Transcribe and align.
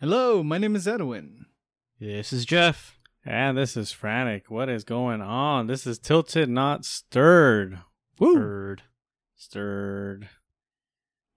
Hello, 0.00 0.42
my 0.42 0.58
name 0.58 0.76
is 0.76 0.86
Edwin. 0.86 1.46
This 1.98 2.30
is 2.30 2.44
Jeff. 2.44 2.98
And 3.24 3.56
this 3.56 3.78
is 3.78 3.92
Frantic. 3.92 4.50
What 4.50 4.68
is 4.68 4.84
going 4.84 5.22
on? 5.22 5.68
This 5.68 5.86
is 5.86 5.98
Tilted 5.98 6.50
Not 6.50 6.84
Stirred. 6.84 7.78
Woo. 8.18 8.34
Stirred. 8.34 8.82
Stirred. 9.36 10.28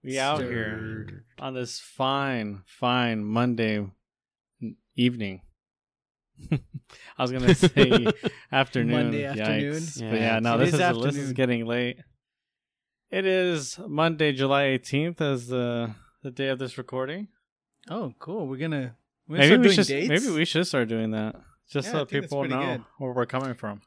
We 0.04 0.18
out 0.18 0.42
here 0.42 1.24
on 1.38 1.54
this 1.54 1.80
fine, 1.80 2.60
fine 2.66 3.24
Monday 3.24 3.86
evening. 4.94 5.40
I 6.52 6.58
was 7.22 7.32
gonna 7.32 7.54
say 7.54 8.06
afternoon. 8.52 8.92
Monday 8.92 9.22
Yikes. 9.22 9.38
afternoon? 9.40 9.82
But 10.10 10.18
Yeah, 10.20 10.34
yeah, 10.34 10.38
no, 10.40 10.58
this 10.58 10.74
is 10.74 10.80
is, 10.80 11.02
this 11.02 11.16
is 11.16 11.32
getting 11.32 11.64
late. 11.64 11.96
It 13.10 13.24
is 13.24 13.78
Monday, 13.86 14.32
July 14.32 14.64
eighteenth, 14.64 15.20
as 15.22 15.46
the 15.48 15.94
the 16.22 16.30
day 16.30 16.48
of 16.48 16.58
this 16.58 16.76
recording. 16.78 17.28
Oh, 17.88 18.12
cool. 18.18 18.46
We're 18.46 18.56
gonna 18.58 18.96
we're 19.28 19.38
gonna 19.38 19.48
Maybe 19.48 19.48
start 19.48 19.60
we 19.60 19.64
doing 19.64 19.76
should 19.76 19.86
dates. 19.86 20.08
maybe 20.24 20.36
we 20.36 20.44
should 20.44 20.66
start 20.66 20.88
doing 20.88 21.10
that 21.12 21.36
just 21.70 21.86
Yeah, 21.86 21.92
so 21.92 21.96
I 21.96 22.04
think 22.04 22.10
that's 22.10 22.24
people 22.26 22.44
know 22.44 22.60
good. 22.76 22.84
where 22.98 23.12
we're 23.12 23.26
coming 23.26 23.54
from. 23.54 23.80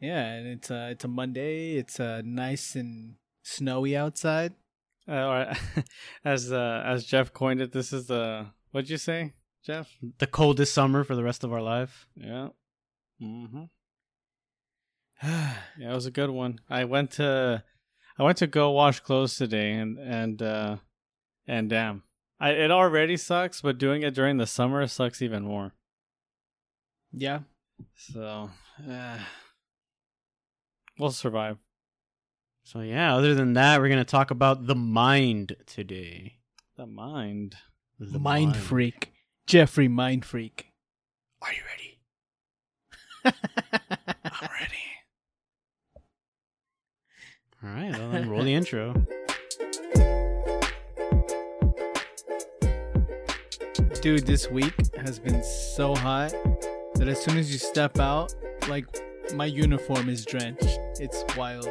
Yeah, 0.00 0.22
and 0.24 0.46
it's 0.46 0.70
uh 0.70 0.88
it's 0.92 1.04
a 1.04 1.08
Monday. 1.08 1.76
It's 1.76 1.98
uh 2.00 2.22
nice 2.24 2.74
and 2.76 3.16
snowy 3.42 3.96
outside. 3.96 4.54
Uh, 5.08 5.12
or 5.12 5.52
as 6.24 6.52
uh, 6.52 6.82
as 6.86 7.04
Jeff 7.04 7.32
coined 7.32 7.60
it, 7.60 7.72
this 7.72 7.92
is 7.92 8.06
the 8.06 8.46
what'd 8.70 8.88
you 8.90 8.96
say, 8.98 9.32
Jeff? 9.64 9.90
The 10.18 10.26
coldest 10.28 10.72
summer 10.74 11.02
for 11.04 11.16
the 11.16 11.24
rest 11.24 11.42
of 11.42 11.52
our 11.52 11.62
life. 11.62 12.06
Yeah. 12.16 12.48
Mm-hmm. 13.20 13.64
Yeah, 15.22 15.92
it 15.92 15.94
was 15.94 16.06
a 16.06 16.10
good 16.10 16.30
one. 16.30 16.60
I 16.68 16.84
went 16.84 17.12
to 17.12 17.62
I 18.18 18.22
went 18.22 18.38
to 18.38 18.46
go 18.46 18.70
wash 18.70 19.00
clothes 19.00 19.36
today, 19.36 19.72
and 19.72 19.98
and 19.98 20.42
uh, 20.42 20.76
and 21.46 21.70
damn, 21.70 22.02
I 22.42 22.50
it 22.50 22.72
already 22.72 23.16
sucks, 23.16 23.60
but 23.60 23.78
doing 23.78 24.02
it 24.02 24.14
during 24.14 24.36
the 24.36 24.48
summer 24.48 24.84
sucks 24.88 25.22
even 25.22 25.44
more. 25.44 25.72
yeah. 27.12 27.40
So, 27.94 28.50
uh, 28.88 29.18
we'll 30.98 31.12
survive. 31.12 31.58
So 32.64 32.80
yeah, 32.80 33.14
other 33.14 33.36
than 33.36 33.52
that, 33.52 33.80
we're 33.80 33.88
gonna 33.88 34.04
talk 34.04 34.32
about 34.32 34.66
the 34.66 34.74
mind 34.74 35.54
today. 35.66 36.38
The 36.76 36.86
mind. 36.86 37.54
The 38.00 38.18
mind, 38.18 38.56
freak. 38.56 39.12
Jeffrey 39.46 39.86
Mind 39.86 40.24
Freak. 40.24 40.72
Are 41.42 41.52
you 41.52 41.62
ready? 41.70 42.00
I'm 44.24 44.48
ready. 44.60 44.76
All 47.62 47.70
right, 47.70 47.92
well, 47.96 48.10
then 48.10 48.28
roll 48.28 48.42
the 48.42 48.54
intro. 48.54 49.06
Dude, 54.02 54.26
this 54.26 54.50
week 54.50 54.74
has 54.96 55.20
been 55.20 55.44
so 55.44 55.94
hot 55.94 56.32
that 56.96 57.06
as 57.06 57.22
soon 57.22 57.38
as 57.38 57.52
you 57.52 57.58
step 57.58 58.00
out, 58.00 58.34
like 58.68 58.84
my 59.32 59.46
uniform 59.46 60.08
is 60.08 60.24
drenched. 60.24 60.80
It's 60.98 61.24
wild. 61.36 61.68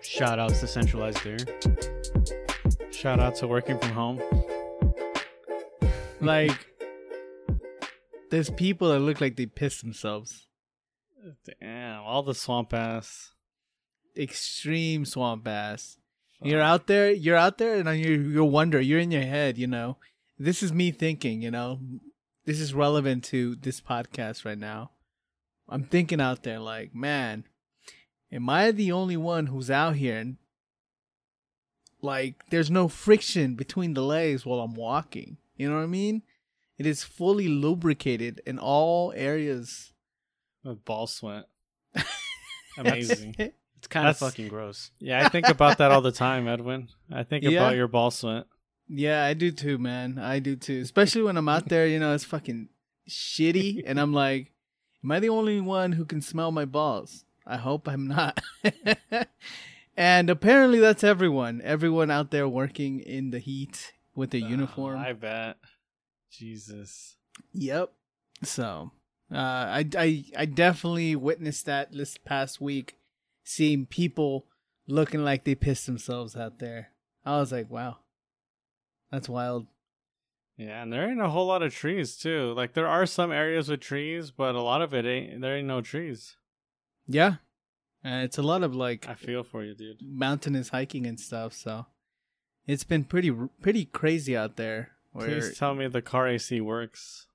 Shout 0.00 0.40
outs 0.40 0.58
to 0.58 0.66
centralized 0.66 1.24
air. 1.24 1.38
Shout 2.90 3.20
out 3.20 3.36
to 3.36 3.46
working 3.46 3.78
from 3.78 3.90
home. 3.90 4.20
Like 6.20 6.68
there's 8.30 8.50
people 8.50 8.88
that 8.90 8.98
look 8.98 9.20
like 9.20 9.36
they 9.36 9.46
pissed 9.46 9.82
themselves. 9.82 10.48
Damn, 11.60 12.00
all 12.02 12.24
the 12.24 12.34
swamp 12.34 12.74
ass. 12.74 13.32
Extreme 14.16 15.04
swamp 15.04 15.46
ass. 15.46 15.98
You're 16.42 16.60
out 16.60 16.88
there, 16.88 17.12
you're 17.12 17.36
out 17.36 17.58
there, 17.58 17.74
and 17.76 18.00
you're 18.00 18.20
you're 18.20 18.44
wonder, 18.44 18.80
you're 18.80 18.98
in 18.98 19.12
your 19.12 19.22
head, 19.22 19.56
you 19.56 19.68
know. 19.68 19.98
This 20.42 20.60
is 20.60 20.72
me 20.72 20.90
thinking, 20.90 21.40
you 21.40 21.52
know. 21.52 21.78
This 22.44 22.58
is 22.58 22.74
relevant 22.74 23.22
to 23.26 23.54
this 23.54 23.80
podcast 23.80 24.44
right 24.44 24.58
now. 24.58 24.90
I'm 25.68 25.84
thinking 25.84 26.20
out 26.20 26.42
there, 26.42 26.58
like, 26.58 26.92
man, 26.94 27.44
am 28.32 28.50
I 28.50 28.72
the 28.72 28.90
only 28.90 29.16
one 29.16 29.46
who's 29.46 29.70
out 29.70 29.94
here 29.94 30.18
and 30.18 30.36
like 32.00 32.44
there's 32.50 32.70
no 32.72 32.88
friction 32.88 33.54
between 33.54 33.94
the 33.94 34.02
legs 34.02 34.44
while 34.44 34.58
I'm 34.58 34.74
walking? 34.74 35.36
You 35.56 35.70
know 35.70 35.76
what 35.76 35.84
I 35.84 35.86
mean? 35.86 36.22
It 36.76 36.86
is 36.86 37.04
fully 37.04 37.46
lubricated 37.46 38.40
in 38.44 38.58
all 38.58 39.12
areas. 39.14 39.92
with 40.64 40.84
ball 40.84 41.06
sweat. 41.06 41.44
Amazing. 42.76 43.36
It's 43.38 43.86
kind 43.88 44.08
of 44.08 44.16
fucking 44.16 44.48
gross. 44.48 44.90
yeah, 44.98 45.24
I 45.24 45.28
think 45.28 45.48
about 45.48 45.78
that 45.78 45.92
all 45.92 46.00
the 46.00 46.10
time, 46.12 46.48
Edwin. 46.48 46.88
I 47.12 47.22
think 47.22 47.44
Yeah? 47.48 47.60
about 47.60 47.76
your 47.76 47.86
ball 47.88 48.10
sweat. 48.10 48.46
Yeah, 48.88 49.24
I 49.24 49.34
do 49.34 49.50
too, 49.50 49.78
man. 49.78 50.18
I 50.18 50.38
do 50.38 50.56
too. 50.56 50.80
Especially 50.80 51.22
when 51.22 51.36
I'm 51.36 51.48
out 51.48 51.68
there, 51.68 51.86
you 51.86 51.98
know, 51.98 52.14
it's 52.14 52.24
fucking 52.24 52.68
shitty, 53.08 53.82
and 53.86 53.98
I'm 53.98 54.12
like, 54.12 54.52
am 55.02 55.12
I 55.12 55.20
the 55.20 55.28
only 55.28 55.60
one 55.60 55.92
who 55.92 56.04
can 56.04 56.20
smell 56.20 56.52
my 56.52 56.64
balls? 56.64 57.24
I 57.46 57.56
hope 57.56 57.88
I'm 57.88 58.06
not. 58.06 58.40
and 59.96 60.30
apparently, 60.30 60.78
that's 60.78 61.02
everyone. 61.02 61.60
Everyone 61.64 62.10
out 62.10 62.30
there 62.30 62.48
working 62.48 63.00
in 63.00 63.30
the 63.30 63.38
heat 63.38 63.92
with 64.14 64.34
a 64.34 64.40
uniform. 64.40 64.98
I 64.98 65.12
bet. 65.12 65.56
Jesus. 66.30 67.16
Yep. 67.52 67.92
So, 68.44 68.92
uh, 69.32 69.36
I, 69.36 69.88
I, 69.96 70.24
I 70.36 70.44
definitely 70.46 71.16
witnessed 71.16 71.66
that 71.66 71.92
this 71.92 72.18
past 72.18 72.60
week, 72.60 72.96
seeing 73.44 73.86
people 73.86 74.46
looking 74.86 75.24
like 75.24 75.44
they 75.44 75.54
pissed 75.54 75.86
themselves 75.86 76.36
out 76.36 76.58
there. 76.58 76.90
I 77.24 77.38
was 77.38 77.52
like, 77.52 77.70
wow, 77.70 77.98
that's 79.12 79.28
wild. 79.28 79.66
Yeah, 80.56 80.82
and 80.82 80.92
there 80.92 81.08
ain't 81.08 81.20
a 81.20 81.28
whole 81.28 81.46
lot 81.46 81.62
of 81.62 81.74
trees 81.74 82.16
too. 82.16 82.52
Like 82.54 82.72
there 82.74 82.88
are 82.88 83.06
some 83.06 83.30
areas 83.30 83.68
with 83.68 83.80
trees, 83.80 84.30
but 84.30 84.54
a 84.54 84.60
lot 84.60 84.82
of 84.82 84.92
it 84.94 85.06
ain't. 85.06 85.40
There 85.40 85.56
ain't 85.56 85.68
no 85.68 85.80
trees. 85.80 86.36
Yeah. 87.06 87.36
Uh, 88.04 88.22
it's 88.24 88.38
a 88.38 88.42
lot 88.42 88.62
of 88.64 88.74
like 88.74 89.08
I 89.08 89.14
feel 89.14 89.44
for 89.44 89.62
you, 89.62 89.74
dude. 89.74 89.98
mountainous 90.02 90.70
hiking 90.70 91.06
and 91.06 91.20
stuff, 91.20 91.52
so 91.52 91.86
it's 92.66 92.84
been 92.84 93.04
pretty 93.04 93.30
pretty 93.60 93.84
crazy 93.84 94.36
out 94.36 94.56
there. 94.56 94.92
Please 95.16 95.56
tell 95.58 95.74
me 95.74 95.86
the 95.88 96.02
car 96.02 96.26
AC 96.26 96.60
works. 96.60 97.26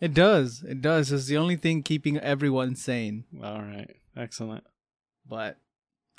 it 0.00 0.14
does, 0.14 0.64
it 0.66 0.80
does. 0.80 1.12
It's 1.12 1.26
the 1.26 1.36
only 1.36 1.56
thing 1.56 1.82
keeping 1.82 2.18
everyone 2.18 2.74
sane. 2.74 3.24
All 3.42 3.60
right, 3.62 3.96
excellent. 4.16 4.64
But 5.28 5.58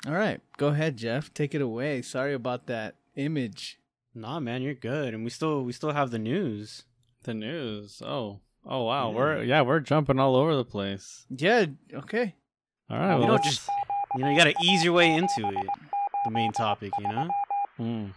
all 0.06 0.14
right, 0.14 0.40
go 0.56 0.68
ahead, 0.68 0.96
Jeff. 0.96 1.34
Take 1.34 1.54
it 1.54 1.60
away. 1.60 2.02
Sorry 2.02 2.32
about 2.32 2.66
that 2.66 2.94
image. 3.16 3.78
Nah, 4.14 4.40
man, 4.40 4.62
you're 4.62 4.74
good, 4.74 5.14
and 5.14 5.24
we 5.24 5.30
still 5.30 5.62
we 5.62 5.72
still 5.72 5.92
have 5.92 6.10
the 6.10 6.18
news. 6.18 6.84
The 7.24 7.34
news. 7.34 8.02
Oh, 8.04 8.40
oh 8.66 8.84
wow. 8.84 9.10
Yeah. 9.10 9.16
We're 9.16 9.42
yeah, 9.44 9.62
we're 9.62 9.80
jumping 9.80 10.18
all 10.18 10.36
over 10.36 10.56
the 10.56 10.64
place. 10.64 11.26
Yeah. 11.30 11.66
Okay. 11.92 12.34
All 12.90 12.98
right. 12.98 13.14
You 13.14 13.18
well, 13.18 13.28
don't 13.28 13.30
let's- 13.36 13.48
just 13.56 13.68
you 14.16 14.22
know 14.22 14.30
you 14.30 14.38
got 14.38 14.44
to 14.44 14.54
ease 14.64 14.82
your 14.84 14.94
way 14.94 15.12
into 15.12 15.48
it. 15.48 15.66
The 16.24 16.30
main 16.30 16.52
topic, 16.52 16.92
you 16.98 17.08
know. 17.08 17.28
Mm. 17.78 18.12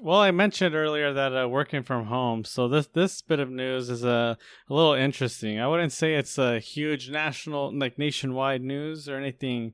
Well, 0.00 0.20
I 0.20 0.30
mentioned 0.30 0.76
earlier 0.76 1.12
that 1.12 1.36
uh, 1.36 1.48
working 1.48 1.82
from 1.82 2.06
home, 2.06 2.44
so 2.44 2.68
this 2.68 2.86
this 2.86 3.20
bit 3.20 3.40
of 3.40 3.50
news 3.50 3.90
is 3.90 4.04
uh, 4.04 4.36
a 4.70 4.74
little 4.74 4.92
interesting. 4.94 5.58
I 5.58 5.66
wouldn't 5.66 5.90
say 5.92 6.14
it's 6.14 6.38
a 6.38 6.60
huge 6.60 7.10
national, 7.10 7.76
like 7.76 7.98
nationwide 7.98 8.62
news 8.62 9.08
or 9.08 9.16
anything, 9.16 9.72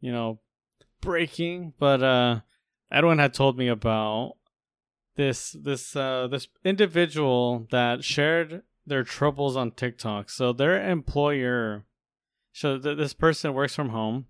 you 0.00 0.10
know, 0.10 0.40
breaking. 1.00 1.74
But 1.78 2.02
uh, 2.02 2.40
Edwin 2.90 3.20
had 3.20 3.32
told 3.32 3.56
me 3.56 3.68
about 3.68 4.32
this 5.16 5.52
this 5.52 5.94
uh, 5.96 6.28
this 6.28 6.48
individual 6.64 7.66
that 7.70 8.04
shared 8.04 8.62
their 8.86 9.04
troubles 9.04 9.56
on 9.56 9.72
TikTok. 9.72 10.30
So 10.30 10.52
their 10.52 10.88
employer, 10.88 11.84
so 12.52 12.78
th- 12.78 12.96
this 12.96 13.14
person 13.14 13.54
works 13.54 13.74
from 13.74 13.90
home. 13.90 14.26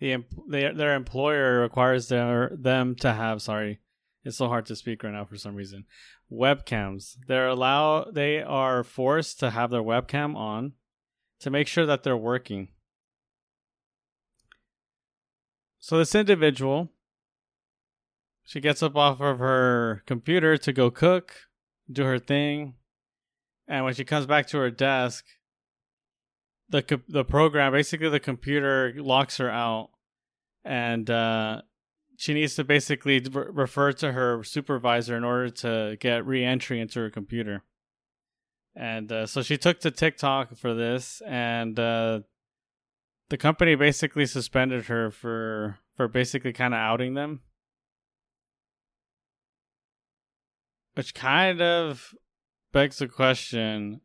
The 0.00 0.24
their 0.48 0.74
their 0.74 0.94
employer 0.94 1.60
requires 1.60 2.08
their 2.08 2.50
them 2.56 2.94
to 2.96 3.12
have 3.12 3.40
sorry 3.40 3.80
it's 4.24 4.36
so 4.36 4.48
hard 4.48 4.66
to 4.66 4.76
speak 4.76 5.02
right 5.02 5.12
now 5.12 5.24
for 5.24 5.36
some 5.36 5.54
reason 5.54 5.84
webcams. 6.30 7.16
They're 7.26 7.48
allow 7.48 8.04
they 8.04 8.40
are 8.40 8.84
forced 8.84 9.40
to 9.40 9.50
have 9.50 9.70
their 9.70 9.82
webcam 9.82 10.36
on 10.36 10.72
to 11.40 11.50
make 11.50 11.66
sure 11.66 11.86
that 11.86 12.02
they're 12.02 12.16
working. 12.16 12.68
So 15.80 15.98
this 15.98 16.14
individual 16.14 16.90
she 18.44 18.60
gets 18.60 18.82
up 18.82 18.96
off 18.96 19.20
of 19.20 19.38
her 19.38 20.02
computer 20.06 20.56
to 20.56 20.72
go 20.72 20.90
cook 20.90 21.34
do 21.90 22.04
her 22.04 22.18
thing 22.18 22.74
and 23.68 23.84
when 23.84 23.94
she 23.94 24.04
comes 24.04 24.26
back 24.26 24.46
to 24.46 24.58
her 24.58 24.70
desk 24.70 25.24
the 26.68 26.82
co- 26.82 27.02
the 27.08 27.24
program 27.24 27.72
basically 27.72 28.08
the 28.08 28.20
computer 28.20 28.92
locks 28.96 29.36
her 29.36 29.50
out 29.50 29.90
and 30.64 31.10
uh 31.10 31.60
she 32.16 32.34
needs 32.34 32.54
to 32.54 32.62
basically 32.62 33.18
re- 33.18 33.46
refer 33.50 33.92
to 33.92 34.12
her 34.12 34.44
supervisor 34.44 35.16
in 35.16 35.24
order 35.24 35.50
to 35.50 35.96
get 35.98 36.24
re-entry 36.24 36.78
into 36.78 37.00
her 37.00 37.10
computer. 37.10 37.64
And 38.76 39.10
uh, 39.10 39.26
so 39.26 39.42
she 39.42 39.56
took 39.56 39.80
to 39.80 39.90
tiktok 39.90 40.56
for 40.56 40.72
this 40.72 41.20
and 41.26 41.78
uh 41.78 42.20
the 43.28 43.38
company 43.38 43.74
basically 43.74 44.26
suspended 44.26 44.86
her 44.86 45.10
for 45.10 45.78
for 45.96 46.06
basically 46.06 46.52
kind 46.52 46.74
of 46.74 46.78
outing 46.78 47.14
them 47.14 47.40
which 50.94 51.14
kind 51.14 51.60
of 51.60 52.14
begs 52.72 52.98
the 52.98 53.08
question 53.08 54.00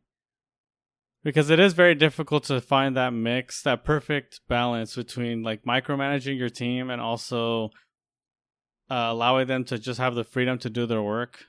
because 1.24 1.50
it 1.50 1.60
is 1.60 1.72
very 1.72 1.94
difficult 1.94 2.44
to 2.44 2.60
find 2.60 2.96
that 2.96 3.12
mix, 3.12 3.62
that 3.62 3.84
perfect 3.84 4.40
balance 4.48 4.94
between 4.96 5.42
like 5.42 5.64
micromanaging 5.64 6.38
your 6.38 6.48
team 6.48 6.90
and 6.90 7.00
also 7.00 7.70
uh, 8.90 9.08
allowing 9.10 9.46
them 9.46 9.64
to 9.64 9.78
just 9.78 10.00
have 10.00 10.14
the 10.14 10.24
freedom 10.24 10.58
to 10.58 10.70
do 10.70 10.86
their 10.86 11.02
work. 11.02 11.46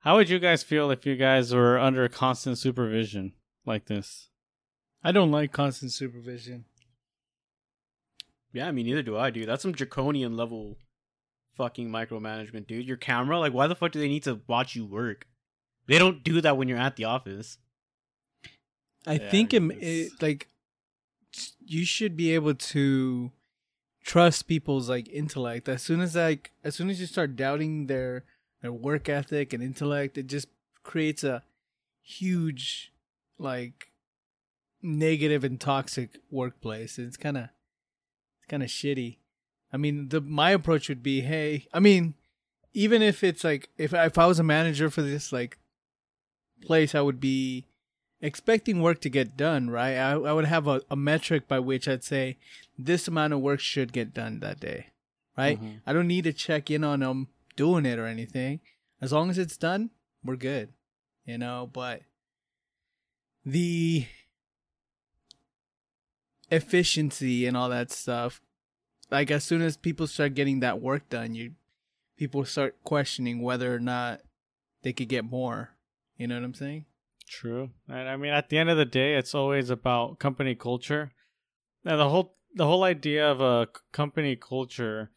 How 0.00 0.16
would 0.16 0.28
you 0.28 0.38
guys 0.38 0.62
feel 0.62 0.90
if 0.90 1.06
you 1.06 1.16
guys 1.16 1.54
were 1.54 1.78
under 1.78 2.08
constant 2.08 2.58
supervision 2.58 3.32
like 3.64 3.86
this? 3.86 4.28
I 5.02 5.12
don't 5.12 5.30
like 5.30 5.52
constant 5.52 5.92
supervision. 5.92 6.64
Yeah, 8.52 8.68
I 8.68 8.72
mean, 8.72 8.86
neither 8.86 9.02
do 9.02 9.16
I, 9.16 9.30
dude. 9.30 9.48
That's 9.48 9.62
some 9.62 9.72
draconian 9.72 10.36
level 10.36 10.76
fucking 11.56 11.88
micromanagement, 11.90 12.66
dude. 12.66 12.86
Your 12.86 12.96
camera, 12.96 13.38
like, 13.38 13.52
why 13.52 13.66
the 13.66 13.74
fuck 13.74 13.92
do 13.92 13.98
they 14.00 14.08
need 14.08 14.24
to 14.24 14.40
watch 14.46 14.74
you 14.74 14.84
work? 14.84 15.26
They 15.86 15.98
don't 15.98 16.24
do 16.24 16.40
that 16.40 16.56
when 16.56 16.68
you're 16.68 16.78
at 16.78 16.96
the 16.96 17.04
office. 17.04 17.58
I 19.06 19.18
Yeah, 19.18 19.30
think 19.30 19.52
it, 19.52 19.62
it 19.62 20.12
like 20.22 20.48
you 21.60 21.84
should 21.84 22.16
be 22.16 22.34
able 22.34 22.54
to 22.54 23.32
trust 24.02 24.46
people's 24.46 24.88
like 24.88 25.08
intellect. 25.08 25.68
As 25.68 25.82
soon 25.82 26.00
as 26.00 26.14
like 26.16 26.52
as 26.62 26.74
soon 26.74 26.90
as 26.90 27.00
you 27.00 27.06
start 27.06 27.36
doubting 27.36 27.86
their 27.86 28.24
their 28.62 28.72
work 28.72 29.08
ethic 29.08 29.52
and 29.52 29.62
intellect, 29.62 30.16
it 30.16 30.26
just 30.26 30.48
creates 30.82 31.22
a 31.22 31.42
huge 32.02 32.92
like 33.38 33.88
negative 34.82 35.44
and 35.44 35.60
toxic 35.60 36.18
workplace. 36.30 36.98
It's 36.98 37.16
kind 37.16 37.36
of 37.36 37.44
it's 37.44 38.46
kind 38.48 38.62
of 38.62 38.68
shitty. 38.70 39.18
I 39.74 39.76
mean, 39.76 40.08
the 40.10 40.20
my 40.20 40.50
approach 40.52 40.88
would 40.88 41.02
be, 41.02 41.22
hey, 41.22 41.66
I 41.72 41.80
mean, 41.80 42.14
even 42.74 43.02
if 43.02 43.24
it's 43.24 43.42
like 43.42 43.68
if 43.76 43.92
if 43.92 44.16
I 44.16 44.26
was 44.26 44.38
a 44.38 44.44
manager 44.44 44.88
for 44.88 45.02
this 45.02 45.32
like 45.32 45.58
place, 46.62 46.94
I 46.94 47.00
would 47.00 47.18
be 47.20 47.66
expecting 48.20 48.80
work 48.80 49.00
to 49.00 49.10
get 49.10 49.36
done, 49.36 49.68
right? 49.70 49.96
I, 49.96 50.12
I 50.12 50.32
would 50.32 50.44
have 50.46 50.66
a, 50.68 50.80
a 50.90 50.96
metric 50.96 51.48
by 51.48 51.58
which 51.58 51.88
I'd 51.88 52.04
say 52.04 52.38
this 52.78 53.08
amount 53.08 53.32
of 53.34 53.40
work 53.40 53.60
should 53.60 53.92
get 53.92 54.14
done 54.14 54.38
that 54.40 54.60
day, 54.60 54.86
right? 55.36 55.60
Mhm. 55.60 55.80
I 55.86 55.92
don't 55.92 56.06
need 56.08 56.24
to 56.24 56.32
check 56.32 56.70
in 56.70 56.84
on 56.84 57.00
them 57.00 57.28
doing 57.56 57.84
it 57.84 57.98
or 57.98 58.06
anything. 58.06 58.60
As 59.00 59.12
long 59.12 59.28
as 59.28 59.38
it's 59.38 59.56
done, 59.58 59.90
we're 60.24 60.36
good, 60.36 60.68
you 61.26 61.36
know. 61.36 61.68
But 61.70 62.02
the 63.44 64.06
efficiency 66.50 67.46
and 67.46 67.56
all 67.56 67.68
that 67.68 67.90
stuff, 67.90 68.40
like 69.10 69.30
as 69.30 69.44
soon 69.44 69.62
as 69.62 69.76
people 69.76 70.06
start 70.06 70.34
getting 70.34 70.60
that 70.60 70.80
work 70.80 71.08
done, 71.08 71.34
you 71.34 71.52
people 72.16 72.44
start 72.44 72.76
questioning 72.84 73.42
whether 73.42 73.74
or 73.74 73.80
not 73.80 74.20
they 74.82 74.92
could 74.92 75.08
get 75.08 75.24
more. 75.24 75.70
You 76.16 76.28
know 76.28 76.36
what 76.36 76.44
I'm 76.44 76.54
saying? 76.54 76.84
True. 77.28 77.70
And 77.88 78.08
I 78.08 78.16
mean 78.16 78.32
at 78.32 78.48
the 78.48 78.58
end 78.58 78.70
of 78.70 78.76
the 78.76 78.84
day 78.84 79.16
it's 79.16 79.34
always 79.34 79.70
about 79.70 80.18
company 80.18 80.54
culture. 80.54 81.12
Now 81.84 81.96
the 81.96 82.08
whole 82.08 82.36
the 82.54 82.66
whole 82.66 82.84
idea 82.84 83.28
of 83.28 83.40
a 83.40 83.68
company 83.92 84.36
culture 84.36 85.10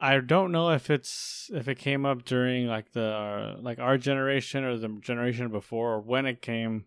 I 0.00 0.18
don't 0.18 0.52
know 0.52 0.70
if 0.70 0.90
it's 0.90 1.50
if 1.54 1.68
it 1.68 1.78
came 1.78 2.04
up 2.04 2.24
during 2.24 2.66
like 2.66 2.92
the 2.92 3.56
like 3.60 3.78
our 3.78 3.96
generation 3.96 4.64
or 4.64 4.76
the 4.76 4.88
generation 5.00 5.50
before 5.50 5.94
or 5.94 6.00
when 6.00 6.26
it 6.26 6.42
came 6.42 6.84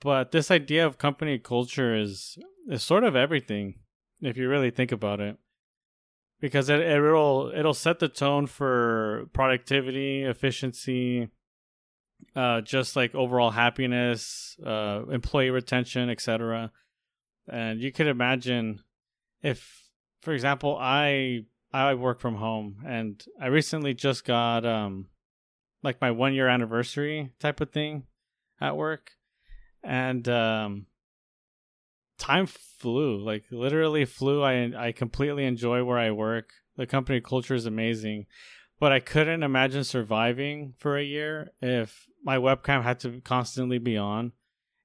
but 0.00 0.32
this 0.32 0.50
idea 0.50 0.86
of 0.86 0.98
company 0.98 1.38
culture 1.38 1.94
is 1.94 2.38
is 2.68 2.82
sort 2.82 3.04
of 3.04 3.16
everything 3.16 3.80
if 4.20 4.36
you 4.36 4.48
really 4.48 4.70
think 4.70 4.92
about 4.92 5.20
it 5.20 5.36
because 6.40 6.68
it 6.68 6.80
it'll 6.80 7.52
it'll 7.54 7.74
set 7.74 7.98
the 7.98 8.08
tone 8.08 8.46
for 8.46 9.26
productivity, 9.32 10.22
efficiency, 10.22 11.28
uh, 12.34 12.60
just 12.60 12.96
like 12.96 13.14
overall 13.14 13.50
happiness, 13.50 14.56
uh, 14.64 15.02
employee 15.10 15.50
retention, 15.50 16.10
etc. 16.10 16.70
And 17.48 17.80
you 17.80 17.92
could 17.92 18.06
imagine 18.08 18.80
if, 19.42 19.88
for 20.22 20.34
example, 20.34 20.76
I 20.78 21.44
I 21.72 21.94
work 21.94 22.20
from 22.20 22.36
home, 22.36 22.82
and 22.86 23.22
I 23.40 23.46
recently 23.46 23.94
just 23.94 24.24
got 24.24 24.66
um 24.66 25.08
like 25.82 26.00
my 26.00 26.10
one 26.10 26.34
year 26.34 26.48
anniversary 26.48 27.32
type 27.38 27.60
of 27.60 27.70
thing 27.70 28.04
at 28.60 28.76
work, 28.76 29.12
and 29.82 30.28
um 30.28 30.86
time 32.18 32.46
flew 32.46 33.18
like 33.18 33.44
literally 33.50 34.04
flew. 34.04 34.42
I 34.42 34.72
i 34.76 34.92
completely 34.92 35.44
enjoy 35.44 35.84
where 35.84 35.98
i 35.98 36.10
work. 36.10 36.50
The 36.76 36.86
company 36.86 37.20
culture 37.20 37.54
is 37.54 37.66
amazing. 37.66 38.26
But 38.78 38.92
i 38.92 39.00
couldn't 39.00 39.42
imagine 39.42 39.84
surviving 39.84 40.74
for 40.78 40.96
a 40.98 41.02
year 41.04 41.50
if 41.62 42.06
my 42.22 42.36
webcam 42.36 42.82
had 42.82 43.00
to 43.00 43.20
constantly 43.22 43.78
be 43.78 43.96
on 43.96 44.32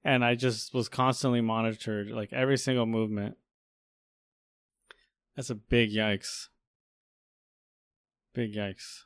and 0.03 0.23
i 0.23 0.35
just 0.35 0.73
was 0.73 0.87
constantly 0.87 1.41
monitored 1.41 2.07
like 2.09 2.31
every 2.33 2.57
single 2.57 2.85
movement. 2.85 3.35
That's 5.35 5.49
a 5.49 5.55
big 5.55 5.91
yikes. 5.91 6.47
Big 8.33 8.53
yikes. 8.53 9.03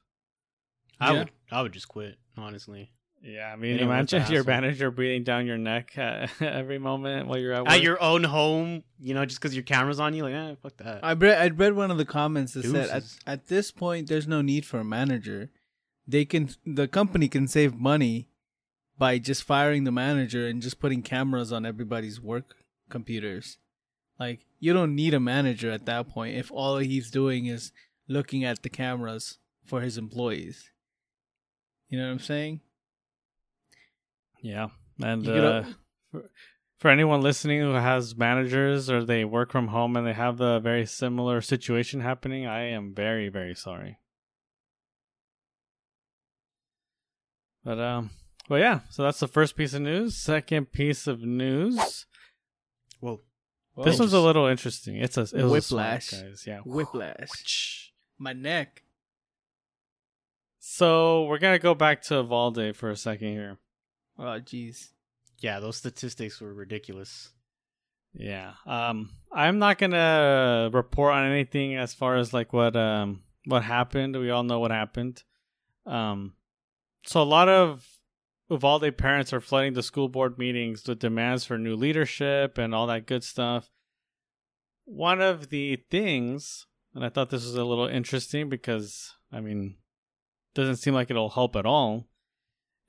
I 0.99 1.11
Yeah. 1.13 1.19
would, 1.19 1.31
I 1.51 1.61
would 1.61 1.73
just 1.73 1.87
quit, 1.87 2.17
honestly. 2.37 2.91
Yeah 3.25 3.51
i 3.51 3.55
mean 3.55 3.79
imagine 3.79 4.23
your 4.29 4.43
manager 4.43 4.91
breathing 4.91 5.23
down 5.23 5.45
your 5.45 5.57
neck 5.57 5.97
at 5.97 6.29
every 6.41 6.77
moment 6.77 7.27
while 7.27 7.37
you're 7.37 7.53
at 7.53 7.63
work 7.63 7.71
At 7.71 7.81
your 7.81 8.01
own 8.01 8.23
home, 8.23 8.83
you 8.99 9.13
know, 9.13 9.25
just 9.25 9.39
because 9.41 9.55
your 9.55 9.63
camera's 9.63 9.99
on 9.99 10.13
you, 10.13 10.23
like, 10.23 10.33
eh, 10.33 10.55
fuck 10.61 10.77
that. 10.77 10.99
I 11.03 11.13
read 11.13 11.37
I 11.37 11.47
read 11.53 11.73
one 11.73 11.91
of 11.91 11.97
the 11.97 12.05
comments 12.05 12.53
that 12.53 12.65
said 12.65 12.89
at, 12.89 13.03
at 13.25 13.47
this 13.47 13.71
point 13.71 14.07
there's 14.07 14.27
no 14.27 14.41
need 14.41 14.65
for 14.65 14.79
a 14.79 14.85
manager. 14.85 15.49
They 16.07 16.23
can 16.25 16.49
the 16.65 16.87
company 16.87 17.27
can 17.27 17.47
save 17.47 17.73
money 17.75 18.29
by 18.97 19.17
just 19.17 19.43
firing 19.43 19.83
the 19.83 19.91
manager 19.91 20.47
and 20.47 20.61
just 20.61 20.79
putting 20.79 21.01
cameras 21.01 21.51
on 21.51 21.65
everybody's 21.65 22.21
work 22.21 22.55
computers. 22.89 23.57
Like 24.19 24.45
you 24.59 24.71
don't 24.71 24.95
need 24.95 25.13
a 25.13 25.19
manager 25.19 25.71
at 25.71 25.85
that 25.87 26.09
point 26.09 26.37
if 26.37 26.51
all 26.51 26.77
he's 26.77 27.09
doing 27.11 27.47
is 27.47 27.71
looking 28.07 28.43
at 28.43 28.61
the 28.63 28.69
cameras 28.69 29.39
for 29.65 29.81
his 29.81 29.97
employees. 29.97 30.71
You 31.89 31.99
know 31.99 32.05
what 32.05 32.13
I'm 32.13 32.19
saying? 32.19 32.61
Yeah, 34.45 34.67
and 35.01 35.27
uh, 35.27 35.63
for, 36.11 36.29
for 36.77 36.91
anyone 36.91 37.21
listening 37.21 37.61
who 37.61 37.73
has 37.73 38.15
managers 38.15 38.91
or 38.91 39.03
they 39.03 39.25
work 39.25 39.51
from 39.51 39.69
home 39.69 39.97
and 39.97 40.05
they 40.05 40.13
have 40.13 40.37
the 40.37 40.59
very 40.59 40.85
similar 40.85 41.41
situation 41.41 42.01
happening, 42.01 42.45
I 42.45 42.65
am 42.65 42.93
very 42.93 43.27
very 43.29 43.55
sorry. 43.55 43.97
But 47.63 47.79
um, 47.79 48.11
well, 48.47 48.59
yeah. 48.59 48.81
So 48.91 49.01
that's 49.01 49.19
the 49.19 49.27
first 49.27 49.55
piece 49.55 49.73
of 49.73 49.81
news. 49.81 50.15
Second 50.15 50.71
piece 50.71 51.07
of 51.07 51.23
news. 51.23 52.05
Whoa. 52.99 53.21
this 53.83 53.97
was 53.97 54.13
a 54.13 54.19
little 54.19 54.45
interesting. 54.45 54.97
It's 54.97 55.17
a 55.17 55.21
it 55.21 55.33
was 55.33 55.43
a 55.43 55.47
Whiplash. 55.47 56.11
guys. 56.11 56.43
Yeah. 56.45 56.59
whiplash. 56.59 57.93
My 58.19 58.33
neck. 58.33 58.83
So 60.59 61.23
we're 61.23 61.39
gonna 61.39 61.57
go 61.57 61.73
back 61.73 62.03
to 62.03 62.17
Uvalde 62.17 62.75
for 62.75 62.91
a 62.91 62.95
second 62.95 63.29
here. 63.29 63.57
Oh 64.17 64.39
jeez. 64.39 64.89
Yeah, 65.39 65.59
those 65.59 65.77
statistics 65.77 66.39
were 66.39 66.53
ridiculous. 66.53 67.31
Yeah. 68.13 68.53
Um 68.65 69.11
I'm 69.31 69.59
not 69.59 69.77
to 69.79 70.69
report 70.71 71.13
on 71.13 71.25
anything 71.25 71.75
as 71.75 71.93
far 71.93 72.15
as 72.15 72.33
like 72.33 72.53
what 72.53 72.75
um 72.75 73.23
what 73.45 73.63
happened. 73.63 74.17
We 74.17 74.29
all 74.29 74.43
know 74.43 74.59
what 74.59 74.71
happened. 74.71 75.23
Um 75.85 76.33
so 77.05 77.21
a 77.21 77.23
lot 77.23 77.49
of 77.49 77.85
Uvalde 78.49 78.95
parents 78.97 79.33
are 79.33 79.41
flooding 79.41 79.73
the 79.73 79.83
school 79.83 80.07
board 80.07 80.37
meetings 80.37 80.87
with 80.87 80.99
demands 80.99 81.45
for 81.45 81.57
new 81.57 81.75
leadership 81.75 82.57
and 82.57 82.75
all 82.75 82.87
that 82.87 83.07
good 83.07 83.23
stuff. 83.23 83.71
One 84.85 85.19
of 85.19 85.49
the 85.49 85.77
things, 85.89 86.67
and 86.93 87.03
I 87.03 87.09
thought 87.09 87.31
this 87.31 87.43
was 87.43 87.55
a 87.55 87.63
little 87.63 87.87
interesting 87.87 88.49
because 88.49 89.13
I 89.31 89.41
mean, 89.41 89.77
doesn't 90.53 90.77
seem 90.77 90.93
like 90.93 91.09
it'll 91.09 91.31
help 91.31 91.55
at 91.55 91.65
all, 91.65 92.07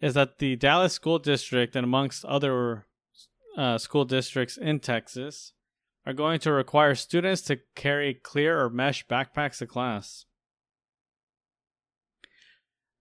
is 0.01 0.15
that 0.15 0.39
the 0.39 0.57
Dallas 0.57 0.93
school 0.93 1.19
district 1.19 1.77
and 1.77 1.85
amongst 1.85 2.25
other 2.25 2.87
uh, 3.57 3.79
school 3.79 4.05
districts 4.05 4.57
in 4.57 4.81
Texas 4.81 5.53
are 6.05 6.13
going 6.13 6.39
to 6.41 6.53
require 6.53 6.95
students 6.95 7.43
to 7.43 7.59
carry 7.75 8.15
clear 8.15 8.61
or 8.61 8.71
mesh 8.71 9.07
backpacks 9.07 9.59
to 9.59 9.67
class. 9.67 10.25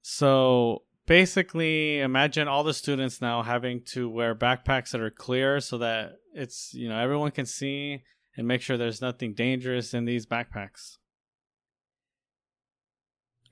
So 0.01 0.83
basically, 1.05 1.99
imagine 1.99 2.47
all 2.47 2.63
the 2.63 2.73
students 2.73 3.21
now 3.21 3.43
having 3.43 3.81
to 3.87 4.09
wear 4.09 4.33
backpacks 4.33 4.91
that 4.91 5.01
are 5.01 5.11
clear 5.11 5.59
so 5.59 5.77
that 5.79 6.13
it's, 6.33 6.73
you 6.73 6.89
know, 6.89 6.97
everyone 6.97 7.31
can 7.31 7.45
see 7.45 8.03
and 8.37 8.47
make 8.47 8.61
sure 8.61 8.77
there's 8.77 9.01
nothing 9.01 9.33
dangerous 9.33 9.93
in 9.93 10.05
these 10.05 10.25
backpacks. 10.25 10.97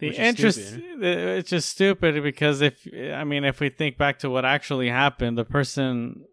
The 0.10 0.18
interest, 0.18 0.60
it's 1.02 1.50
just 1.50 1.70
stupid 1.70 2.22
because 2.24 2.62
if, 2.62 2.88
I 3.14 3.24
mean, 3.24 3.44
if 3.44 3.60
we 3.60 3.70
think 3.70 3.98
back 3.98 4.20
to 4.20 4.30
what 4.30 4.46
actually 4.46 4.90
happened, 4.90 5.38
the 5.38 5.46
person 5.46 6.26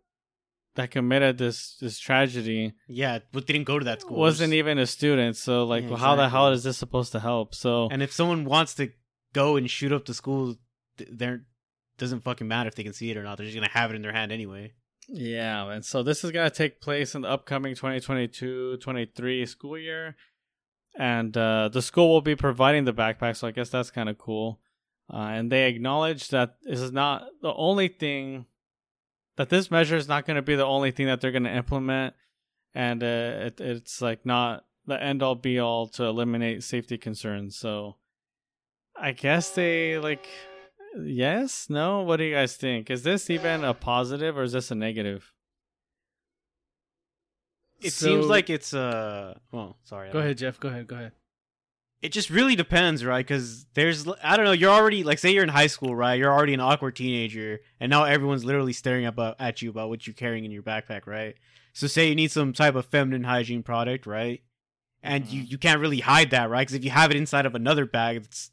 that 0.77 0.91
committed 0.91 1.39
this 1.39 1.77
this 1.81 1.99
tragedy 1.99 2.73
Yeah, 2.89 3.19
but 3.33 3.47
didn't 3.47 3.65
go 3.65 3.79
to 3.79 3.85
that 3.87 4.03
school. 4.03 4.19
wasn't 4.19 4.53
even 4.53 4.79
a 4.79 4.87
student. 4.87 5.37
So 5.37 5.65
like, 5.65 5.89
Yeah, 5.89 5.97
how 5.97 6.15
the 6.17 6.29
hell 6.29 6.49
is 6.49 6.63
this 6.63 6.79
supposed 6.79 7.13
to 7.13 7.21
help? 7.21 7.55
So 7.55 7.89
And 7.91 8.03
if 8.03 8.13
someone 8.13 8.45
wants 8.45 8.75
to 8.75 8.91
go 9.33 9.57
and 9.57 9.69
shoot 9.71 9.93
up 9.93 10.07
the 10.07 10.15
school, 10.15 10.57
there 10.97 11.43
doesn't 11.99 12.21
fucking 12.21 12.49
matter 12.49 12.69
if 12.69 12.75
they 12.77 12.85
can 12.85 12.93
see 12.93 13.11
it 13.11 13.17
or 13.17 13.23
not. 13.23 13.37
They're 13.37 13.47
just 13.47 13.57
gonna 13.57 13.69
have 13.69 13.91
it 13.91 13.97
in 13.97 14.03
their 14.03 14.13
hand 14.13 14.33
anyway. 14.33 14.73
Yeah, 15.13 15.71
and 15.71 15.85
so 15.85 16.03
this 16.05 16.23
is 16.23 16.31
to 16.31 16.51
take 16.51 16.81
place 16.81 17.15
in 17.17 17.23
the 17.23 17.29
upcoming 17.29 17.75
2022-23 17.75 19.49
school 19.49 19.77
year. 19.77 20.15
And 20.99 21.37
uh, 21.37 21.69
the 21.69 21.83
school 21.83 22.09
will 22.09 22.21
be 22.21 22.37
providing 22.37 22.85
the 22.85 22.93
backpack, 22.93 23.37
so 23.37 23.49
I 23.49 23.53
guess 23.53 23.71
that's 23.71 23.91
kind 23.91 24.09
of 24.09 24.19
cool. 24.19 24.61
Uh, 25.13 25.29
and 25.33 25.51
they 25.51 25.69
acknowledge 25.69 26.29
that 26.29 26.57
this 26.63 26.81
is 26.81 26.93
not 26.93 27.25
the 27.43 27.53
only 27.55 27.89
thing, 27.89 28.47
that 29.37 29.49
this 29.49 29.71
measure 29.71 29.97
is 29.97 30.09
not 30.09 30.27
going 30.27 30.37
to 30.37 30.43
be 30.43 30.57
the 30.57 30.67
only 30.67 30.91
thing 30.91 31.07
that 31.07 31.21
they're 31.21 31.33
going 31.33 31.45
to 31.45 31.55
implement. 31.55 32.15
And 32.75 33.03
uh, 33.03 33.07
it, 33.47 33.61
it's 33.61 34.01
like 34.01 34.25
not 34.25 34.65
the 34.87 35.03
end 35.03 35.23
all 35.23 35.35
be 35.35 35.59
all 35.59 35.89
to 35.89 36.05
eliminate 36.05 36.63
safety 36.63 36.99
concerns. 36.99 37.57
So 37.57 37.97
I 38.97 39.13
guess 39.13 39.51
they 39.51 39.99
like 39.99 40.29
yes, 41.03 41.67
no. 41.69 42.03
What 42.03 42.17
do 42.17 42.25
you 42.25 42.35
guys 42.35 42.57
think? 42.57 42.91
Is 42.91 43.03
this 43.03 43.31
even 43.31 43.65
a 43.65 43.75
positive 43.75 44.37
or 44.37 44.43
is 44.43 44.53
this 44.53 44.71
a 44.71 44.75
negative? 44.75 45.33
It 47.81 47.93
So- 47.93 48.07
seems 48.07 48.27
like 48.27 48.51
it's 48.51 48.75
uh. 48.75 49.39
Well, 49.53 49.77
sorry. 49.85 50.11
Go 50.11 50.19
ahead, 50.19 50.39
Jeff. 50.39 50.59
Go 50.61 50.69
ahead. 50.69 50.87
Go 50.87 50.97
ahead. 50.97 51.13
It 52.03 52.13
just 52.13 52.31
really 52.31 52.57
depends, 52.57 53.05
right? 53.05 53.27
Because 53.27 53.67
there's 53.75 54.07
I 54.23 54.37
don't 54.37 54.47
know. 54.47 54.53
You're 54.53 54.71
already 54.71 55.03
like 55.05 55.19
say 55.19 55.33
you're 55.33 55.43
in 55.43 55.49
high 55.51 55.67
school, 55.67 55.95
right? 55.95 56.19
You're 56.19 56.33
already 56.33 56.55
an 56.55 56.61
awkward 56.61 56.97
teenager, 56.97 57.61
and 57.79 57.91
now 57.91 58.05
everyone's 58.05 58.45
literally 58.45 58.73
staring 58.73 59.05
up 59.05 59.19
at 59.39 59.61
you 59.61 59.69
about 59.71 59.89
what 59.91 60.07
you're 60.07 60.15
carrying 60.15 60.45
in 60.47 60.51
your 60.51 60.63
backpack, 60.63 61.07
right? 61.07 61.35
So 61.75 61.87
say 61.87 62.09
you 62.09 62.15
need 62.15 62.31
some 62.33 62.53
type 62.53 62.75
of 62.75 62.87
feminine 62.87 63.25
hygiene 63.25 63.63
product, 63.63 64.07
right? 64.07 64.43
And 65.03 65.27
you 65.27 65.43
you 65.43 65.59
can't 65.59 65.81
really 65.81 66.01
hide 66.01 66.31
that, 66.31 66.49
right? 66.49 66.63
Because 66.63 66.75
if 66.75 66.85
you 66.85 66.91
have 66.91 67.11
it 67.11 67.17
inside 67.17 67.45
of 67.47 67.55
another 67.55 67.85
bag, 67.87 68.17
it's 68.17 68.51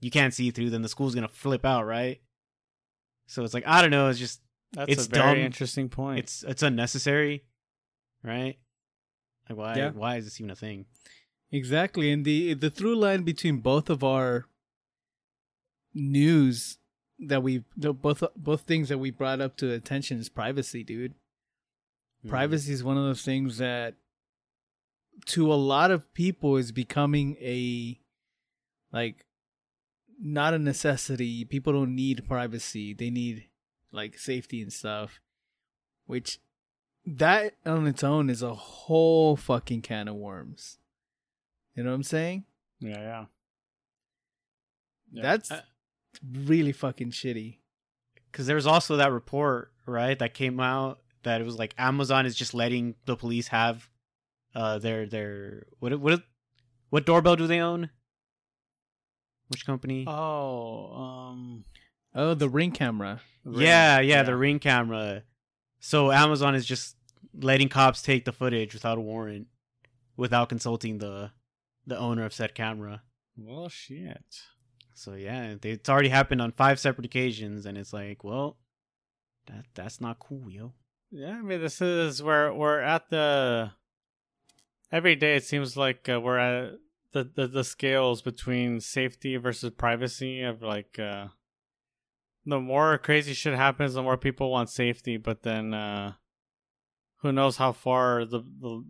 you 0.00 0.10
can't 0.10 0.32
see 0.32 0.50
through, 0.52 0.70
then 0.70 0.82
the 0.82 0.88
school's 0.88 1.14
gonna 1.16 1.26
flip 1.28 1.64
out, 1.64 1.86
right? 1.86 2.20
So 3.26 3.42
it's 3.42 3.54
like 3.54 3.66
I 3.66 3.82
don't 3.82 3.90
know. 3.90 4.08
It's 4.08 4.18
just 4.20 4.40
That's 4.72 4.92
It's 4.92 5.06
a 5.06 5.10
very 5.10 5.36
dumb. 5.36 5.46
interesting 5.46 5.88
point. 5.88 6.20
it's 6.20 6.42
it's 6.44 6.62
unnecessary, 6.62 7.44
right? 8.22 8.56
Like 9.48 9.58
why 9.58 9.76
Yeah. 9.76 9.90
why 9.90 10.16
is 10.16 10.24
this 10.24 10.40
even 10.40 10.50
a 10.50 10.56
thing? 10.56 10.86
Exactly, 11.50 12.10
and 12.10 12.24
the 12.24 12.54
the 12.54 12.70
through 12.70 12.96
line 12.96 13.22
between 13.22 13.58
both 13.58 13.88
of 13.90 14.02
our 14.02 14.46
news 15.92 16.78
that 17.18 17.42
we 17.42 17.62
both 17.76 18.22
both 18.36 18.62
things 18.62 18.88
that 18.88 18.98
we 18.98 19.10
brought 19.10 19.40
up 19.40 19.56
to 19.58 19.70
attention 19.72 20.18
is 20.18 20.28
privacy, 20.28 20.82
dude. 20.82 21.14
Hmm. 22.22 22.28
Privacy 22.28 22.72
is 22.72 22.82
one 22.82 22.96
of 22.96 23.04
those 23.04 23.22
things 23.22 23.58
that 23.58 23.94
to 25.26 25.52
a 25.52 25.54
lot 25.54 25.90
of 25.90 26.12
people 26.14 26.56
is 26.56 26.72
becoming 26.72 27.36
a 27.40 28.00
like 28.92 29.24
not 30.18 30.54
a 30.54 30.58
necessity. 30.58 31.44
People 31.44 31.72
don't 31.72 31.94
need 31.94 32.26
privacy. 32.26 32.94
They 32.94 33.10
need 33.10 33.48
like 33.92 34.18
safety 34.18 34.60
and 34.60 34.72
stuff. 34.72 35.20
Which 36.06 36.38
that 37.06 37.54
on 37.66 37.86
its 37.86 38.02
own 38.04 38.30
is 38.30 38.42
a 38.42 38.54
whole 38.54 39.36
fucking 39.36 39.82
can 39.82 40.08
of 40.08 40.16
worms. 40.16 40.78
You 41.74 41.82
know 41.82 41.90
what 41.90 41.96
I'm 41.96 42.02
saying? 42.02 42.44
yeah, 42.80 42.98
yeah. 43.00 43.24
Yeah. 45.12 45.22
That's 45.22 45.52
really 46.32 46.72
fucking 46.72 47.10
shitty. 47.12 47.58
because 48.30 48.46
there 48.46 48.56
was 48.56 48.66
also 48.66 48.96
that 48.96 49.12
report 49.12 49.70
right 49.86 50.18
that 50.18 50.34
came 50.34 50.58
out 50.60 50.98
that 51.22 51.40
it 51.40 51.44
was 51.44 51.56
like 51.58 51.74
Amazon 51.78 52.26
is 52.26 52.34
just 52.34 52.52
letting 52.54 52.94
the 53.06 53.16
police 53.16 53.48
have 53.48 53.88
uh 54.54 54.78
their 54.78 55.06
their 55.06 55.66
what 55.78 55.98
what 56.00 56.22
what 56.90 57.06
doorbell 57.06 57.36
do 57.36 57.46
they 57.46 57.60
own? 57.60 57.90
Which 59.48 59.66
company? 59.66 60.04
Oh, 60.08 60.94
um, 60.94 61.64
Oh, 62.14 62.34
the 62.34 62.48
ring 62.48 62.70
camera. 62.72 63.20
yeah, 63.44 63.98
Ring, 63.98 64.08
yeah, 64.08 64.22
the 64.22 64.36
ring 64.36 64.58
camera. 64.58 65.22
So 65.80 66.10
Amazon 66.10 66.54
is 66.54 66.64
just 66.64 66.93
letting 67.40 67.68
cops 67.68 68.02
take 68.02 68.24
the 68.24 68.32
footage 68.32 68.74
without 68.74 68.98
a 68.98 69.00
warrant, 69.00 69.48
without 70.16 70.48
consulting 70.48 70.98
the 70.98 71.32
the 71.86 71.98
owner 71.98 72.24
of 72.24 72.32
said 72.32 72.54
camera. 72.54 73.02
Well, 73.36 73.68
shit. 73.68 74.24
So 74.94 75.14
yeah, 75.14 75.56
it's 75.62 75.88
already 75.88 76.08
happened 76.08 76.40
on 76.40 76.52
five 76.52 76.78
separate 76.78 77.04
occasions, 77.06 77.66
and 77.66 77.76
it's 77.76 77.92
like, 77.92 78.22
well, 78.22 78.58
that 79.46 79.64
that's 79.74 80.00
not 80.00 80.18
cool, 80.18 80.50
yo. 80.50 80.72
Yeah, 81.10 81.36
I 81.38 81.42
mean, 81.42 81.60
this 81.60 81.80
is 81.80 82.22
where 82.22 82.52
we're 82.52 82.80
at 82.80 83.10
the. 83.10 83.72
Every 84.92 85.16
day, 85.16 85.36
it 85.36 85.44
seems 85.44 85.76
like 85.76 86.08
uh, 86.08 86.20
we're 86.20 86.38
at 86.38 86.74
the, 87.12 87.28
the 87.34 87.46
the 87.48 87.64
scales 87.64 88.22
between 88.22 88.80
safety 88.80 89.36
versus 89.36 89.70
privacy 89.70 90.42
of 90.42 90.62
like. 90.62 90.98
uh 90.98 91.28
The 92.46 92.60
more 92.60 92.98
crazy 92.98 93.32
shit 93.32 93.54
happens, 93.54 93.94
the 93.94 94.02
more 94.02 94.18
people 94.18 94.50
want 94.50 94.70
safety, 94.70 95.16
but 95.16 95.42
then 95.42 95.74
uh 95.74 96.12
who 97.24 97.32
knows 97.32 97.56
how 97.56 97.72
far 97.72 98.26
the 98.26 98.40
the 98.60 98.84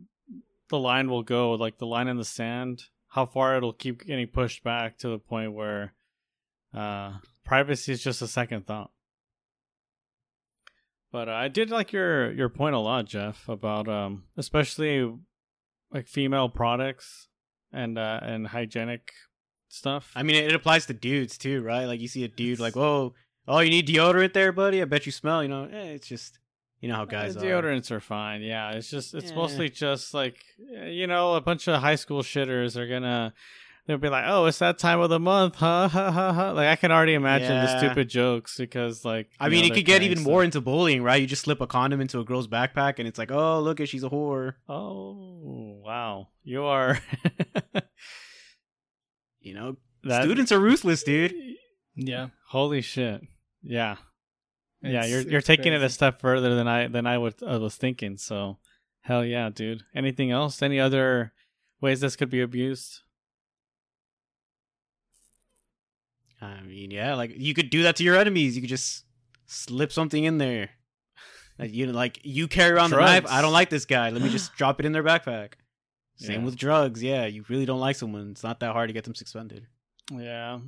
the 0.68 0.78
line 0.78 1.08
will 1.08 1.22
go? 1.22 1.52
Like 1.52 1.78
the 1.78 1.86
line 1.86 2.08
in 2.08 2.18
the 2.18 2.24
sand, 2.24 2.82
how 3.06 3.26
far 3.26 3.56
it'll 3.56 3.72
keep 3.72 4.04
getting 4.04 4.26
pushed 4.26 4.64
back 4.64 4.98
to 4.98 5.08
the 5.08 5.18
point 5.18 5.52
where 5.52 5.94
uh 6.74 7.18
privacy 7.44 7.92
is 7.92 8.02
just 8.02 8.20
a 8.22 8.26
second 8.26 8.66
thought. 8.66 8.90
But 11.12 11.28
uh, 11.28 11.32
I 11.32 11.46
did 11.46 11.70
like 11.70 11.92
your 11.92 12.32
your 12.32 12.48
point 12.48 12.74
a 12.74 12.80
lot, 12.80 13.06
Jeff, 13.06 13.48
about 13.48 13.86
um 13.86 14.24
especially 14.36 15.16
like 15.92 16.08
female 16.08 16.48
products 16.48 17.28
and 17.72 17.96
uh 17.96 18.18
and 18.20 18.48
hygienic 18.48 19.12
stuff. 19.68 20.10
I 20.16 20.24
mean, 20.24 20.34
it 20.34 20.52
applies 20.52 20.86
to 20.86 20.92
dudes 20.92 21.38
too, 21.38 21.62
right? 21.62 21.84
Like 21.84 22.00
you 22.00 22.08
see 22.08 22.24
a 22.24 22.28
dude 22.28 22.58
like, 22.58 22.74
whoa, 22.74 23.14
oh, 23.46 23.60
you 23.60 23.70
need 23.70 23.86
deodorant 23.86 24.32
there, 24.32 24.50
buddy? 24.50 24.82
I 24.82 24.86
bet 24.86 25.06
you 25.06 25.12
smell. 25.12 25.40
You 25.40 25.50
know, 25.50 25.64
eh, 25.72 25.92
it's 25.94 26.08
just 26.08 26.40
you 26.84 26.88
know 26.90 26.96
how 26.96 27.06
guys 27.06 27.34
Uh, 27.34 27.40
are. 27.40 27.44
deodorants 27.44 27.90
are 27.90 28.00
fine. 28.00 28.42
Yeah, 28.42 28.72
it's 28.72 28.90
just 28.90 29.14
it's 29.14 29.30
Yeah. 29.30 29.36
mostly 29.36 29.70
just 29.70 30.12
like 30.12 30.36
eh, 30.76 30.88
you 30.88 31.06
know 31.06 31.32
a 31.34 31.40
bunch 31.40 31.66
of 31.66 31.80
high 31.80 31.94
school 31.96 32.22
shitters 32.22 32.76
are 32.76 32.86
gonna 32.86 33.32
they'll 33.86 33.96
be 33.98 34.08
like, 34.10 34.24
oh, 34.26 34.44
it's 34.44 34.58
that 34.58 34.78
time 34.78 35.00
of 35.00 35.08
the 35.08 35.18
month, 35.18 35.54
huh? 35.56 35.88
Ha 35.88 36.10
ha 36.10 36.32
ha. 36.32 36.50
Like 36.52 36.68
I 36.68 36.76
can 36.76 36.92
already 36.92 37.14
imagine 37.14 37.48
the 37.64 37.78
stupid 37.78 38.10
jokes 38.10 38.58
because 38.58 39.02
like 39.02 39.30
I 39.40 39.48
mean, 39.48 39.60
know, 39.62 39.68
it 39.68 39.74
could 39.76 39.86
get 39.86 40.02
even 40.02 40.18
stuff. 40.18 40.26
more 40.30 40.44
into 40.44 40.60
bullying, 40.60 41.02
right? 41.02 41.20
You 41.22 41.26
just 41.26 41.42
slip 41.44 41.62
a 41.62 41.66
condom 41.66 42.02
into 42.02 42.18
a 42.20 42.24
girl's 42.24 42.48
backpack, 42.48 42.98
and 42.98 43.08
it's 43.08 43.18
like, 43.18 43.30
oh, 43.30 43.60
look, 43.60 43.80
at 43.80 43.88
she's 43.88 44.04
a 44.04 44.10
whore. 44.10 44.54
Oh 44.68 45.80
wow, 45.82 46.28
you 46.42 46.64
are. 46.64 46.98
You 49.40 49.52
know, 49.54 49.76
that, 50.04 50.22
students 50.24 50.52
are 50.52 50.58
ruthless, 50.60 51.02
dude. 51.02 51.34
Yeah. 51.96 52.28
Holy 52.48 52.80
shit! 52.80 53.20
Yeah, 53.62 53.96
yeah. 54.92 55.04
You're 55.06 55.20
you're 55.22 55.38
it's 55.38 55.46
taking 55.46 55.72
it 55.72 55.82
a 55.82 55.88
step 55.88 56.20
further 56.20 56.54
than 56.54 56.68
I 56.68 56.88
than 56.88 57.06
I 57.06 57.18
would 57.18 57.34
I 57.42 57.56
was 57.58 57.76
thinking. 57.76 58.16
So, 58.16 58.58
hell 59.02 59.24
yeah, 59.24 59.50
dude. 59.50 59.82
Anything 59.94 60.30
else? 60.30 60.60
Any 60.62 60.78
other 60.80 61.32
ways 61.80 62.00
this 62.00 62.16
could 62.16 62.30
be 62.30 62.40
abused? 62.40 63.00
I 66.40 66.60
mean, 66.62 66.90
yeah, 66.90 67.14
like 67.14 67.32
you 67.36 67.54
could 67.54 67.70
do 67.70 67.82
that 67.84 67.96
to 67.96 68.04
your 68.04 68.16
enemies. 68.16 68.54
You 68.56 68.62
could 68.62 68.68
just 68.70 69.04
slip 69.46 69.92
something 69.92 70.24
in 70.24 70.38
there. 70.38 70.70
Like 71.56 71.72
you 71.72 71.86
like 71.92 72.18
you 72.24 72.48
carry 72.48 72.72
around 72.72 72.90
the 72.90 72.96
knife. 72.96 73.26
I 73.28 73.40
don't 73.40 73.52
like 73.52 73.70
this 73.70 73.84
guy. 73.84 74.10
Let 74.10 74.22
me 74.22 74.28
just 74.28 74.54
drop 74.56 74.80
it 74.80 74.86
in 74.86 74.90
their 74.90 75.04
backpack. 75.04 75.52
Same 76.16 76.40
Yeah. 76.40 76.44
with 76.46 76.56
drugs. 76.56 77.00
Yeah, 77.00 77.26
you 77.26 77.44
really 77.48 77.64
don't 77.64 77.78
like 77.78 77.94
someone. 77.94 78.32
It's 78.32 78.42
not 78.42 78.58
that 78.58 78.72
hard 78.72 78.88
to 78.88 78.92
get 78.92 79.04
them 79.04 79.14
suspended. 79.14 79.68
Yeah, 80.12 80.58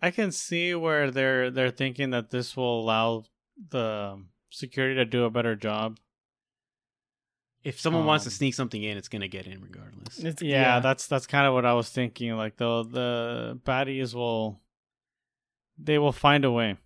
I 0.00 0.12
can 0.12 0.30
see 0.30 0.76
where 0.76 1.10
they're 1.10 1.50
they're 1.50 1.72
thinking 1.72 2.10
that 2.10 2.30
this 2.30 2.56
will 2.56 2.80
allow 2.82 3.24
the 3.70 4.20
security 4.50 4.94
to 4.96 5.04
do 5.04 5.24
a 5.24 5.30
better 5.30 5.56
job. 5.56 5.98
If 7.64 7.80
someone 7.80 8.06
wants 8.06 8.24
to 8.24 8.28
Um, 8.30 8.34
sneak 8.34 8.54
something 8.54 8.82
in, 8.82 8.96
it's 8.96 9.08
gonna 9.08 9.28
get 9.28 9.46
in 9.46 9.60
regardless. 9.60 10.18
It's, 10.20 10.40
Yeah, 10.42 10.80
that's 10.80 11.06
that's 11.06 11.26
kind 11.26 11.46
of 11.46 11.54
what 11.54 11.66
I 11.66 11.74
was 11.74 11.90
thinking. 11.90 12.32
Like 12.36 12.56
the 12.56 12.84
the 12.84 13.60
baddies 13.64 14.14
will, 14.14 14.60
they 15.76 15.98
will 15.98 16.12
find 16.12 16.44
a 16.44 16.52
way. 16.52 16.76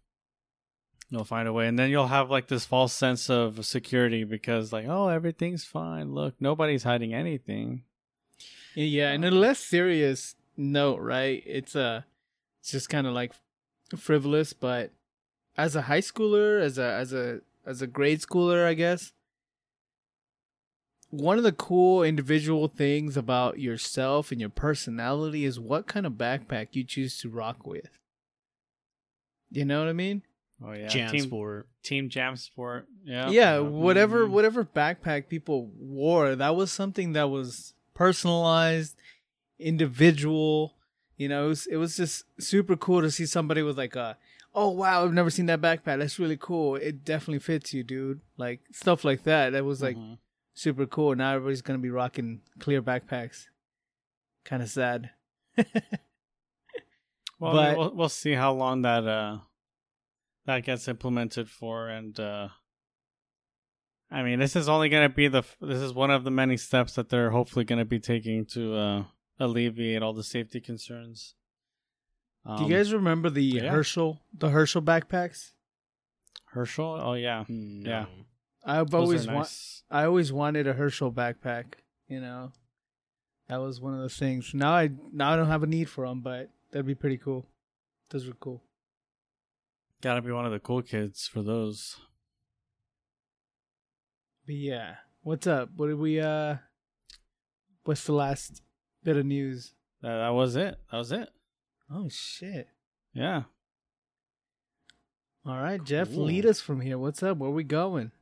They'll 1.10 1.24
find 1.24 1.46
a 1.46 1.52
way, 1.52 1.68
and 1.68 1.78
then 1.78 1.90
you'll 1.90 2.06
have 2.06 2.30
like 2.30 2.48
this 2.48 2.64
false 2.64 2.94
sense 2.94 3.28
of 3.28 3.66
security 3.66 4.24
because 4.24 4.72
like, 4.72 4.86
oh, 4.88 5.08
everything's 5.08 5.62
fine. 5.62 6.14
Look, 6.14 6.34
nobody's 6.40 6.84
hiding 6.84 7.12
anything. 7.12 7.84
Yeah, 8.74 9.10
and 9.10 9.22
a 9.22 9.30
less 9.30 9.58
serious 9.58 10.34
note, 10.56 11.00
right? 11.00 11.42
It's 11.44 11.74
a, 11.74 12.06
it's 12.60 12.70
just 12.70 12.88
kind 12.88 13.06
of 13.06 13.12
like 13.12 13.32
frivolous, 13.94 14.54
but 14.54 14.92
as 15.56 15.76
a 15.76 15.82
high 15.82 16.00
schooler, 16.00 16.60
as 16.60 16.78
a 16.78 16.84
as 16.92 17.12
a 17.12 17.40
as 17.66 17.82
a 17.82 17.86
grade 17.86 18.20
schooler, 18.20 18.64
I 18.66 18.74
guess. 18.74 19.12
One 21.10 21.36
of 21.36 21.44
the 21.44 21.52
cool 21.52 22.02
individual 22.02 22.68
things 22.68 23.18
about 23.18 23.58
yourself 23.58 24.32
and 24.32 24.40
your 24.40 24.48
personality 24.48 25.44
is 25.44 25.60
what 25.60 25.86
kind 25.86 26.06
of 26.06 26.14
backpack 26.14 26.68
you 26.72 26.84
choose 26.84 27.18
to 27.20 27.28
rock 27.28 27.66
with. 27.66 27.98
You 29.50 29.66
know 29.66 29.80
what 29.80 29.88
I 29.90 29.92
mean? 29.92 30.22
Oh 30.64 30.72
yeah, 30.72 30.88
Jam 30.88 31.10
team 31.10 31.24
sport. 31.24 31.68
team 31.82 32.08
jam 32.08 32.36
sport. 32.36 32.86
Yeah, 33.04 33.28
yeah 33.30 33.58
whatever 33.58 34.26
Mhm. 34.26 34.30
whatever 34.30 34.64
backpack 34.64 35.28
people 35.28 35.66
wore 35.78 36.34
that 36.36 36.54
was 36.56 36.70
something 36.72 37.12
that 37.12 37.28
was 37.28 37.74
personalized 37.94 38.96
individual 39.58 40.74
you 41.16 41.28
know 41.28 41.46
it 41.46 41.48
was, 41.48 41.66
it 41.66 41.76
was 41.76 41.96
just 41.96 42.24
super 42.40 42.74
cool 42.76 43.00
to 43.02 43.10
see 43.10 43.26
somebody 43.26 43.62
with 43.62 43.76
like 43.76 43.94
a 43.96 44.16
oh 44.54 44.70
wow, 44.70 45.04
I've 45.04 45.12
never 45.14 45.30
seen 45.30 45.46
that 45.46 45.60
backpack. 45.60 45.98
That's 45.98 46.18
really 46.18 46.36
cool. 46.36 46.76
It 46.76 47.04
definitely 47.04 47.38
fits 47.40 47.72
you, 47.72 47.82
dude. 47.84 48.20
Like 48.36 48.60
stuff 48.72 49.04
like 49.04 49.22
that. 49.24 49.50
That 49.50 49.64
was 49.64 49.80
like 49.82 49.96
Mhm. 49.96 50.18
super 50.54 50.86
cool. 50.86 51.14
Now 51.14 51.34
everybody's 51.34 51.62
gonna 51.62 51.78
be 51.78 51.90
rocking 51.90 52.40
clear 52.58 52.82
backpacks. 52.82 53.46
Kind 54.44 54.62
of 54.62 54.68
sad. 54.68 55.10
Well, 57.38 57.54
But- 57.54 57.76
we'll 57.76 57.94
we'll 57.96 58.08
see 58.08 58.32
how 58.34 58.52
long 58.52 58.82
that 58.82 59.04
uh 59.06 59.38
that 60.46 60.64
gets 60.64 60.86
implemented 60.86 61.50
for, 61.50 61.88
and 61.88 62.18
uh 62.20 62.48
I 64.12 64.22
mean, 64.22 64.38
this 64.38 64.54
is 64.56 64.68
only 64.68 64.90
going 64.90 65.08
to 65.08 65.14
be 65.14 65.26
the 65.26 65.42
this 65.60 65.80
is 65.80 65.92
one 65.94 66.10
of 66.10 66.22
the 66.22 66.30
many 66.30 66.56
steps 66.58 66.94
that 66.96 67.08
they're 67.08 67.30
hopefully 67.30 67.64
going 67.64 67.78
to 67.78 67.84
be 67.86 67.98
taking 67.98 68.44
to 68.46 68.74
uh 68.76 69.04
alleviate 69.40 70.02
all 70.02 70.12
the 70.12 70.22
safety 70.22 70.60
concerns. 70.60 71.34
Do 72.44 72.52
Um, 72.52 72.62
you 72.70 72.76
guys 72.76 72.92
remember 72.92 73.30
the 73.30 73.42
yeah. 73.44 73.70
Herschel, 73.70 74.20
the 74.36 74.50
Herschel 74.50 74.82
backpacks? 74.82 75.52
Herschel? 76.46 76.98
Oh 77.00 77.14
yeah, 77.14 77.44
No. 77.48 77.88
Yeah. 77.90 78.06
I've 78.64 78.90
Those 78.90 78.98
are 78.98 79.02
always 79.02 79.26
wa- 79.28 79.46
I 80.00 80.04
always 80.04 80.32
wanted 80.32 80.66
a 80.66 80.72
Herschel 80.72 81.12
backpack. 81.12 81.74
You 82.08 82.20
know, 82.20 82.52
that 83.48 83.56
was 83.58 83.80
one 83.80 83.94
of 83.94 84.00
the 84.00 84.08
things. 84.08 84.52
Now 84.54 84.72
I 84.72 84.90
now 85.12 85.32
I 85.32 85.36
don't 85.36 85.46
have 85.48 85.62
a 85.62 85.66
need 85.66 85.88
for 85.88 86.06
them, 86.06 86.20
but 86.20 86.50
that'd 86.70 86.86
be 86.86 86.94
pretty 86.94 87.16
cool. 87.18 87.46
Those 88.10 88.26
were 88.26 88.34
cool. 88.34 88.62
Got 90.02 90.14
to 90.14 90.22
be 90.22 90.32
one 90.32 90.44
of 90.46 90.52
the 90.52 90.58
cool 90.60 90.82
kids 90.82 91.26
for 91.28 91.42
those. 91.42 91.96
But 94.46 94.56
yeah, 94.56 94.96
what's 95.22 95.46
up? 95.46 95.70
What 95.76 95.86
did 95.88 95.98
we? 95.98 96.20
uh 96.20 96.56
What's 97.84 98.04
the 98.04 98.12
last 98.12 98.62
bit 99.02 99.16
of 99.16 99.26
news? 99.26 99.74
That, 100.02 100.18
that 100.18 100.34
was 100.34 100.54
it. 100.56 100.76
That 100.90 100.98
was 100.98 101.10
it. 101.12 101.28
Oh 101.92 102.08
shit! 102.08 102.68
Yeah. 103.12 103.42
All 105.44 105.60
right, 105.60 105.82
Jeff, 105.82 106.08
Cool. 106.10 106.24
lead 106.24 106.46
us 106.46 106.60
from 106.60 106.80
here. 106.80 106.96
What's 106.96 107.22
up? 107.22 107.38
Where 107.38 107.50
we 107.50 107.64
going? 107.64 108.12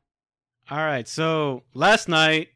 All 0.69 0.77
right. 0.79 1.07
So 1.07 1.63
last 1.73 2.09
night 2.09 2.49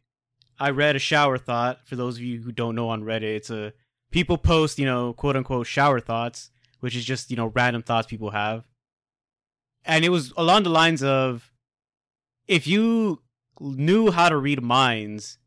I 0.59 0.71
read 0.71 0.95
a 0.95 0.99
shower 0.99 1.37
thought. 1.37 1.85
For 1.87 1.95
those 1.95 2.17
of 2.17 2.23
you 2.23 2.41
who 2.41 2.51
don't 2.51 2.75
know 2.75 2.89
on 2.89 3.03
Reddit, 3.03 3.35
it's 3.35 3.49
a 3.51 3.73
people 4.11 4.37
post, 4.37 4.79
you 4.79 4.85
know, 4.85 5.13
quote 5.13 5.35
unquote 5.35 5.67
shower 5.67 5.99
thoughts, 5.99 6.49
which 6.79 6.95
is 6.95 7.05
just, 7.05 7.29
you 7.29 7.37
know, 7.37 7.47
random 7.47 7.83
thoughts 7.83 8.07
people 8.07 8.31
have. 8.31 8.67
And 9.83 10.03
it 10.03 10.09
was 10.09 10.33
along 10.35 10.63
the 10.63 10.69
lines 10.71 11.03
of 11.03 11.51
if 12.47 12.65
you 12.65 13.21
knew 13.59 14.09
how 14.11 14.29
to 14.29 14.37
read 14.37 14.63
minds, 14.63 15.37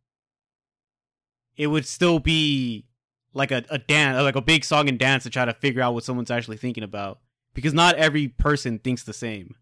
it 1.56 1.66
would 1.66 1.86
still 1.86 2.20
be 2.20 2.86
like 3.34 3.50
a, 3.50 3.64
a 3.70 3.78
dance, 3.78 4.20
like 4.22 4.36
a 4.36 4.40
big 4.40 4.64
song 4.64 4.88
and 4.88 4.98
dance 4.98 5.24
to 5.24 5.30
try 5.30 5.44
to 5.44 5.52
figure 5.52 5.82
out 5.82 5.94
what 5.94 6.04
someone's 6.04 6.30
actually 6.30 6.56
thinking 6.56 6.84
about. 6.84 7.20
Because 7.54 7.74
not 7.74 7.96
every 7.96 8.28
person 8.28 8.78
thinks 8.78 9.02
the 9.02 9.12
same 9.12 9.54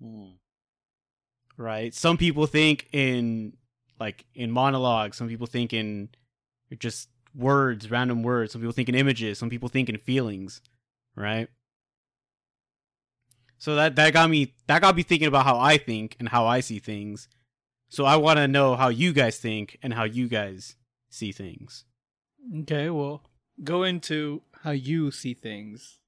Hmm. 0.00 0.32
right? 1.56 1.94
Some 1.94 2.18
people 2.18 2.46
think 2.46 2.86
in 2.92 3.54
like 3.98 4.26
in 4.34 4.50
monologues. 4.50 5.16
Some 5.16 5.28
people 5.28 5.46
think 5.46 5.72
in 5.72 6.10
just 6.78 7.08
words, 7.34 7.90
random 7.90 8.22
words. 8.22 8.52
Some 8.52 8.60
people 8.60 8.74
think 8.74 8.90
in 8.90 8.94
images. 8.94 9.38
Some 9.38 9.48
people 9.48 9.70
think 9.70 9.88
in 9.88 9.96
feelings, 9.96 10.60
right? 11.14 11.48
So 13.56 13.74
that 13.76 13.96
that 13.96 14.12
got 14.12 14.28
me 14.28 14.52
that 14.66 14.82
got 14.82 14.94
me 14.96 15.02
thinking 15.02 15.28
about 15.28 15.46
how 15.46 15.58
I 15.58 15.78
think 15.78 16.16
and 16.18 16.28
how 16.28 16.46
I 16.46 16.60
see 16.60 16.78
things. 16.78 17.26
So 17.88 18.04
I 18.04 18.16
want 18.16 18.36
to 18.38 18.46
know 18.48 18.76
how 18.76 18.88
you 18.88 19.14
guys 19.14 19.38
think 19.38 19.78
and 19.82 19.94
how 19.94 20.04
you 20.04 20.28
guys 20.28 20.76
see 21.08 21.32
things. 21.32 21.85
Okay, 22.54 22.90
well, 22.90 23.22
go 23.62 23.82
into 23.82 24.42
how 24.62 24.70
you 24.70 25.10
see 25.10 25.34
things. 25.34 25.98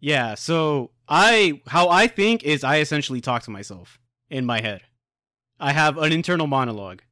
Yeah, 0.00 0.34
so 0.34 0.90
I 1.08 1.60
how 1.66 1.88
I 1.88 2.06
think 2.06 2.44
is 2.44 2.62
I 2.64 2.78
essentially 2.78 3.20
talk 3.20 3.42
to 3.44 3.50
myself 3.50 3.98
in 4.30 4.46
my 4.46 4.60
head. 4.60 4.82
I 5.58 5.72
have 5.72 5.98
an 5.98 6.12
internal 6.12 6.46
monologue. 6.46 7.02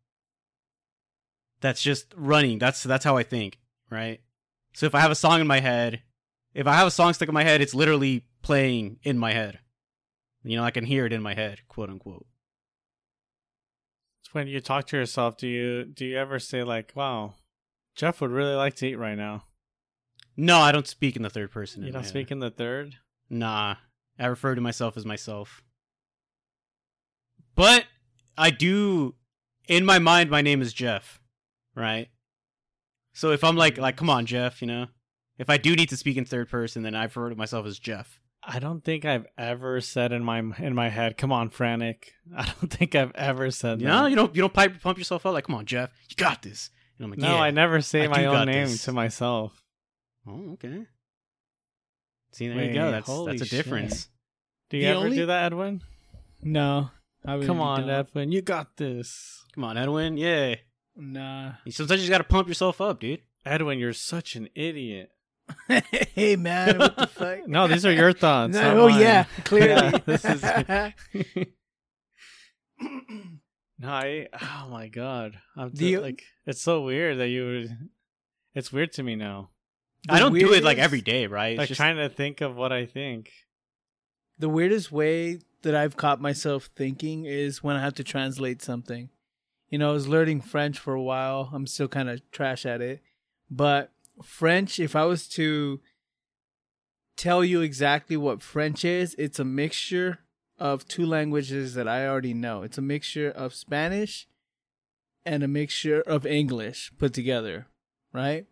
That's 1.60 1.82
just 1.82 2.14
running. 2.16 2.58
That's 2.58 2.82
that's 2.82 3.04
how 3.04 3.16
I 3.16 3.24
think, 3.24 3.58
right? 3.90 4.20
So 4.74 4.86
if 4.86 4.94
I 4.94 5.00
have 5.00 5.10
a 5.10 5.16
song 5.16 5.40
in 5.40 5.46
my 5.46 5.60
head, 5.60 6.02
if 6.54 6.66
I 6.66 6.74
have 6.74 6.86
a 6.86 6.92
song 6.92 7.12
stuck 7.12 7.28
in 7.28 7.34
my 7.34 7.44
head, 7.44 7.60
it's 7.60 7.74
literally 7.74 8.24
playing 8.42 8.98
in 9.02 9.18
my 9.18 9.32
head. 9.32 9.58
You 10.44 10.56
know, 10.56 10.64
I 10.64 10.70
can 10.70 10.84
hear 10.84 11.06
it 11.06 11.12
in 11.12 11.22
my 11.22 11.34
head, 11.34 11.62
quote 11.66 11.90
unquote. 11.90 12.26
When 14.32 14.46
you 14.48 14.60
talk 14.60 14.86
to 14.88 14.96
yourself, 14.96 15.36
do 15.36 15.48
you 15.48 15.84
do 15.84 16.04
you 16.04 16.18
ever 16.18 16.38
say 16.38 16.62
like, 16.62 16.92
"Wow, 16.94 17.34
Jeff 17.96 18.20
would 18.20 18.30
really 18.30 18.54
like 18.54 18.74
to 18.76 18.86
eat 18.86 18.96
right 18.96 19.16
now"? 19.16 19.44
No, 20.36 20.58
I 20.58 20.70
don't 20.70 20.86
speak 20.86 21.16
in 21.16 21.22
the 21.22 21.30
third 21.30 21.50
person. 21.50 21.82
You 21.82 21.92
don't 21.92 22.02
my 22.02 22.08
speak 22.08 22.30
in 22.30 22.38
the 22.40 22.50
third. 22.50 22.96
Nah, 23.30 23.76
I 24.18 24.26
refer 24.26 24.54
to 24.54 24.60
myself 24.60 24.96
as 24.96 25.04
myself. 25.06 25.62
But 27.54 27.86
I 28.36 28.50
do, 28.50 29.14
in 29.66 29.84
my 29.86 29.98
mind, 29.98 30.30
my 30.30 30.42
name 30.42 30.60
is 30.60 30.74
Jeff, 30.74 31.20
right? 31.74 32.08
So 33.14 33.30
if 33.30 33.42
I'm 33.42 33.56
like, 33.56 33.78
like, 33.78 33.96
come 33.96 34.10
on, 34.10 34.26
Jeff, 34.26 34.60
you 34.60 34.68
know, 34.68 34.86
if 35.38 35.48
I 35.48 35.56
do 35.56 35.74
need 35.74 35.88
to 35.88 35.96
speak 35.96 36.18
in 36.18 36.26
third 36.26 36.50
person, 36.50 36.82
then 36.82 36.94
I 36.94 37.04
refer 37.04 37.30
to 37.30 37.34
myself 37.36 37.64
as 37.66 37.78
Jeff. 37.78 38.20
I 38.48 38.58
don't 38.58 38.84
think 38.84 39.04
I've 39.04 39.26
ever 39.36 39.80
said 39.80 40.12
in 40.12 40.22
my 40.22 40.38
in 40.58 40.74
my 40.74 40.88
head, 40.88 41.16
"Come 41.16 41.32
on, 41.32 41.48
frantic." 41.48 42.12
I 42.36 42.44
don't 42.44 42.70
think 42.70 42.94
I've 42.94 43.10
ever 43.16 43.50
said 43.50 43.80
You 43.80 43.86
that. 43.88 44.10
you 44.10 44.14
don't, 44.16 44.36
you 44.36 44.42
don't 44.42 44.52
pipe, 44.52 44.80
pump 44.80 44.98
yourself 44.98 45.26
up 45.26 45.32
like, 45.32 45.44
come 45.44 45.56
on, 45.56 45.64
Jeff, 45.66 45.90
you 46.08 46.14
got 46.16 46.42
this. 46.42 46.70
And 46.98 47.04
I'm 47.04 47.10
like, 47.10 47.18
no, 47.18 47.34
yeah. 47.34 47.40
I 47.42 47.50
never 47.50 47.80
say 47.80 48.04
I 48.04 48.08
my 48.08 48.24
own 48.26 48.46
name 48.46 48.68
this. 48.68 48.84
to 48.84 48.92
myself. 48.92 49.62
Oh, 50.26 50.52
okay. 50.54 50.86
See, 52.32 52.48
there 52.48 52.56
Wait, 52.56 52.68
you 52.68 52.74
go. 52.74 52.90
That's 52.90 53.06
that's 53.06 53.42
a 53.42 53.44
shit. 53.44 53.50
difference. 53.64 54.08
Do 54.70 54.76
you 54.78 54.84
The 54.84 54.88
ever 54.90 54.98
only- 55.04 55.16
do 55.16 55.26
that, 55.26 55.44
Edwin? 55.44 55.82
No, 56.42 56.90
I 57.24 57.34
really 57.34 57.46
Come 57.46 57.60
on, 57.60 57.82
don't. 57.82 57.90
Edwin, 57.90 58.32
you 58.32 58.42
got 58.42 58.76
this. 58.76 59.44
Come 59.54 59.64
on, 59.64 59.78
Edwin. 59.78 60.16
Yeah. 60.16 60.56
Nah. 60.96 61.52
Sometimes 61.68 62.00
you 62.00 62.06
just 62.06 62.10
got 62.10 62.18
to 62.18 62.24
pump 62.24 62.48
yourself 62.48 62.80
up, 62.80 63.00
dude. 63.00 63.20
Edwin, 63.44 63.78
you're 63.78 63.92
such 63.92 64.34
an 64.36 64.48
idiot. 64.54 65.10
hey 65.68 66.34
man, 66.36 66.78
what 66.78 66.96
the 66.96 67.06
fuck? 67.06 67.38
No, 67.46 67.68
these 67.68 67.86
are 67.86 67.92
your 67.92 68.12
thoughts. 68.12 68.54
No, 68.54 68.80
oh 68.80 68.88
mine. 68.88 69.00
yeah, 69.02 69.24
clearly. 69.44 69.68
Yeah, 69.74 69.98
this 70.04 70.24
is- 70.24 70.42
No, 73.78 73.88
I. 73.88 74.28
Oh 74.40 74.68
my 74.70 74.88
god, 74.88 75.38
I'm 75.56 75.70
Do 75.70 75.86
t- 75.86 75.98
like, 75.98 76.22
it's 76.46 76.62
so 76.62 76.82
weird 76.82 77.18
that 77.18 77.28
you 77.28 77.44
would. 77.44 77.78
It's 78.54 78.72
weird 78.72 78.92
to 78.92 79.02
me 79.02 79.16
now. 79.16 79.50
I 80.08 80.18
don't 80.18 80.32
do 80.38 80.52
it 80.52 80.62
like 80.64 80.78
every 80.78 81.00
day, 81.00 81.26
right? 81.26 81.52
It's 81.52 81.58
like 81.58 81.68
just- 81.68 81.78
trying 81.78 81.96
to 81.96 82.08
think 82.08 82.40
of 82.40 82.56
what 82.56 82.72
I 82.72 82.86
think. 82.86 83.30
The 84.38 84.48
weirdest 84.48 84.92
way 84.92 85.40
that 85.62 85.74
I've 85.74 85.96
caught 85.96 86.20
myself 86.20 86.70
thinking 86.76 87.24
is 87.24 87.62
when 87.62 87.76
I 87.76 87.80
have 87.80 87.94
to 87.94 88.04
translate 88.04 88.62
something. 88.62 89.08
You 89.70 89.78
know, 89.78 89.90
I 89.90 89.92
was 89.94 90.06
learning 90.06 90.42
French 90.42 90.78
for 90.78 90.94
a 90.94 91.02
while. 91.02 91.50
I'm 91.52 91.66
still 91.66 91.88
kind 91.88 92.08
of 92.08 92.20
trash 92.30 92.64
at 92.64 92.80
it. 92.80 93.02
But 93.50 93.90
French, 94.22 94.78
if 94.78 94.94
I 94.94 95.04
was 95.06 95.26
to 95.30 95.80
tell 97.16 97.44
you 97.44 97.62
exactly 97.62 98.16
what 98.16 98.42
French 98.42 98.84
is, 98.84 99.14
it's 99.18 99.38
a 99.38 99.44
mixture 99.44 100.20
of 100.58 100.86
two 100.88 101.04
languages 101.04 101.74
that 101.74 101.88
I 101.88 102.06
already 102.06 102.34
know. 102.34 102.62
It's 102.62 102.78
a 102.78 102.82
mixture 102.82 103.30
of 103.30 103.54
Spanish 103.54 104.26
and 105.24 105.42
a 105.42 105.48
mixture 105.48 106.00
of 106.00 106.24
English 106.24 106.92
put 106.98 107.12
together, 107.12 107.66
right? 108.12 108.46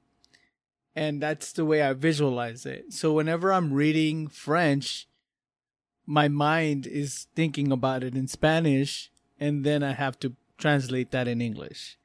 And 0.94 1.22
that's 1.22 1.52
the 1.52 1.64
way 1.64 1.82
I 1.82 1.92
visualize 1.92 2.66
it. 2.66 2.92
So 2.92 3.12
whenever 3.12 3.52
I'm 3.52 3.72
reading 3.72 4.28
French, 4.28 5.08
my 6.06 6.28
mind 6.28 6.86
is 6.86 7.26
thinking 7.34 7.72
about 7.72 8.02
it 8.02 8.14
in 8.14 8.28
Spanish, 8.28 9.10
and 9.40 9.64
then 9.64 9.82
I 9.82 9.92
have 9.92 10.18
to 10.20 10.34
translate 10.58 11.10
that 11.12 11.26
in 11.26 11.40
English 11.40 11.98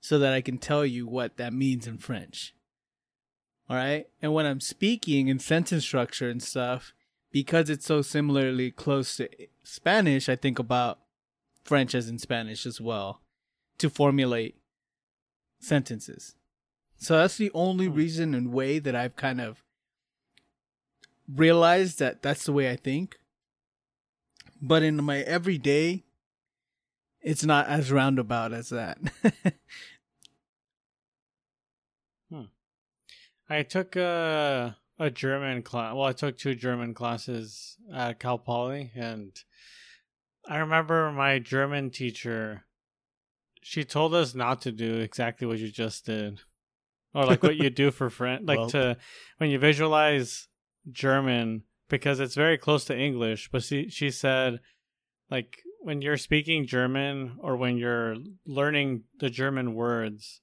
so 0.00 0.18
that 0.18 0.32
I 0.32 0.40
can 0.40 0.58
tell 0.58 0.86
you 0.86 1.06
what 1.06 1.36
that 1.36 1.52
means 1.52 1.86
in 1.86 1.98
French. 1.98 2.54
All 3.68 3.76
right. 3.76 4.06
And 4.22 4.32
when 4.32 4.46
I'm 4.46 4.60
speaking 4.60 5.28
in 5.28 5.38
sentence 5.38 5.84
structure 5.84 6.30
and 6.30 6.42
stuff, 6.42 6.94
because 7.36 7.68
it's 7.68 7.84
so 7.84 8.00
similarly 8.00 8.70
close 8.70 9.18
to 9.18 9.28
Spanish, 9.62 10.26
I 10.26 10.36
think 10.36 10.58
about 10.58 11.00
French 11.64 11.94
as 11.94 12.08
in 12.08 12.18
Spanish 12.18 12.64
as 12.64 12.80
well 12.80 13.20
to 13.76 13.90
formulate 13.90 14.56
sentences. 15.58 16.34
So 16.96 17.18
that's 17.18 17.36
the 17.36 17.50
only 17.52 17.88
hmm. 17.88 17.94
reason 17.94 18.34
and 18.34 18.54
way 18.54 18.78
that 18.78 18.96
I've 18.96 19.16
kind 19.16 19.42
of 19.42 19.62
realized 21.30 21.98
that 21.98 22.22
that's 22.22 22.44
the 22.44 22.54
way 22.54 22.70
I 22.70 22.76
think. 22.76 23.18
But 24.62 24.82
in 24.82 25.04
my 25.04 25.18
everyday, 25.18 26.04
it's 27.20 27.44
not 27.44 27.66
as 27.66 27.92
roundabout 27.92 28.54
as 28.54 28.70
that. 28.70 28.96
Hmm. 32.30 32.46
I 33.48 33.62
took 33.62 33.94
a 33.94 34.76
a 34.98 35.10
German 35.10 35.62
class. 35.62 35.94
Well, 35.94 36.04
I 36.04 36.12
took 36.12 36.38
two 36.38 36.54
German 36.54 36.94
classes 36.94 37.76
at 37.92 38.18
Cal 38.20 38.38
Poly, 38.38 38.92
and 38.94 39.32
I 40.48 40.58
remember 40.58 41.10
my 41.12 41.38
German 41.38 41.90
teacher. 41.90 42.64
She 43.62 43.84
told 43.84 44.14
us 44.14 44.34
not 44.34 44.62
to 44.62 44.72
do 44.72 44.96
exactly 44.96 45.46
what 45.46 45.58
you 45.58 45.70
just 45.70 46.06
did, 46.06 46.40
or 47.14 47.26
like 47.26 47.42
what 47.42 47.56
you 47.56 47.70
do 47.70 47.90
for 47.92 48.10
French, 48.10 48.42
like 48.46 48.58
Well. 48.58 48.70
to 48.70 48.96
when 49.38 49.50
you 49.50 49.58
visualize 49.58 50.48
German 50.90 51.64
because 51.88 52.20
it's 52.20 52.34
very 52.34 52.58
close 52.58 52.84
to 52.86 52.98
English. 52.98 53.50
But 53.50 53.62
she 53.64 53.88
she 53.88 54.10
said, 54.10 54.60
like 55.30 55.58
when 55.80 56.00
you're 56.00 56.16
speaking 56.16 56.66
German 56.66 57.36
or 57.40 57.56
when 57.56 57.76
you're 57.76 58.16
learning 58.46 59.04
the 59.18 59.30
German 59.30 59.74
words, 59.74 60.40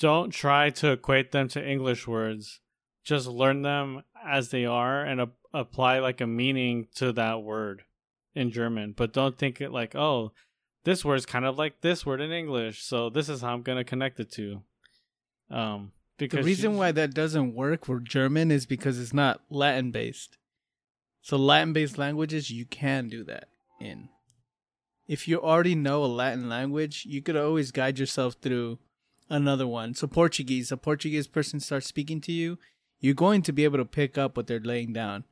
don't 0.00 0.30
try 0.30 0.70
to 0.70 0.92
equate 0.92 1.32
them 1.32 1.48
to 1.48 1.66
English 1.66 2.06
words. 2.06 2.60
Just 3.04 3.26
learn 3.26 3.62
them 3.62 4.02
as 4.24 4.50
they 4.50 4.64
are 4.64 5.02
and 5.02 5.20
a- 5.20 5.30
apply 5.52 5.98
like 5.98 6.20
a 6.20 6.26
meaning 6.26 6.88
to 6.96 7.12
that 7.12 7.42
word 7.42 7.84
in 8.34 8.50
German. 8.50 8.94
But 8.96 9.12
don't 9.12 9.38
think 9.38 9.60
it 9.60 9.70
like, 9.70 9.94
oh, 9.94 10.32
this 10.84 11.04
word's 11.04 11.26
kind 11.26 11.44
of 11.44 11.58
like 11.58 11.80
this 11.80 12.04
word 12.04 12.20
in 12.20 12.32
English, 12.32 12.82
so 12.82 13.10
this 13.10 13.28
is 13.28 13.40
how 13.40 13.54
I'm 13.54 13.62
gonna 13.62 13.84
connect 13.84 14.20
it 14.20 14.30
to. 14.32 14.62
Um, 15.50 15.92
because 16.18 16.38
the 16.38 16.44
reason 16.44 16.76
why 16.76 16.92
that 16.92 17.14
doesn't 17.14 17.54
work 17.54 17.86
for 17.86 18.00
German 18.00 18.50
is 18.50 18.66
because 18.66 19.00
it's 19.00 19.12
not 19.12 19.40
Latin 19.50 19.90
based. 19.90 20.38
So 21.22 21.36
Latin 21.36 21.72
based 21.72 21.98
languages 21.98 22.50
you 22.50 22.66
can 22.66 23.08
do 23.08 23.24
that 23.24 23.48
in. 23.80 24.08
If 25.06 25.26
you 25.26 25.40
already 25.40 25.74
know 25.74 26.04
a 26.04 26.06
Latin 26.06 26.48
language, 26.48 27.04
you 27.06 27.20
could 27.20 27.36
always 27.36 27.70
guide 27.70 27.98
yourself 27.98 28.36
through 28.40 28.78
another 29.28 29.66
one. 29.66 29.94
So 29.94 30.06
Portuguese, 30.06 30.70
a 30.70 30.76
Portuguese 30.76 31.26
person 31.26 31.60
starts 31.60 31.86
speaking 31.86 32.20
to 32.22 32.32
you, 32.32 32.58
you're 33.04 33.14
going 33.26 33.42
to 33.42 33.52
be 33.52 33.64
able 33.64 33.78
to 33.78 33.84
pick 33.84 34.16
up 34.16 34.36
what 34.36 34.46
they're 34.46 34.60
laying 34.72 34.92
down. 34.92 35.24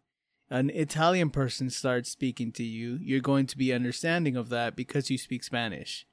An 0.50 0.68
Italian 0.70 1.30
person 1.30 1.70
starts 1.70 2.10
speaking 2.10 2.52
to 2.52 2.62
you, 2.62 2.98
you're 3.00 3.20
going 3.20 3.46
to 3.46 3.56
be 3.56 3.72
understanding 3.72 4.36
of 4.36 4.50
that 4.50 4.76
because 4.76 5.10
you 5.10 5.16
speak 5.16 5.42
Spanish. 5.42 6.06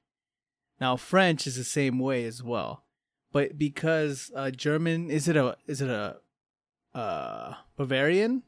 Now 0.79 0.95
French 0.95 1.45
is 1.45 1.55
the 1.57 1.63
same 1.65 1.99
way 1.99 2.23
as 2.25 2.41
well 2.41 2.83
but 3.31 3.57
because 3.57 4.31
uh 4.35 4.49
German 4.49 5.09
is 5.11 5.27
it 5.27 5.35
a 5.37 5.55
is 5.67 5.81
it 5.81 5.89
a 5.89 6.17
uh 6.97 7.53
Bavarian? 7.77 8.43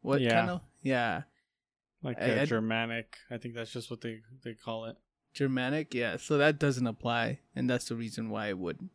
What 0.00 0.20
Yeah. 0.20 0.30
kind 0.40 0.50
of 0.50 0.60
yeah 0.82 1.22
like 2.02 2.20
I- 2.20 2.40
I- 2.40 2.44
Germanic. 2.46 3.18
I 3.30 3.38
think 3.38 3.54
that's 3.54 3.72
just 3.72 3.90
what 3.90 4.00
they 4.00 4.20
they 4.42 4.54
call 4.54 4.86
it. 4.86 4.96
Germanic? 5.34 5.94
Yeah, 5.94 6.16
so 6.18 6.36
that 6.36 6.58
doesn't 6.58 6.86
apply, 6.86 7.38
and 7.54 7.70
that's 7.70 7.86
the 7.88 7.94
reason 7.94 8.28
why 8.28 8.48
it 8.48 8.58
would. 8.58 8.88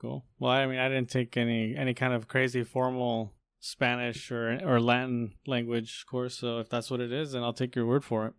Cool. 0.00 0.24
Well, 0.38 0.52
I 0.52 0.66
mean, 0.66 0.78
I 0.78 0.88
didn't 0.88 1.10
take 1.10 1.36
any 1.36 1.74
any 1.76 1.92
kind 1.94 2.12
of 2.12 2.28
crazy 2.28 2.62
formal 2.64 3.32
Spanish 3.60 4.30
or 4.30 4.60
or 4.64 4.80
Latin 4.80 5.34
language 5.46 6.04
course, 6.06 6.36
so 6.38 6.58
if 6.60 6.68
that's 6.68 6.90
what 6.90 7.00
it 7.00 7.12
is, 7.12 7.32
then 7.32 7.42
I'll 7.42 7.52
take 7.52 7.74
your 7.74 7.86
word 7.86 8.04
for 8.04 8.26
it. 8.26 8.34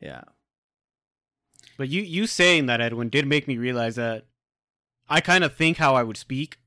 Yeah, 0.00 0.22
But 1.76 1.88
you 1.88 2.02
you 2.02 2.26
saying 2.26 2.66
that 2.66 2.80
Edwin 2.80 3.08
did 3.10 3.26
make 3.26 3.46
me 3.48 3.58
realize 3.58 3.96
that 3.96 4.26
I 5.08 5.20
kind 5.20 5.42
of 5.44 5.54
think 5.56 5.76
how 5.78 5.94
I 5.94 6.02
would 6.04 6.16
speak. 6.16 6.58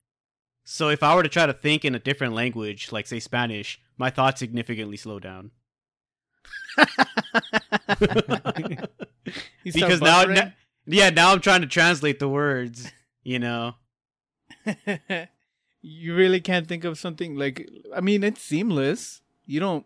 So 0.65 0.89
if 0.89 1.01
I 1.01 1.15
were 1.15 1.23
to 1.23 1.29
try 1.29 1.45
to 1.47 1.53
think 1.53 1.83
in 1.85 1.95
a 1.95 1.99
different 1.99 2.33
language, 2.33 2.91
like 2.91 3.07
say 3.07 3.19
Spanish, 3.19 3.79
my 3.97 4.09
thoughts 4.09 4.39
significantly 4.39 4.97
slow 4.97 5.19
down. 5.19 5.51
Because 9.63 10.01
now, 10.01 10.25
buffering? 10.25 10.35
na- 10.35 10.51
yeah, 10.85 11.09
now 11.09 11.31
I'm 11.31 11.39
trying 11.41 11.61
to 11.61 11.67
translate 11.67 12.19
the 12.19 12.27
words. 12.29 12.91
You 13.23 13.39
know, 13.39 13.75
you 15.81 16.15
really 16.15 16.39
can't 16.41 16.67
think 16.67 16.83
of 16.83 16.97
something 16.97 17.35
like. 17.35 17.69
I 17.95 18.01
mean, 18.01 18.23
it's 18.23 18.41
seamless. 18.41 19.21
You 19.45 19.59
don't. 19.59 19.85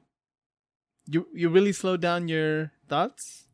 You 1.07 1.27
you 1.33 1.49
really 1.49 1.73
slow 1.73 1.97
down 1.97 2.27
your 2.27 2.71
thoughts. 2.87 3.45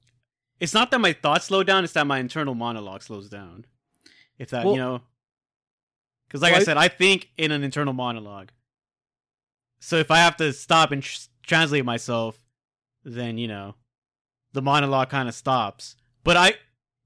it's 0.59 0.73
not 0.73 0.91
that 0.91 0.99
my 0.99 1.13
thoughts 1.13 1.45
slow 1.45 1.63
down; 1.63 1.83
it's 1.83 1.93
that 1.93 2.07
my 2.07 2.19
internal 2.19 2.55
monologue 2.55 3.03
slows 3.03 3.29
down. 3.29 3.65
If 4.37 4.49
that, 4.51 4.65
Well- 4.65 4.73
you 4.75 4.79
know, 4.79 5.01
because 6.27 6.41
like 6.41 6.53
Well, 6.53 6.61
I 6.61 6.63
said, 6.63 6.77
I 6.77 6.87
think 6.87 7.29
in 7.37 7.51
an 7.51 7.63
internal 7.63 7.93
monologue. 7.93 8.51
So 9.79 9.97
if 9.97 10.11
I 10.11 10.17
have 10.17 10.37
to 10.37 10.53
stop 10.53 10.91
and 10.91 11.01
tr- 11.03 11.27
translate 11.43 11.83
myself, 11.85 12.39
then 13.03 13.37
you 13.37 13.47
know, 13.47 13.75
the 14.53 14.61
monologue 14.61 15.09
kind 15.09 15.27
of 15.27 15.35
stops. 15.35 15.95
But 16.23 16.37
I, 16.37 16.53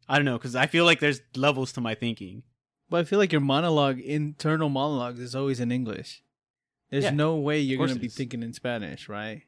I 0.09 0.17
don't 0.17 0.25
know, 0.25 0.37
because 0.37 0.55
I 0.55 0.67
feel 0.67 0.83
like 0.85 0.99
there's 0.99 1.21
levels 1.35 1.71
to 1.73 1.81
my 1.81 1.95
thinking. 1.95 2.43
But 2.89 3.01
I 3.01 3.03
feel 3.03 3.17
like 3.19 3.31
your 3.31 3.41
monologue, 3.41 3.99
internal 3.99 4.69
monologues, 4.69 5.19
is 5.19 5.35
always 5.35 5.59
in 5.59 5.71
English. 5.71 6.23
There's 6.91 7.05
Yeah, 7.05 7.11
no 7.11 7.35
way 7.35 7.59
you're 7.59 7.79
gonna 7.79 7.99
be 7.99 8.07
is. 8.07 8.15
thinking 8.15 8.43
in 8.43 8.53
Spanish, 8.53 9.09
right? 9.09 9.43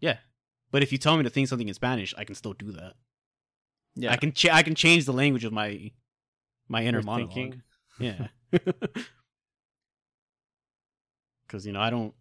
Yeah, 0.00 0.18
but 0.70 0.82
if 0.82 0.92
you 0.92 0.98
tell 0.98 1.16
me 1.16 1.22
to 1.22 1.30
think 1.30 1.48
something 1.48 1.68
in 1.68 1.74
Spanish, 1.74 2.14
I 2.18 2.24
can 2.24 2.34
still 2.34 2.52
do 2.52 2.72
that. 2.72 2.94
Yeah, 3.94 4.12
I 4.12 4.16
can 4.16 4.32
ch- 4.32 4.50
I 4.50 4.62
can 4.62 4.74
change 4.74 5.06
the 5.06 5.12
language 5.12 5.44
of 5.44 5.52
my 5.52 5.92
my 6.68 6.82
inner 6.84 6.98
Your 6.98 7.04
monologue. 7.04 7.32
thinking. 7.32 7.62
Yeah. 7.98 8.28
Cuz 11.48 11.64
you 11.66 11.72
know, 11.72 11.80
I 11.80 11.88
don't 11.90 12.14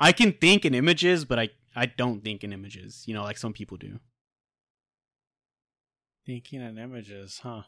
I 0.00 0.10
can 0.12 0.32
think 0.32 0.64
in 0.64 0.74
images, 0.74 1.24
but 1.24 1.38
I 1.38 1.50
I 1.76 1.86
don't 1.86 2.22
think 2.24 2.42
in 2.42 2.52
images, 2.52 3.04
you 3.06 3.14
know, 3.14 3.22
like 3.22 3.38
some 3.38 3.52
people 3.52 3.76
do. 3.76 4.00
Thinking 6.26 6.60
in 6.62 6.78
images, 6.78 7.40
huh? 7.42 7.62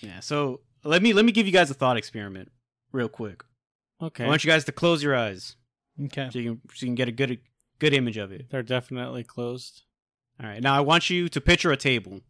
Yeah. 0.00 0.20
So, 0.20 0.60
let 0.84 1.02
me 1.02 1.12
let 1.12 1.24
me 1.24 1.32
give 1.32 1.46
you 1.46 1.52
guys 1.52 1.70
a 1.70 1.74
thought 1.74 1.96
experiment 1.96 2.50
real 2.92 3.08
quick. 3.08 3.42
Okay. 4.00 4.24
I 4.24 4.28
want 4.28 4.44
you 4.44 4.50
guys 4.50 4.64
to 4.66 4.72
close 4.72 5.02
your 5.02 5.14
eyes 5.16 5.56
Okay. 6.04 6.28
so 6.32 6.38
you 6.38 6.44
can 6.56 6.60
so 6.74 6.84
you 6.86 6.88
can 6.88 6.94
get 6.94 7.08
a 7.08 7.12
good 7.12 7.38
good 7.78 7.92
image 7.94 8.16
of 8.16 8.30
it. 8.32 8.50
They're 8.50 8.62
definitely 8.62 9.24
closed. 9.24 9.82
All 10.42 10.46
right. 10.48 10.62
Now 10.62 10.74
I 10.74 10.80
want 10.80 11.08
you 11.10 11.28
to 11.30 11.40
picture 11.40 11.72
a 11.72 11.76
table. 11.76 12.20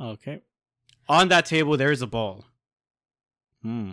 Okay. 0.00 0.40
On 1.08 1.28
that 1.28 1.44
table 1.46 1.76
there 1.76 1.92
is 1.92 2.02
a 2.02 2.06
ball. 2.06 2.44
Hmm. 3.62 3.92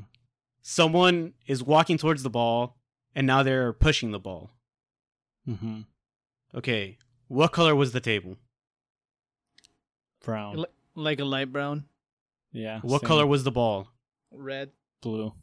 Someone 0.61 1.33
is 1.45 1.63
walking 1.63 1.97
towards 1.97 2.23
the 2.23 2.29
ball 2.29 2.77
and 3.13 3.25
now 3.27 3.43
they're 3.43 3.73
pushing 3.73 4.11
the 4.11 4.19
ball. 4.19 4.51
Mm-hmm. 5.47 5.81
Okay. 6.55 6.97
What 7.27 7.51
color 7.51 7.75
was 7.75 7.91
the 7.91 7.99
table? 8.01 8.37
Brown. 10.23 10.57
Li- 10.57 10.65
Like 10.95 11.19
a 11.19 11.25
light 11.25 11.51
brown, 11.51 11.85
yeah. 12.55 12.79
What 12.81 13.01
same. 13.01 13.07
color 13.07 13.27
was 13.27 13.43
the 13.43 13.51
ball? 13.51 13.89
red. 14.31 14.71
blue? 15.01 15.33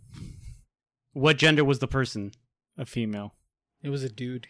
What 1.13 1.37
gender 1.39 1.65
was 1.65 1.79
the 1.79 1.87
person? 1.87 2.33
A 2.77 2.85
female. 2.85 3.35
It 3.83 3.91
was 3.91 4.03
a 4.03 4.09
dude. 4.09 4.49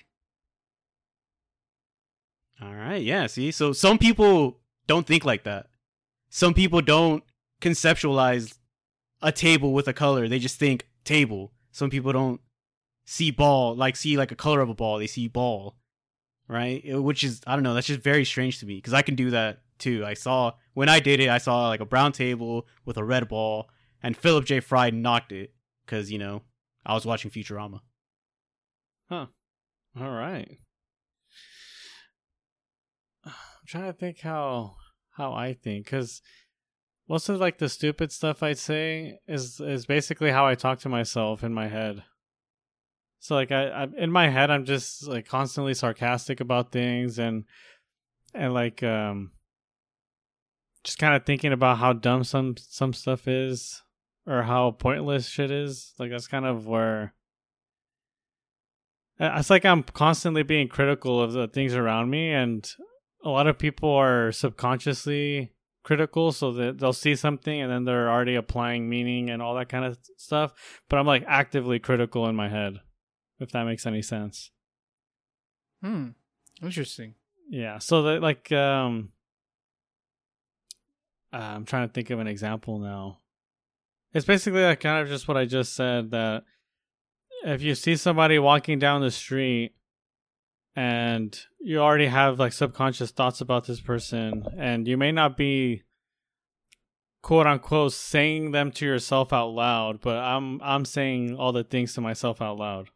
All 2.60 2.74
right, 2.74 3.02
yeah, 3.02 3.26
see? 3.26 3.50
So 3.50 3.72
some 3.72 3.98
people 3.98 4.60
don't 4.86 5.06
think 5.06 5.24
like 5.24 5.44
that. 5.44 5.66
Some 6.30 6.54
people 6.54 6.80
don't 6.80 7.24
conceptualize 7.60 8.56
a 9.20 9.32
table 9.32 9.72
with 9.72 9.88
a 9.88 9.92
color. 9.92 10.28
They 10.28 10.38
just 10.38 10.58
think 10.58 10.86
table. 11.04 11.52
Some 11.72 11.90
people 11.90 12.12
don't 12.12 12.40
see 13.04 13.30
ball, 13.30 13.74
like 13.74 13.96
see 13.96 14.16
like 14.16 14.30
a 14.32 14.36
color 14.36 14.60
of 14.60 14.68
a 14.68 14.74
ball. 14.74 14.98
They 14.98 15.06
see 15.08 15.28
ball. 15.28 15.76
Right? 16.48 16.80
It- 16.84 16.98
Which 16.98 17.24
is 17.24 17.40
I 17.46 17.54
don't 17.54 17.62
know, 17.64 17.74
that's 17.74 17.86
just 17.86 18.00
very 18.00 18.24
strange 18.24 18.58
to 18.60 18.66
me 18.66 18.80
cuz 18.80 18.94
I 18.94 19.02
can 19.02 19.14
do 19.16 19.30
that 19.30 19.62
too. 19.78 20.04
I 20.06 20.14
saw 20.14 20.52
when 20.74 20.88
I 20.88 21.00
did 21.00 21.20
it, 21.20 21.28
I 21.28 21.38
saw 21.38 21.68
like 21.68 21.80
a 21.80 21.86
brown 21.86 22.12
table 22.12 22.66
with 22.84 22.96
a 22.96 23.04
red 23.04 23.28
ball 23.28 23.68
and 24.02 24.16
Philip 24.16 24.44
J. 24.44 24.60
Fry 24.60 24.90
knocked 24.90 25.32
it 25.32 25.52
cuz 25.86 26.10
you 26.10 26.18
know, 26.18 26.42
I 26.84 26.94
was 26.94 27.06
watching 27.06 27.30
Futurama. 27.30 27.80
Huh. 29.08 29.26
All 30.00 30.10
right. 30.10 30.58
I'm 33.24 33.32
trying 33.66 33.92
to 33.92 33.92
think 33.92 34.20
how 34.20 34.76
how 35.12 35.32
I 35.32 35.52
think 35.52 35.86
because 35.86 36.22
most 37.08 37.28
of 37.28 37.38
like 37.38 37.58
the 37.58 37.68
stupid 37.68 38.10
stuff 38.10 38.42
I 38.42 38.54
say 38.54 39.18
is 39.28 39.60
is 39.60 39.86
basically 39.86 40.30
how 40.30 40.46
I 40.46 40.54
talk 40.54 40.78
to 40.80 40.88
myself 40.88 41.44
in 41.44 41.52
my 41.52 41.68
head. 41.68 42.02
So 43.18 43.34
like 43.34 43.52
I, 43.52 43.68
I 43.68 43.86
in 43.98 44.10
my 44.10 44.28
head 44.28 44.50
I'm 44.50 44.64
just 44.64 45.06
like 45.06 45.26
constantly 45.26 45.74
sarcastic 45.74 46.40
about 46.40 46.72
things 46.72 47.18
and 47.18 47.44
and 48.34 48.54
like 48.54 48.82
um 48.82 49.32
just 50.84 50.98
kind 50.98 51.14
of 51.14 51.24
thinking 51.24 51.52
about 51.52 51.78
how 51.78 51.92
dumb 51.92 52.24
some 52.24 52.56
some 52.56 52.92
stuff 52.92 53.28
is 53.28 53.82
or 54.26 54.42
how 54.42 54.70
pointless 54.72 55.28
shit 55.28 55.50
is. 55.50 55.94
Like 55.98 56.10
that's 56.10 56.26
kind 56.26 56.46
of 56.46 56.66
where 56.66 57.14
it's 59.18 59.50
like 59.50 59.64
I'm 59.64 59.82
constantly 59.82 60.42
being 60.42 60.68
critical 60.68 61.20
of 61.20 61.32
the 61.32 61.48
things 61.48 61.74
around 61.74 62.10
me, 62.10 62.32
and 62.32 62.68
a 63.24 63.28
lot 63.28 63.46
of 63.46 63.58
people 63.58 63.90
are 63.90 64.32
subconsciously 64.32 65.52
critical, 65.84 66.32
so 66.32 66.52
that 66.52 66.78
they'll 66.78 66.92
see 66.92 67.14
something 67.14 67.60
and 67.60 67.70
then 67.70 67.84
they're 67.84 68.10
already 68.10 68.34
applying 68.34 68.88
meaning 68.88 69.30
and 69.30 69.42
all 69.42 69.54
that 69.54 69.68
kind 69.68 69.84
of 69.84 69.98
stuff. 70.16 70.80
But 70.88 70.98
I'm 70.98 71.06
like 71.06 71.24
actively 71.26 71.78
critical 71.78 72.28
in 72.28 72.36
my 72.36 72.48
head, 72.48 72.80
if 73.38 73.50
that 73.52 73.64
makes 73.64 73.86
any 73.86 74.02
sense. 74.02 74.50
Hmm. 75.82 76.10
Interesting. 76.62 77.14
Yeah. 77.48 77.78
So 77.78 78.02
that 78.02 78.22
like 78.22 78.50
um, 78.52 79.10
uh, 81.32 81.36
I'm 81.36 81.64
trying 81.64 81.88
to 81.88 81.92
think 81.92 82.10
of 82.10 82.18
an 82.18 82.26
example 82.26 82.78
now. 82.78 83.18
It's 84.12 84.26
basically 84.26 84.62
like 84.62 84.80
kind 84.80 85.02
of 85.02 85.08
just 85.08 85.26
what 85.26 85.36
I 85.36 85.46
just 85.46 85.74
said 85.74 86.10
that 86.10 86.44
if 87.44 87.62
you 87.62 87.74
see 87.74 87.96
somebody 87.96 88.38
walking 88.38 88.78
down 88.78 89.00
the 89.00 89.10
street 89.10 89.74
and 90.76 91.38
you 91.60 91.78
already 91.78 92.06
have 92.06 92.38
like 92.38 92.52
subconscious 92.52 93.10
thoughts 93.10 93.40
about 93.40 93.66
this 93.66 93.80
person 93.80 94.44
and 94.56 94.86
you 94.86 94.96
may 94.96 95.12
not 95.12 95.36
be 95.36 95.82
quote 97.22 97.46
unquote 97.46 97.92
saying 97.92 98.50
them 98.50 98.70
to 98.72 98.84
yourself 98.84 99.32
out 99.32 99.48
loud, 99.48 100.00
but 100.00 100.16
I'm 100.18 100.60
I'm 100.62 100.84
saying 100.84 101.36
all 101.36 101.52
the 101.52 101.64
things 101.64 101.94
to 101.94 102.00
myself 102.00 102.42
out 102.42 102.58
loud. 102.58 102.90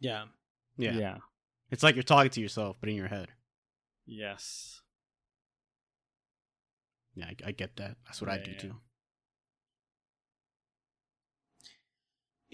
Yeah. 0.00 0.24
Yeah. 0.76 0.92
Yeah. 0.92 1.16
It's 1.70 1.82
like 1.82 1.96
you're 1.96 2.02
talking 2.02 2.30
to 2.30 2.40
yourself, 2.40 2.76
but 2.80 2.88
in 2.88 2.96
your 2.96 3.08
head. 3.08 3.28
Yes. 4.06 4.82
Yeah, 7.14 7.26
I, 7.26 7.48
I 7.48 7.52
get 7.52 7.76
that. 7.76 7.96
That's 8.06 8.20
what 8.20 8.30
I 8.30 8.38
do 8.38 8.50
yeah. 8.52 8.58
too. 8.58 8.74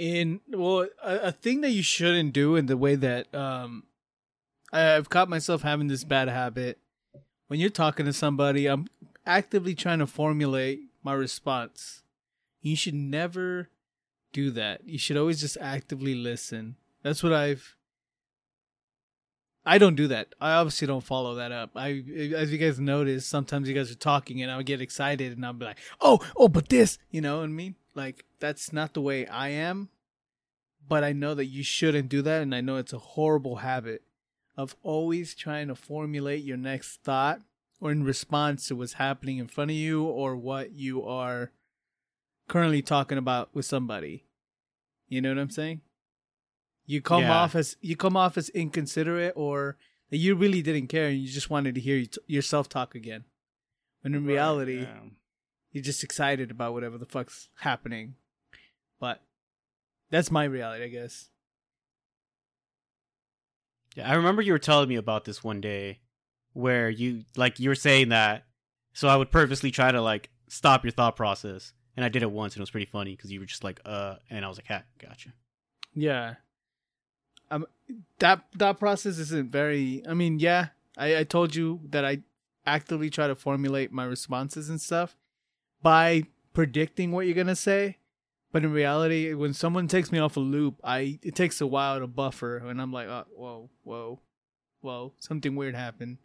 in 0.01 0.41
well 0.49 0.87
a, 1.05 1.17
a 1.17 1.33
thing 1.33 1.61
that 1.61 1.73
you 1.73 1.83
shouldn't 1.83 2.33
do 2.33 2.57
in 2.57 2.65
the 2.65 2.77
way 2.77 2.95
that 2.95 3.33
um 3.35 3.85
I, 4.73 4.95
i've 4.97 5.11
caught 5.11 5.29
myself 5.29 5.61
having 5.61 5.89
this 5.89 6.05
bad 6.05 6.29
habit 6.29 6.79
when 7.49 7.61
you're 7.61 7.69
talking 7.69 8.07
to 8.07 8.13
somebody 8.15 8.67
i'm 8.67 8.87
actively 9.27 9.75
trying 9.75 9.99
to 9.99 10.07
formulate 10.07 10.81
my 11.03 11.13
response 11.13 12.03
you 12.63 12.77
should 12.77 12.95
never 12.95 13.69
do 14.33 14.51
that 14.53 14.89
you 14.89 14.99
should 14.99 15.19
always 15.19 15.39
just 15.39 15.59
actively 15.61 16.15
listen 16.15 16.77
that's 17.03 17.23
what 17.23 17.35
i've 17.35 17.77
I 19.71 19.79
don't 19.79 19.95
do 19.95 20.09
that. 20.09 20.35
I 20.41 20.55
obviously 20.55 20.89
don't 20.89 21.01
follow 21.01 21.37
that 21.37 21.53
up. 21.53 21.71
I, 21.77 22.03
as 22.35 22.51
you 22.51 22.59
guys 22.59 22.81
notice, 22.81 23.25
sometimes 23.25 23.69
you 23.69 23.75
guys 23.77 23.89
are 23.89 23.95
talking 23.95 24.43
and 24.43 24.51
I'll 24.51 24.65
get 24.65 24.81
excited 24.81 25.31
and 25.31 25.47
I'll 25.47 25.53
be 25.53 25.65
like, 25.65 25.79
"Oh, 26.01 26.19
oh, 26.37 26.49
but 26.49 26.71
this," 26.71 26.99
you 27.13 27.21
know 27.21 27.37
what 27.39 27.45
I 27.45 27.47
mean? 27.47 27.77
Like 27.95 28.25
that's 28.41 28.73
not 28.73 28.95
the 28.95 29.01
way 29.01 29.29
I 29.29 29.51
am. 29.51 29.89
But 30.89 31.05
I 31.05 31.13
know 31.13 31.35
that 31.35 31.47
you 31.47 31.63
shouldn't 31.63 32.09
do 32.09 32.21
that, 32.21 32.43
and 32.43 32.53
I 32.53 32.61
know 32.61 32.79
it's 32.79 32.93
a 32.93 32.99
horrible 32.99 33.57
habit 33.57 34.03
of 34.57 34.75
always 34.83 35.37
trying 35.37 35.69
to 35.69 35.77
formulate 35.77 36.43
your 36.43 36.57
next 36.57 37.05
thought 37.05 37.41
or 37.81 37.93
in 37.93 38.03
response 38.03 38.67
to 38.67 38.75
what's 38.75 38.95
happening 38.95 39.39
in 39.39 39.47
front 39.47 39.71
of 39.71 39.77
you 39.77 40.03
or 40.03 40.35
what 40.35 40.73
you 40.73 41.05
are 41.05 41.53
currently 42.49 42.83
talking 42.83 43.19
about 43.19 43.51
with 43.55 43.67
somebody. 43.67 44.25
You 45.09 45.21
know 45.21 45.29
what 45.29 45.39
I'm 45.39 45.51
saying? 45.51 45.83
You 46.91 47.01
come 47.01 47.23
Yeah. 47.23 47.37
off 47.39 47.55
as 47.55 47.77
you 47.81 47.95
come 47.97 48.17
off 48.17 48.37
as 48.37 48.49
inconsiderate 48.49 49.35
or 49.37 49.79
that 50.11 50.17
you 50.17 50.35
really 50.35 50.61
didn't 50.61 50.89
care 50.89 51.07
and 51.09 51.19
you 51.21 51.29
just 51.29 51.49
wanted 51.49 51.77
to 51.77 51.81
hear 51.81 51.97
you 51.99 52.07
t- 52.07 52.21
yourself 52.27 52.69
talk 52.69 52.97
again. 52.97 53.25
When 54.01 54.15
in 54.15 54.25
reality, 54.25 54.81
Yeah. 54.81 55.01
you're 55.71 55.85
just 55.85 56.03
excited 56.03 56.51
about 56.51 56.73
whatever 56.73 56.99
the 56.99 57.07
fuck's 57.07 57.49
happening. 57.59 58.17
But 58.99 59.23
that's 60.11 60.33
my 60.33 60.43
reality, 60.45 60.83
I 60.85 60.89
guess. 60.89 61.31
Yeah, 63.95 64.11
I 64.11 64.15
remember 64.15 64.43
you 64.43 64.53
were 64.53 64.59
telling 64.59 64.89
me 64.89 64.97
about 64.97 65.25
this 65.25 65.43
one 65.45 65.61
day 65.61 66.01
where 66.55 66.91
you 66.91 67.25
like 67.37 67.61
you 67.61 67.69
were 67.69 67.75
saying 67.77 68.09
that 68.09 68.47
so 68.93 69.07
I 69.09 69.15
would 69.17 69.31
purposely 69.31 69.71
try 69.71 69.93
to 69.93 70.01
like 70.03 70.31
stop 70.49 70.85
your 70.85 70.91
thought 70.93 71.15
process. 71.15 71.73
And 71.97 72.05
I 72.05 72.09
did 72.09 72.23
it 72.23 72.31
once 72.33 72.55
and 72.55 72.61
it 72.61 72.63
was 72.63 72.71
pretty 72.71 72.87
funny 72.87 73.15
because 73.15 73.31
you 73.31 73.39
were 73.41 73.47
just 73.47 73.63
like, 73.63 73.81
uh 73.85 74.17
and 74.29 74.45
I 74.45 74.49
was 74.49 74.59
like, 74.59 74.67
ha, 74.67 74.83
gotcha. 74.99 75.33
Yeah. 75.95 76.35
Um 77.51 77.67
that 78.19 78.45
that 78.57 78.79
process 78.79 79.19
isn't 79.19 79.51
very 79.51 80.03
I 80.09 80.15
mean, 80.15 80.39
yeah, 80.39 80.69
I, 80.97 81.19
I 81.19 81.25
told 81.25 81.55
you 81.55 81.81
that 81.91 82.05
I 82.05 82.23
actively 82.67 83.11
try 83.11 83.27
to 83.27 83.35
formulate 83.35 83.93
my 83.93 84.05
responses 84.05 84.69
and 84.69 84.81
stuff 84.81 85.17
by 85.83 86.25
predicting 86.53 87.13
what 87.13 87.27
you're 87.27 87.35
gonna 87.35 87.57
say. 87.57 87.99
But 88.53 88.65
in 88.65 88.73
reality, 88.73 89.33
when 89.33 89.55
someone 89.55 89.87
takes 89.87 90.11
me 90.11 90.19
off 90.19 90.37
a 90.37 90.41
loop, 90.41 90.81
I 90.83 91.19
it 91.23 91.35
takes 91.35 91.61
a 91.61 91.67
while 91.67 92.01
to 92.01 92.07
buffer 92.07 92.59
and 92.59 92.81
I'm 92.81 92.93
like, 92.93 93.09
oh, 93.09 93.27
whoa, 93.35 93.71
whoa, 93.85 94.21
whoa, 94.81 95.13
something 95.19 95.55
weird 95.57 95.75
happened. 95.75 96.19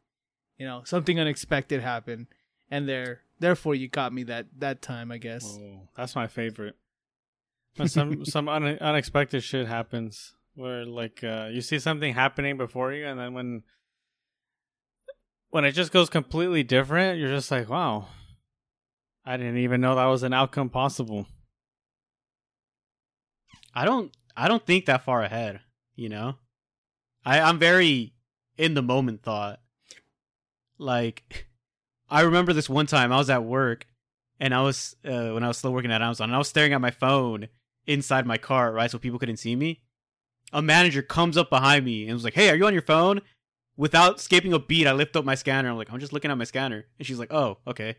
You 0.58 0.66
know, 0.66 0.82
something 0.86 1.20
unexpected 1.20 1.82
happened. 1.82 2.28
And 2.72 2.90
there 2.90 3.22
therefore 3.40 3.76
you 3.76 3.90
caught 3.90 4.14
me 4.14 4.24
that 4.24 4.48
that 4.58 4.82
time, 4.82 5.12
I 5.12 5.18
guess. 5.18 5.58
Oh, 5.62 5.88
that's 5.96 6.16
my 6.16 6.28
favorite. 6.28 6.76
When 7.76 7.88
some 7.88 8.26
some 8.26 8.50
un- 8.56 8.80
unexpected 8.80 9.44
shit 9.44 9.68
happens, 9.68 10.34
where 10.56 10.86
like 10.86 11.24
uh, 11.24 11.50
you 11.52 11.62
see 11.62 11.80
something 11.80 12.13
happening 12.13 12.58
before 12.58 12.94
you, 12.94 13.06
and 13.06 13.20
then 13.20 13.34
when 13.34 13.63
when 15.50 15.65
it 15.65 15.72
just 15.72 15.91
goes 15.91 16.10
completely 16.10 16.63
different, 16.63 17.20
you're 17.20 17.30
just 17.30 17.52
like, 17.52 17.70
wow, 17.70 18.08
I 19.26 19.38
didn't 19.38 19.58
even 19.58 19.82
know 19.82 19.96
that 19.96 20.06
was 20.06 20.24
an 20.24 20.34
outcome 20.34 20.70
possible. 20.70 21.28
I 23.74 23.86
don't 23.86 24.15
I 24.36 24.48
don't 24.48 24.65
think 24.65 24.86
that 24.86 25.04
far 25.04 25.22
ahead, 25.22 25.62
you 25.96 26.10
know? 26.10 26.36
I 27.26 27.41
I'm 27.41 27.60
very 27.60 28.13
in 28.58 28.74
the 28.74 28.82
moment 28.82 29.24
thought. 29.24 29.60
Like 30.78 31.48
I 32.10 32.22
remember 32.22 32.54
this 32.54 32.70
one 32.70 32.86
time 32.86 33.12
I 33.12 33.18
was 33.18 33.30
at 33.30 33.44
work 33.44 33.88
and 34.39 34.54
I 34.54 34.62
was 34.62 34.96
uh, 35.06 35.30
when 35.30 35.44
I 35.44 35.48
was 35.48 35.58
still 35.58 35.74
working 35.74 35.91
at 35.91 36.02
Amazon 36.02 36.30
and 36.30 36.36
I 36.36 36.39
was 36.39 36.50
staring 36.50 36.74
at 36.74 36.82
my 36.82 36.91
phone 36.91 37.48
inside 37.88 38.26
my 38.26 38.38
car, 38.38 38.72
right, 38.72 38.89
so 38.89 38.98
people 38.98 39.20
couldn't 39.20 39.38
see 39.38 39.56
me. 39.56 39.82
A 40.54 40.62
manager 40.62 41.02
comes 41.02 41.38
up 41.38 41.50
behind 41.50 41.84
me 41.86 42.06
and 42.06 42.14
was 42.14 42.24
like, 42.24 42.34
"Hey, 42.36 42.50
are 42.50 42.56
you 42.56 42.66
on 42.66 42.74
your 42.74 42.82
phone?" 42.82 43.22
Without 43.78 44.22
skipping 44.22 44.54
a 44.54 44.60
beat, 44.60 44.88
I 44.88 44.94
lift 44.94 45.16
up 45.16 45.26
my 45.26 45.36
scanner. 45.36 45.70
I'm 45.70 45.78
like, 45.78 45.92
"I'm 45.92 46.00
just 46.00 46.14
looking 46.14 46.32
at 46.32 46.38
my 46.38 46.44
scanner." 46.46 46.86
And 46.98 47.06
she's 47.06 47.20
like, 47.20 47.34
"Oh, 47.34 47.58
okay." 47.68 47.96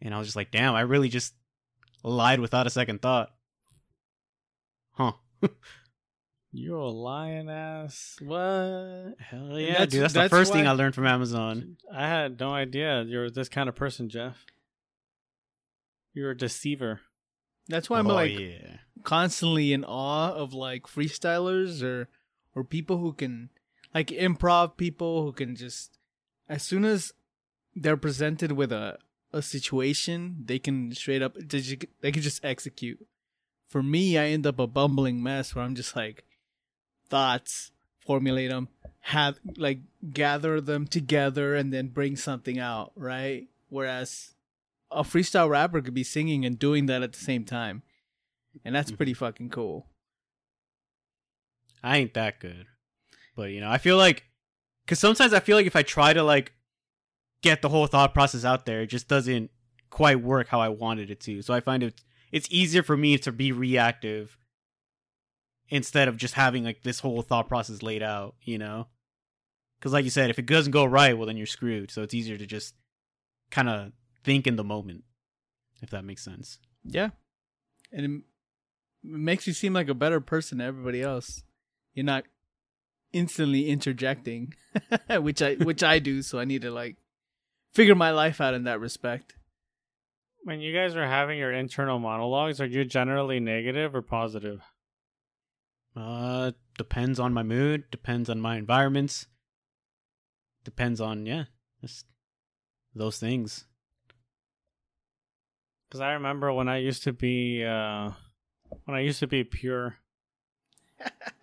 And 0.00 0.14
I 0.14 0.18
was 0.18 0.26
just 0.28 0.36
like, 0.36 0.50
"Damn, 0.50 0.74
I 0.74 0.82
really 0.82 1.08
just 1.08 1.34
lied 2.02 2.38
without 2.40 2.66
a 2.66 2.70
second 2.70 3.02
thought." 3.02 3.30
Huh. 4.92 5.12
You're 6.52 6.78
a 6.78 6.88
lying 6.88 7.50
ass. 7.50 8.16
What? 8.20 8.36
Hell 9.18 9.58
yeah, 9.58 9.72
that's- 9.72 9.88
dude. 9.88 10.02
That's, 10.02 10.12
that's 10.12 10.14
the 10.14 10.28
first 10.28 10.52
thing 10.52 10.68
I 10.68 10.72
learned 10.72 10.94
from 10.94 11.06
Amazon. 11.06 11.76
I 11.92 12.06
had 12.06 12.38
no 12.38 12.54
idea 12.54 13.02
you're 13.02 13.28
this 13.28 13.48
kind 13.48 13.68
of 13.68 13.74
person, 13.74 14.08
Jeff. 14.08 14.44
You're 16.12 16.30
a 16.30 16.36
deceiver. 16.36 17.00
That's 17.68 17.88
why 17.88 17.98
I'm 17.98 18.10
oh, 18.10 18.14
like 18.14 18.38
yeah. 18.38 18.76
constantly 19.02 19.72
in 19.72 19.84
awe 19.84 20.32
of 20.32 20.52
like 20.52 20.82
freestylers 20.82 21.82
or 21.82 22.08
or 22.54 22.64
people 22.64 22.98
who 22.98 23.12
can 23.12 23.50
like 23.94 24.08
improv 24.08 24.76
people 24.76 25.22
who 25.22 25.32
can 25.32 25.56
just 25.56 25.98
as 26.48 26.62
soon 26.62 26.84
as 26.84 27.12
they're 27.74 27.96
presented 27.96 28.52
with 28.52 28.72
a 28.72 28.98
a 29.32 29.42
situation 29.42 30.36
they 30.44 30.58
can 30.58 30.92
straight 30.92 31.22
up 31.22 31.34
they 31.34 31.60
they 32.00 32.12
can 32.12 32.22
just 32.22 32.44
execute 32.44 33.04
for 33.68 33.82
me 33.82 34.16
i 34.16 34.26
end 34.26 34.46
up 34.46 34.60
a 34.60 34.66
bumbling 34.66 35.20
mess 35.20 35.54
where 35.54 35.64
i'm 35.64 35.74
just 35.74 35.96
like 35.96 36.24
thoughts 37.08 37.72
formulate 37.98 38.50
them 38.50 38.68
have 39.00 39.38
like 39.56 39.80
gather 40.12 40.60
them 40.60 40.86
together 40.86 41.56
and 41.56 41.72
then 41.72 41.88
bring 41.88 42.14
something 42.14 42.60
out 42.60 42.92
right 42.94 43.48
whereas 43.70 44.33
a 44.94 45.02
freestyle 45.02 45.48
rapper 45.48 45.80
could 45.82 45.94
be 45.94 46.04
singing 46.04 46.44
and 46.44 46.58
doing 46.58 46.86
that 46.86 47.02
at 47.02 47.12
the 47.12 47.18
same 47.18 47.44
time 47.44 47.82
and 48.64 48.74
that's 48.74 48.90
mm-hmm. 48.90 48.96
pretty 48.96 49.14
fucking 49.14 49.50
cool. 49.50 49.86
I 51.82 51.98
ain't 51.98 52.14
that 52.14 52.40
good. 52.40 52.66
But, 53.36 53.50
you 53.50 53.60
know, 53.60 53.70
I 53.70 53.78
feel 53.78 53.96
like, 53.96 54.24
because 54.84 54.98
sometimes 54.98 55.32
I 55.32 55.40
feel 55.40 55.56
like 55.56 55.66
if 55.66 55.76
I 55.76 55.82
try 55.82 56.12
to, 56.12 56.22
like, 56.22 56.52
get 57.42 57.62
the 57.62 57.68
whole 57.68 57.86
thought 57.86 58.14
process 58.14 58.44
out 58.44 58.64
there, 58.64 58.82
it 58.82 58.86
just 58.86 59.08
doesn't 59.08 59.50
quite 59.90 60.20
work 60.20 60.48
how 60.48 60.60
I 60.60 60.68
wanted 60.68 61.10
it 61.10 61.20
to. 61.20 61.42
So 61.42 61.52
I 61.52 61.60
find 61.60 61.82
it, 61.82 62.02
it's 62.32 62.48
easier 62.50 62.82
for 62.82 62.96
me 62.96 63.18
to 63.18 63.32
be 63.32 63.52
reactive 63.52 64.36
instead 65.68 66.08
of 66.08 66.16
just 66.16 66.34
having, 66.34 66.64
like, 66.64 66.82
this 66.82 67.00
whole 67.00 67.22
thought 67.22 67.48
process 67.48 67.82
laid 67.82 68.02
out, 68.02 68.34
you 68.42 68.58
know? 68.58 68.86
Because, 69.78 69.92
like 69.92 70.04
you 70.04 70.10
said, 70.10 70.30
if 70.30 70.38
it 70.38 70.46
doesn't 70.46 70.72
go 70.72 70.84
right, 70.84 71.16
well, 71.16 71.26
then 71.26 71.36
you're 71.36 71.46
screwed. 71.46 71.90
So 71.90 72.02
it's 72.02 72.14
easier 72.14 72.38
to 72.38 72.46
just 72.46 72.74
kind 73.50 73.68
of 73.68 73.92
think 74.24 74.46
in 74.46 74.56
the 74.56 74.64
moment, 74.64 75.04
if 75.82 75.90
that 75.90 76.04
makes 76.04 76.24
sense. 76.24 76.58
Yeah, 76.84 77.10
and 77.92 78.04
it, 78.04 78.22
makes 79.04 79.46
you 79.46 79.52
seem 79.52 79.74
like 79.74 79.88
a 79.88 79.94
better 79.94 80.20
person 80.20 80.58
to 80.58 80.64
everybody 80.64 81.02
else. 81.02 81.42
You're 81.92 82.04
not 82.04 82.24
instantly 83.12 83.68
interjecting, 83.68 84.54
which 85.10 85.42
I 85.42 85.54
which 85.54 85.82
I 85.82 85.98
do. 85.98 86.22
So 86.22 86.38
I 86.38 86.44
need 86.44 86.62
to 86.62 86.70
like 86.70 86.96
figure 87.72 87.94
my 87.94 88.10
life 88.10 88.40
out 88.40 88.54
in 88.54 88.64
that 88.64 88.80
respect. 88.80 89.36
When 90.42 90.60
you 90.60 90.74
guys 90.74 90.96
are 90.96 91.06
having 91.06 91.38
your 91.38 91.52
internal 91.52 91.98
monologues, 91.98 92.60
are 92.60 92.66
you 92.66 92.84
generally 92.84 93.40
negative 93.40 93.94
or 93.94 94.02
positive? 94.02 94.60
Uh, 95.96 96.52
depends 96.76 97.20
on 97.20 97.32
my 97.32 97.42
mood, 97.42 97.84
depends 97.90 98.28
on 98.28 98.40
my 98.40 98.56
environments, 98.56 99.26
depends 100.64 101.00
on 101.00 101.24
yeah, 101.24 101.44
just 101.80 102.06
those 102.94 103.18
things. 103.18 103.66
Because 105.94 106.02
I 106.02 106.14
remember 106.14 106.52
when 106.52 106.68
I 106.68 106.78
used 106.78 107.04
to 107.04 107.12
be, 107.12 107.62
uh, 107.62 108.10
when 108.84 108.96
I 108.96 109.02
used 109.02 109.20
to 109.20 109.28
be 109.28 109.44
pure. 109.44 109.94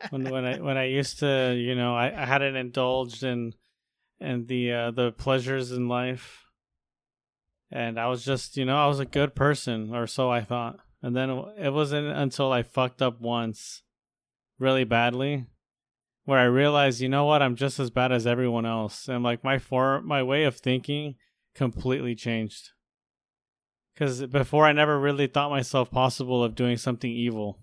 when 0.09 0.29
when 0.29 0.43
I 0.43 0.59
when 0.59 0.77
I 0.77 0.87
used 0.87 1.19
to, 1.19 1.55
you 1.57 1.73
know, 1.73 1.95
I, 1.95 2.07
I 2.07 2.25
hadn't 2.25 2.57
indulged 2.57 3.23
in 3.23 3.53
in 4.19 4.47
the 4.47 4.73
uh, 4.73 4.91
the 4.91 5.13
pleasures 5.13 5.71
in 5.71 5.87
life, 5.87 6.47
and 7.71 7.97
I 7.97 8.07
was 8.07 8.25
just, 8.25 8.57
you 8.57 8.65
know, 8.65 8.75
I 8.75 8.87
was 8.87 8.99
a 8.99 9.05
good 9.05 9.35
person, 9.35 9.95
or 9.95 10.05
so 10.05 10.29
I 10.29 10.41
thought. 10.41 10.79
And 11.01 11.15
then 11.15 11.29
it 11.57 11.69
wasn't 11.69 12.07
until 12.07 12.51
I 12.51 12.61
fucked 12.61 13.01
up 13.01 13.21
once, 13.21 13.83
really 14.59 14.83
badly, 14.83 15.45
where 16.25 16.39
I 16.39 16.43
realized, 16.43 16.99
you 16.99 17.07
know 17.07 17.23
what, 17.23 17.41
I'm 17.41 17.55
just 17.55 17.79
as 17.79 17.89
bad 17.89 18.11
as 18.11 18.27
everyone 18.27 18.65
else, 18.65 19.07
and 19.07 19.23
like 19.23 19.45
my 19.45 19.59
for 19.59 20.01
my 20.01 20.21
way 20.21 20.43
of 20.43 20.57
thinking 20.57 21.15
completely 21.55 22.15
changed. 22.15 22.71
Because 24.01 24.25
before, 24.25 24.65
I 24.65 24.71
never 24.71 24.99
really 24.99 25.27
thought 25.27 25.51
myself 25.51 25.91
possible 25.91 26.43
of 26.43 26.55
doing 26.55 26.75
something 26.75 27.11
evil. 27.11 27.59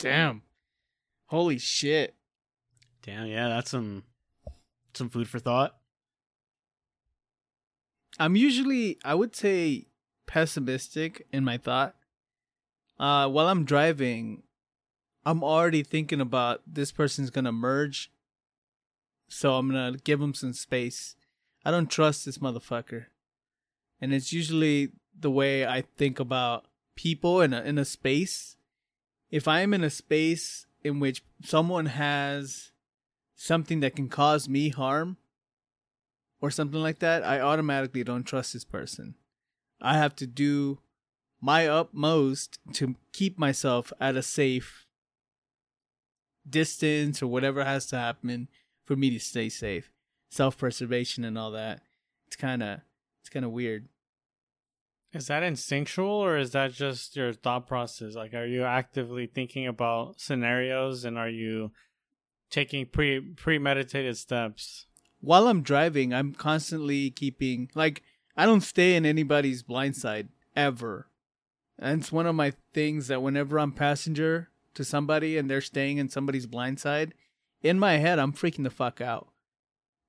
Damn. 0.00 0.42
Holy 1.26 1.58
shit. 1.58 2.16
Damn, 3.02 3.28
yeah, 3.28 3.46
that's 3.48 3.70
some 3.70 4.02
some 4.94 5.10
food 5.10 5.28
for 5.28 5.38
thought. 5.38 5.76
I'm 8.18 8.34
usually, 8.34 8.98
I 9.04 9.14
would 9.14 9.36
say, 9.36 9.86
pessimistic 10.26 11.24
in 11.32 11.44
my 11.44 11.56
thought. 11.56 11.94
Uh, 12.98 13.28
while 13.28 13.46
I'm 13.46 13.64
driving, 13.64 14.42
I'm 15.24 15.44
already 15.44 15.84
thinking 15.84 16.20
about 16.20 16.62
this 16.66 16.90
person's 16.90 17.30
gonna 17.30 17.52
merge, 17.52 18.10
so 19.28 19.54
I'm 19.54 19.68
gonna 19.68 19.98
give 20.02 20.20
him 20.20 20.34
some 20.34 20.52
space. 20.52 21.14
I 21.64 21.70
don't 21.70 21.88
trust 21.88 22.26
this 22.26 22.38
motherfucker, 22.38 23.04
and 24.00 24.14
it's 24.14 24.32
usually 24.32 24.90
the 25.18 25.30
way 25.30 25.66
I 25.66 25.82
think 25.96 26.18
about 26.18 26.66
people 26.96 27.40
in 27.40 27.52
a 27.52 27.62
in 27.62 27.78
a 27.78 27.84
space. 27.84 28.56
If 29.30 29.46
I 29.46 29.60
am 29.60 29.74
in 29.74 29.84
a 29.84 29.90
space 29.90 30.66
in 30.82 30.98
which 30.98 31.22
someone 31.44 31.86
has 31.86 32.72
something 33.36 33.80
that 33.80 33.96
can 33.96 34.08
cause 34.08 34.48
me 34.48 34.70
harm, 34.70 35.16
or 36.40 36.50
something 36.50 36.80
like 36.80 37.00
that, 37.00 37.22
I 37.24 37.40
automatically 37.40 38.02
don't 38.02 38.24
trust 38.24 38.52
this 38.52 38.64
person. 38.64 39.14
I 39.80 39.96
have 39.96 40.16
to 40.16 40.26
do 40.26 40.78
my 41.40 41.66
utmost 41.66 42.58
to 42.74 42.96
keep 43.12 43.38
myself 43.38 43.92
at 44.00 44.16
a 44.16 44.22
safe 44.22 44.86
distance 46.48 47.22
or 47.22 47.26
whatever 47.26 47.64
has 47.64 47.86
to 47.86 47.96
happen 47.96 48.48
for 48.84 48.96
me 48.96 49.10
to 49.10 49.20
stay 49.20 49.48
safe. 49.48 49.90
Self 50.30 50.58
preservation 50.58 51.24
and 51.24 51.36
all 51.36 51.50
that. 51.52 51.82
It's 52.26 52.36
kind 52.36 52.62
of 52.62 52.80
it's 53.30 53.34
kind 53.34 53.44
of 53.44 53.52
weird. 53.52 53.86
Is 55.12 55.28
that 55.28 55.44
instinctual 55.44 56.10
or 56.10 56.36
is 56.36 56.50
that 56.50 56.72
just 56.72 57.14
your 57.14 57.32
thought 57.32 57.68
process? 57.68 58.16
Like, 58.16 58.34
are 58.34 58.46
you 58.46 58.64
actively 58.64 59.26
thinking 59.26 59.68
about 59.68 60.20
scenarios 60.20 61.04
and 61.04 61.16
are 61.16 61.28
you 61.28 61.70
taking 62.50 62.86
pre 62.86 63.20
premeditated 63.20 64.16
steps? 64.16 64.86
While 65.20 65.46
I'm 65.46 65.62
driving, 65.62 66.12
I'm 66.12 66.32
constantly 66.32 67.10
keeping 67.10 67.70
like 67.76 68.02
I 68.36 68.46
don't 68.46 68.62
stay 68.62 68.96
in 68.96 69.06
anybody's 69.06 69.62
blind 69.62 69.94
side 69.94 70.28
ever. 70.56 71.08
And 71.78 72.00
it's 72.00 72.10
one 72.10 72.26
of 72.26 72.34
my 72.34 72.52
things 72.74 73.06
that 73.06 73.22
whenever 73.22 73.60
I'm 73.60 73.72
passenger 73.72 74.50
to 74.74 74.84
somebody 74.84 75.38
and 75.38 75.48
they're 75.48 75.60
staying 75.60 75.98
in 75.98 76.08
somebody's 76.08 76.46
blind 76.46 76.80
side, 76.80 77.14
in 77.62 77.78
my 77.78 77.98
head 77.98 78.18
I'm 78.18 78.32
freaking 78.32 78.64
the 78.64 78.70
fuck 78.70 79.00
out. 79.00 79.28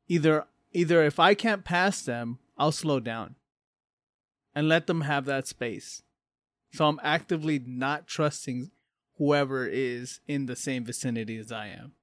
Either 0.07 0.45
either 0.73 1.03
if 1.03 1.19
I 1.19 1.35
can't 1.35 1.63
pass 1.63 2.01
them, 2.01 2.39
I'll 2.61 2.71
slow 2.71 2.99
down 2.99 3.37
and 4.53 4.69
let 4.69 4.85
them 4.85 5.01
have 5.01 5.25
that 5.25 5.47
space. 5.47 6.03
So 6.71 6.85
I'm 6.85 6.99
actively 7.01 7.57
not 7.57 8.05
trusting 8.05 8.69
whoever 9.17 9.65
is 9.65 10.19
in 10.27 10.45
the 10.45 10.55
same 10.55 10.85
vicinity 10.85 11.37
as 11.37 11.51
I 11.51 11.69
am. 11.69 11.93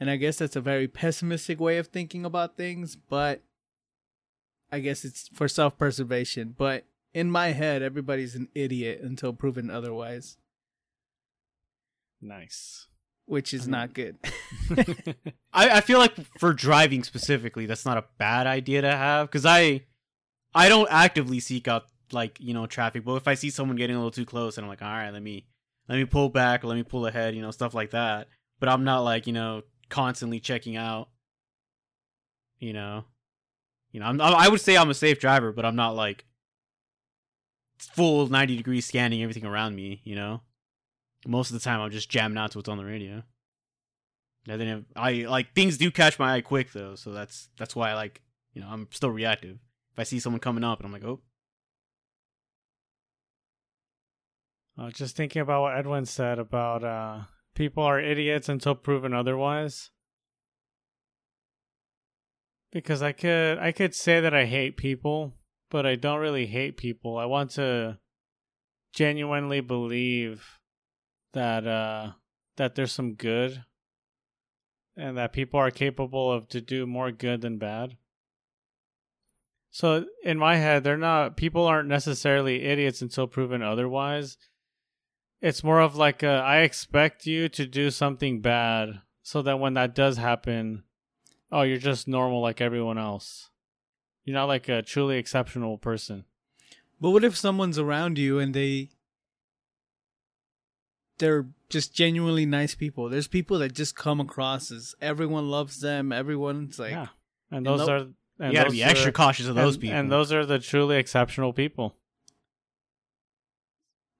And 0.00 0.08
I 0.08 0.16
guess 0.16 0.38
that's 0.38 0.56
a 0.56 0.62
very 0.62 0.88
pessimistic 0.88 1.60
way 1.60 1.76
of 1.76 1.88
thinking 1.88 2.24
about 2.24 2.56
things, 2.56 2.96
but 2.96 3.42
I 4.72 4.80
guess 4.80 5.04
it's 5.04 5.28
for 5.28 5.46
self 5.46 5.76
preservation. 5.76 6.54
But 6.56 6.84
in 7.12 7.30
my 7.30 7.48
head, 7.48 7.82
everybody's 7.82 8.34
an 8.34 8.48
idiot 8.54 9.02
until 9.02 9.34
proven 9.34 9.68
otherwise, 9.68 10.38
Nice. 12.18 12.86
Which 13.26 13.52
is 13.52 13.62
I 13.62 13.64
mean- 13.64 13.70
not 13.72 13.94
good. 13.94 14.16
I, 15.52 15.68
I 15.78 15.80
feel 15.80 15.98
like 15.98 16.14
for 16.38 16.52
driving 16.52 17.04
specifically, 17.04 17.66
that's 17.66 17.84
not 17.84 17.98
a 17.98 18.04
bad 18.18 18.46
idea 18.46 18.82
to 18.82 18.90
have 18.90 19.28
because 19.28 19.46
I 19.46 19.82
I 20.54 20.68
don't 20.68 20.88
actively 20.90 21.40
seek 21.40 21.68
out 21.68 21.84
like 22.12 22.38
you 22.40 22.54
know 22.54 22.66
traffic, 22.66 23.04
but 23.04 23.14
if 23.16 23.28
I 23.28 23.34
see 23.34 23.50
someone 23.50 23.76
getting 23.76 23.96
a 23.96 23.98
little 23.98 24.10
too 24.10 24.24
close, 24.26 24.56
and 24.56 24.64
I'm 24.64 24.68
like, 24.68 24.82
all 24.82 24.88
right, 24.88 25.10
let 25.12 25.22
me 25.22 25.46
let 25.88 25.96
me 25.96 26.04
pull 26.04 26.28
back 26.28 26.64
or 26.64 26.68
let 26.68 26.76
me 26.76 26.82
pull 26.82 27.06
ahead, 27.06 27.34
you 27.34 27.42
know, 27.42 27.50
stuff 27.50 27.74
like 27.74 27.90
that. 27.90 28.28
But 28.58 28.68
I'm 28.68 28.84
not 28.84 29.00
like 29.00 29.26
you 29.26 29.32
know 29.32 29.62
constantly 29.88 30.40
checking 30.40 30.76
out. 30.76 31.08
You 32.58 32.72
know, 32.72 33.04
you 33.92 34.00
know, 34.00 34.06
I'm, 34.06 34.20
I 34.20 34.48
would 34.48 34.60
say 34.62 34.76
I'm 34.76 34.88
a 34.88 34.94
safe 34.94 35.18
driver, 35.20 35.52
but 35.52 35.66
I'm 35.66 35.76
not 35.76 35.94
like 35.94 36.24
full 37.78 38.26
90 38.28 38.56
degrees 38.56 38.86
scanning 38.86 39.22
everything 39.22 39.44
around 39.44 39.76
me. 39.76 40.00
You 40.04 40.16
know, 40.16 40.40
most 41.26 41.50
of 41.50 41.54
the 41.54 41.64
time 41.64 41.80
I'm 41.80 41.90
just 41.90 42.10
jamming 42.10 42.38
out 42.38 42.52
to 42.52 42.58
what's 42.58 42.68
on 42.68 42.78
the 42.78 42.84
radio. 42.84 43.22
I 44.48 44.56
didn't. 44.56 44.86
I 44.94 45.12
like 45.28 45.54
things 45.54 45.76
do 45.76 45.90
catch 45.90 46.18
my 46.18 46.34
eye 46.34 46.40
quick 46.40 46.72
though, 46.72 46.94
so 46.94 47.12
that's 47.12 47.48
that's 47.58 47.74
why 47.74 47.90
I 47.90 47.94
like 47.94 48.22
you 48.52 48.60
know 48.60 48.68
I'm 48.68 48.88
still 48.90 49.10
reactive. 49.10 49.58
If 49.92 49.98
I 49.98 50.02
see 50.04 50.20
someone 50.20 50.40
coming 50.40 50.62
up 50.62 50.78
and 50.78 50.86
I'm 50.86 50.92
like, 50.92 51.04
oh, 51.04 51.20
Uh, 54.78 54.90
just 54.90 55.16
thinking 55.16 55.40
about 55.40 55.62
what 55.62 55.76
Edwin 55.76 56.04
said 56.04 56.38
about 56.38 56.84
uh, 56.84 57.20
people 57.54 57.82
are 57.82 57.98
idiots 57.98 58.48
until 58.48 58.74
proven 58.74 59.14
otherwise. 59.14 59.90
Because 62.72 63.00
I 63.00 63.12
could 63.12 63.58
I 63.58 63.72
could 63.72 63.94
say 63.94 64.20
that 64.20 64.34
I 64.34 64.44
hate 64.44 64.76
people, 64.76 65.32
but 65.70 65.86
I 65.86 65.94
don't 65.94 66.20
really 66.20 66.46
hate 66.46 66.76
people. 66.76 67.16
I 67.16 67.24
want 67.24 67.52
to 67.52 67.98
genuinely 68.92 69.60
believe 69.60 70.58
that 71.36 71.66
uh, 71.66 72.12
that 72.56 72.74
there's 72.74 72.92
some 72.92 73.14
good 73.14 73.64
and 74.96 75.16
that 75.18 75.32
people 75.32 75.60
are 75.60 75.70
capable 75.70 76.32
of 76.32 76.48
to 76.48 76.60
do 76.60 76.86
more 76.86 77.12
good 77.12 77.42
than 77.42 77.58
bad. 77.58 77.96
So 79.70 80.06
in 80.24 80.38
my 80.38 80.56
head, 80.56 80.84
they're 80.84 80.96
not 80.96 81.36
people 81.36 81.66
aren't 81.66 81.88
necessarily 81.88 82.62
idiots 82.62 83.02
until 83.02 83.26
proven 83.26 83.62
otherwise. 83.62 84.38
It's 85.42 85.62
more 85.62 85.80
of 85.80 85.96
like 85.96 86.22
a, 86.22 86.30
I 86.30 86.60
expect 86.60 87.26
you 87.26 87.48
to 87.50 87.66
do 87.66 87.90
something 87.90 88.40
bad 88.40 89.02
so 89.22 89.42
that 89.42 89.60
when 89.60 89.74
that 89.74 89.94
does 89.94 90.16
happen, 90.16 90.84
oh, 91.52 91.62
you're 91.62 91.76
just 91.76 92.08
normal 92.08 92.40
like 92.40 92.62
everyone 92.62 92.96
else. 92.96 93.50
You're 94.24 94.34
not 94.34 94.48
like 94.48 94.68
a 94.68 94.80
truly 94.80 95.18
exceptional 95.18 95.76
person. 95.76 96.24
But 96.98 97.10
what 97.10 97.22
if 97.22 97.36
someone's 97.36 97.78
around 97.78 98.16
you 98.16 98.38
and 98.38 98.54
they 98.54 98.88
they're 101.18 101.46
just 101.68 101.94
genuinely 101.94 102.46
nice 102.46 102.74
people? 102.74 103.08
There's 103.08 103.28
people 103.28 103.58
that 103.60 103.72
just 103.74 103.96
come 103.96 104.20
across 104.20 104.70
as 104.70 104.94
everyone 105.00 105.48
loves 105.50 105.80
them. 105.80 106.12
Everyone's 106.12 106.78
like, 106.78 106.92
yeah, 106.92 107.08
and 107.50 107.58
and 107.58 107.66
those 107.66 107.86
tho- 107.86 107.92
are 107.92 108.06
and 108.38 108.52
you 108.52 108.58
gotta 108.58 108.68
those 108.68 108.72
be 108.72 108.82
extra 108.84 109.08
are- 109.08 109.12
cautious 109.12 109.46
of 109.46 109.54
those 109.54 109.74
and, 109.74 109.82
people. 109.82 109.96
and 109.96 110.12
those 110.12 110.32
are 110.32 110.44
the 110.46 110.58
truly 110.58 110.96
exceptional 110.96 111.52
people. 111.52 111.96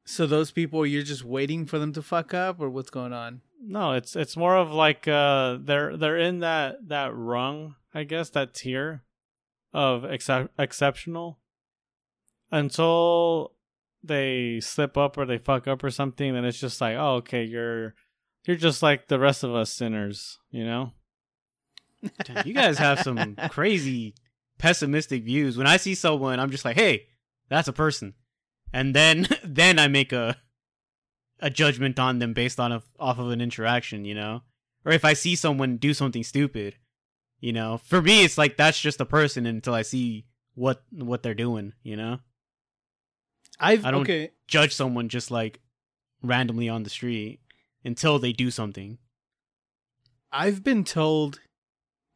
so 0.04 0.26
those 0.26 0.50
people 0.52 0.86
you're 0.86 1.02
just 1.02 1.24
waiting 1.24 1.66
for 1.66 1.78
them 1.78 1.92
to 1.92 2.02
fuck 2.02 2.32
up, 2.32 2.60
or 2.60 2.70
what's 2.70 2.90
going 2.90 3.12
on? 3.12 3.40
No, 3.60 3.92
it's 3.92 4.14
it's 4.14 4.36
more 4.36 4.56
of 4.56 4.70
like 4.70 5.08
uh 5.08 5.58
they're 5.60 5.96
they're 5.96 6.18
in 6.18 6.40
that 6.40 6.88
that 6.88 7.14
rung, 7.14 7.74
I 7.94 8.04
guess, 8.04 8.30
that 8.30 8.54
tier 8.54 9.02
of 9.72 10.04
excep- 10.04 10.50
exceptional 10.58 11.38
until 12.52 13.52
they 14.06 14.60
slip 14.60 14.96
up 14.96 15.18
or 15.18 15.26
they 15.26 15.38
fuck 15.38 15.66
up 15.66 15.82
or 15.82 15.90
something 15.90 16.34
then 16.34 16.44
it's 16.44 16.60
just 16.60 16.80
like, 16.80 16.96
"Oh, 16.96 17.16
okay, 17.16 17.44
you're 17.44 17.94
you're 18.44 18.56
just 18.56 18.82
like 18.82 19.08
the 19.08 19.18
rest 19.18 19.42
of 19.42 19.54
us 19.54 19.70
sinners, 19.70 20.38
you 20.50 20.64
know?" 20.64 20.92
Damn, 22.24 22.46
you 22.46 22.54
guys 22.54 22.78
have 22.78 23.00
some 23.00 23.36
crazy 23.50 24.14
pessimistic 24.58 25.24
views. 25.24 25.56
When 25.56 25.66
I 25.66 25.76
see 25.76 25.94
someone, 25.94 26.40
I'm 26.40 26.50
just 26.50 26.64
like, 26.64 26.76
hey, 26.76 27.06
that's 27.48 27.68
a 27.68 27.72
person, 27.72 28.14
and 28.72 28.94
then 28.94 29.28
then 29.44 29.78
I 29.78 29.88
make 29.88 30.12
a 30.12 30.36
a 31.40 31.50
judgment 31.50 31.98
on 31.98 32.18
them 32.18 32.32
based 32.32 32.58
on 32.58 32.72
a, 32.72 32.82
off 32.98 33.18
of 33.18 33.30
an 33.30 33.40
interaction, 33.40 34.04
you 34.04 34.14
know. 34.14 34.42
Or 34.84 34.92
if 34.92 35.04
I 35.04 35.12
see 35.12 35.36
someone 35.36 35.76
do 35.76 35.92
something 35.92 36.22
stupid, 36.22 36.76
you 37.40 37.52
know, 37.52 37.78
for 37.78 38.00
me 38.00 38.24
it's 38.24 38.38
like 38.38 38.56
that's 38.56 38.80
just 38.80 39.00
a 39.00 39.06
person 39.06 39.46
until 39.46 39.74
I 39.74 39.82
see 39.82 40.26
what 40.54 40.82
what 40.90 41.22
they're 41.22 41.34
doing, 41.34 41.72
you 41.82 41.96
know. 41.96 42.20
I've 43.58 43.84
I 43.84 43.90
don't- 43.90 44.02
okay. 44.02 44.30
Judge 44.46 44.74
someone 44.74 45.08
just 45.08 45.30
like 45.30 45.60
randomly 46.22 46.68
on 46.68 46.82
the 46.84 46.90
street 46.90 47.40
until 47.84 48.18
they 48.18 48.32
do 48.32 48.50
something. 48.50 48.98
I've 50.32 50.62
been 50.62 50.84
told 50.84 51.40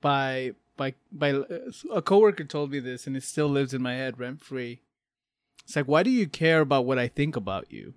by 0.01 0.53
by 0.77 0.95
by 1.13 1.33
uh, 1.33 1.45
a 1.93 2.03
coworker 2.03 2.45
told 2.45 2.71
me 2.71 2.81
this, 2.81 3.07
and 3.07 3.17
it 3.17 3.23
still 3.23 3.49
lives 3.49 3.75
in 3.75 3.83
my 3.83 3.95
head 3.95 4.19
rent 4.19 4.41
free. 4.43 4.81
It's 5.65 5.77
like, 5.77 5.87
why 5.87 6.03
do 6.03 6.11
you 6.11 6.27
care 6.27 6.61
about 6.61 6.85
what 6.87 6.99
I 6.99 7.09
think 7.09 7.37
about 7.37 7.71
you? 7.73 7.95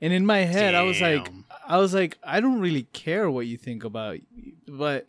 And 0.00 0.12
in 0.12 0.26
my 0.26 0.38
head, 0.40 0.74
I 0.74 0.82
was 0.82 1.00
like, 1.00 1.28
I 1.66 1.78
was 1.78 1.94
like, 1.94 2.18
I 2.22 2.40
don't 2.40 2.60
really 2.60 2.82
care 2.92 3.30
what 3.30 3.46
you 3.46 3.56
think 3.56 3.82
about, 3.84 4.18
but 4.68 5.08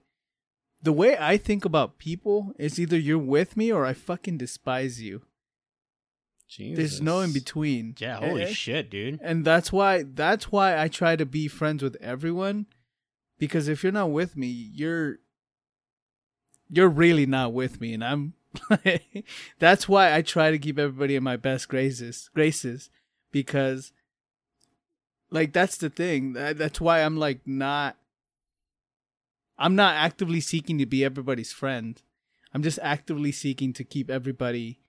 the 0.82 0.94
way 0.94 1.18
I 1.20 1.38
think 1.38 1.66
about 1.66 1.98
people 1.98 2.54
is 2.58 2.80
either 2.80 2.98
you're 2.98 3.18
with 3.18 3.58
me 3.58 3.72
or 3.72 3.86
I 3.86 3.94
fucking 3.94 4.38
despise 4.38 5.02
you. 5.02 5.24
There's 6.58 7.02
no 7.02 7.20
in 7.22 7.34
between. 7.34 7.96
Yeah, 8.00 8.18
holy 8.18 8.44
Eh, 8.44 8.54
shit, 8.54 8.90
dude. 8.90 9.20
and 9.22 9.44
that's 9.44 9.72
why 9.72 10.04
that's 10.04 10.52
why 10.52 10.82
I 10.82 10.88
try 10.88 11.16
to 11.16 11.26
be 11.26 11.48
friends 11.48 11.84
with 11.84 11.96
everyone 12.02 12.66
because 13.38 13.68
if 13.68 13.84
you're 13.84 13.92
not 13.92 14.12
with 14.12 14.36
me, 14.38 14.48
you're 14.48 15.18
you're 16.70 16.90
really 16.90 17.26
not 17.26 17.54
with 17.54 17.80
me 17.82 17.94
and 17.94 18.04
I'm 18.04 18.34
that's 19.60 19.88
why 19.88 20.14
I 20.16 20.22
try 20.22 20.52
to 20.52 20.58
keep 20.58 20.80
everybody 20.80 21.16
in 21.16 21.24
my 21.24 21.36
best 21.38 21.68
graces, 21.70 22.30
graces, 22.34 22.90
because 23.32 23.92
like 25.30 25.54
that's 25.54 25.78
the 25.78 25.90
thing. 25.90 26.34
That, 26.34 26.58
that's 26.58 26.80
why 26.82 27.02
I'm 27.02 27.18
like 27.18 27.42
not. 27.46 27.98
I'm 29.60 29.76
not 29.76 29.96
actively 29.96 30.40
seeking 30.40 30.78
to 30.78 30.86
be 30.86 31.04
everybody's 31.04 31.52
friend. 31.52 32.00
I'm 32.54 32.64
just 32.64 32.80
actively 32.82 33.32
seeking 33.32 33.74
to 33.74 33.84
keep 33.84 34.10
everybody 34.10 34.80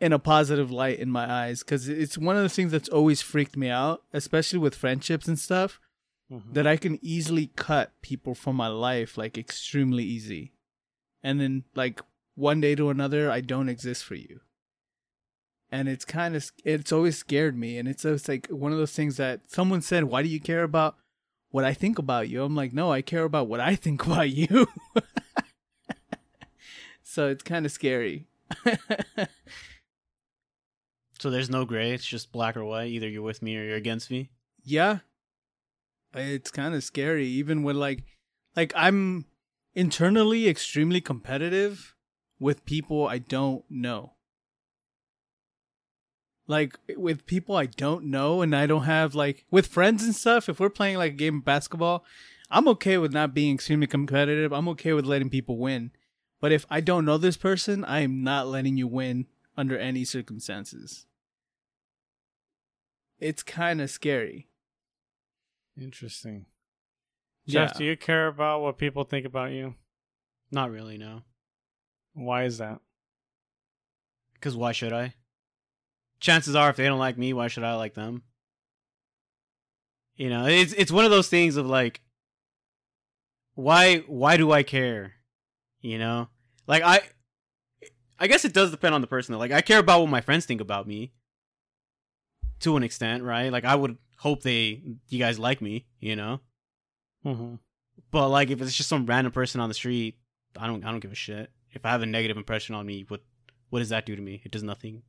in 0.00 0.12
a 0.12 0.18
positive 0.18 0.70
light 0.70 0.98
in 0.98 1.10
my 1.10 1.30
eyes 1.30 1.60
because 1.60 1.88
it's 1.88 2.18
one 2.18 2.36
of 2.36 2.42
the 2.42 2.48
things 2.48 2.72
that's 2.72 2.88
always 2.88 3.22
freaked 3.22 3.56
me 3.56 3.68
out, 3.70 4.02
especially 4.12 4.58
with 4.58 4.74
friendships 4.74 5.28
and 5.28 5.38
stuff, 5.38 5.80
Mhm. 6.30 6.52
that 6.54 6.66
I 6.66 6.76
can 6.76 6.98
easily 7.02 7.48
cut 7.56 7.92
people 8.02 8.34
from 8.34 8.56
my 8.56 8.68
life 8.68 9.16
like 9.16 9.38
extremely 9.38 10.04
easy. 10.04 10.52
And 11.22 11.40
then 11.40 11.64
like 11.74 12.00
one 12.34 12.60
day 12.60 12.74
to 12.74 12.90
another, 12.90 13.30
I 13.30 13.40
don't 13.40 13.68
exist 13.70 14.04
for 14.04 14.16
you. 14.16 14.40
And 15.70 15.88
it's 15.88 16.04
kind 16.04 16.36
of 16.36 16.50
it's 16.64 16.92
always 16.92 17.16
scared 17.18 17.56
me, 17.56 17.78
and 17.78 17.88
it's 17.88 18.04
always 18.04 18.28
like 18.28 18.46
one 18.48 18.72
of 18.72 18.78
those 18.78 18.92
things 18.92 19.16
that 19.16 19.50
someone 19.50 19.82
said, 19.82 20.04
"Why 20.04 20.22
do 20.22 20.28
you 20.28 20.38
care 20.40 20.62
about 20.62 20.96
what 21.50 21.64
I 21.64 21.74
think 21.74 21.98
about 21.98 22.28
you?" 22.28 22.44
I'm 22.44 22.54
like, 22.54 22.72
"No, 22.72 22.92
I 22.92 23.02
care 23.02 23.24
about 23.24 23.48
what 23.48 23.58
I 23.60 23.74
think 23.84 24.06
about 24.06 24.30
you." 24.30 24.68
so 27.02 27.28
it's 27.28 27.42
kind 27.42 27.66
of 27.66 27.72
scary. 27.72 28.26
So 31.18 31.30
there's 31.30 31.50
no 31.50 31.64
gray. 31.64 31.92
It's 31.92 32.04
just 32.06 32.32
black 32.32 32.56
or 32.56 32.64
white. 32.64 32.90
Either 32.90 33.08
you're 33.08 33.22
with 33.22 33.42
me 33.42 33.56
or 33.56 33.64
you're 33.64 33.76
against 33.76 34.10
me. 34.10 34.30
yeah 34.64 34.98
it's 36.14 36.50
kind 36.50 36.74
of 36.74 36.82
scary 36.82 37.26
even 37.26 37.62
when 37.62 37.76
like 37.78 38.02
like 38.56 38.72
i'm 38.74 39.26
internally 39.74 40.48
extremely 40.48 41.00
competitive 41.00 41.94
with 42.40 42.64
people 42.64 43.06
i 43.06 43.18
don't 43.18 43.64
know 43.68 44.14
like 46.46 46.78
with 46.96 47.26
people 47.26 47.54
i 47.56 47.66
don't 47.66 48.04
know 48.04 48.40
and 48.40 48.54
i 48.56 48.66
don't 48.66 48.84
have 48.84 49.14
like 49.14 49.44
with 49.50 49.66
friends 49.66 50.02
and 50.04 50.14
stuff 50.14 50.48
if 50.48 50.58
we're 50.58 50.70
playing 50.70 50.96
like 50.96 51.12
a 51.12 51.16
game 51.16 51.38
of 51.38 51.44
basketball 51.44 52.04
i'm 52.50 52.66
okay 52.68 52.96
with 52.96 53.12
not 53.12 53.34
being 53.34 53.54
extremely 53.54 53.86
competitive 53.86 54.52
i'm 54.52 54.68
okay 54.68 54.92
with 54.94 55.04
letting 55.04 55.28
people 55.28 55.58
win 55.58 55.90
but 56.40 56.50
if 56.52 56.64
i 56.70 56.80
don't 56.80 57.04
know 57.04 57.18
this 57.18 57.36
person 57.36 57.84
i 57.84 58.00
am 58.00 58.22
not 58.22 58.46
letting 58.46 58.76
you 58.76 58.86
win 58.86 59.26
under 59.56 59.78
any 59.78 60.04
circumstances 60.04 61.06
it's 63.18 63.42
kind 63.42 63.80
of 63.80 63.90
scary 63.90 64.48
Interesting. 65.80 66.46
Yeah. 67.44 67.66
Jeff, 67.66 67.76
do 67.76 67.84
you 67.84 67.96
care 67.96 68.26
about 68.28 68.62
what 68.62 68.78
people 68.78 69.04
think 69.04 69.26
about 69.26 69.52
you? 69.52 69.74
Not 70.50 70.70
really, 70.70 70.96
no. 70.96 71.22
Why 72.14 72.44
is 72.44 72.58
that? 72.58 72.80
Because 74.34 74.56
why 74.56 74.72
should 74.72 74.92
I? 74.92 75.14
Chances 76.18 76.56
are, 76.56 76.70
if 76.70 76.76
they 76.76 76.86
don't 76.86 76.98
like 76.98 77.18
me, 77.18 77.32
why 77.32 77.48
should 77.48 77.62
I 77.62 77.74
like 77.74 77.94
them? 77.94 78.22
You 80.16 80.30
know, 80.30 80.46
it's 80.46 80.72
it's 80.72 80.90
one 80.90 81.04
of 81.04 81.10
those 81.10 81.28
things 81.28 81.56
of 81.56 81.66
like, 81.66 82.00
why 83.54 83.98
why 84.06 84.38
do 84.38 84.50
I 84.50 84.62
care? 84.62 85.12
You 85.82 85.98
know, 85.98 86.28
like 86.66 86.82
I, 86.82 87.00
I 88.18 88.26
guess 88.26 88.44
it 88.44 88.52
does 88.52 88.70
depend 88.70 88.94
on 88.94 89.00
the 89.00 89.06
person. 89.06 89.32
Though. 89.32 89.38
Like 89.38 89.52
I 89.52 89.60
care 89.60 89.78
about 89.78 90.00
what 90.00 90.10
my 90.10 90.20
friends 90.20 90.46
think 90.46 90.60
about 90.60 90.86
me, 90.86 91.12
to 92.60 92.76
an 92.76 92.82
extent, 92.82 93.22
right? 93.22 93.50
Like 93.50 93.64
I 93.64 93.74
would 93.74 93.98
hope 94.18 94.42
they 94.42 94.82
you 95.08 95.18
guys 95.18 95.38
like 95.38 95.60
me, 95.60 95.86
you 96.00 96.16
know. 96.16 96.40
Mm-hmm. 97.24 97.56
But 98.10 98.28
like 98.28 98.50
if 98.50 98.60
it's 98.62 98.74
just 98.74 98.88
some 98.88 99.06
random 99.06 99.32
person 99.32 99.60
on 99.60 99.68
the 99.68 99.74
street, 99.74 100.18
I 100.58 100.66
don't 100.66 100.84
I 100.84 100.90
don't 100.90 101.00
give 101.00 101.12
a 101.12 101.16
shit. 101.16 101.50
If 101.72 101.84
I 101.84 101.90
have 101.90 102.02
a 102.02 102.06
negative 102.06 102.36
impression 102.36 102.74
on 102.74 102.86
me, 102.86 103.04
what 103.08 103.22
what 103.70 103.80
does 103.80 103.90
that 103.90 104.06
do 104.06 104.16
to 104.16 104.22
me? 104.22 104.40
It 104.44 104.50
does 104.50 104.62
nothing. 104.62 105.02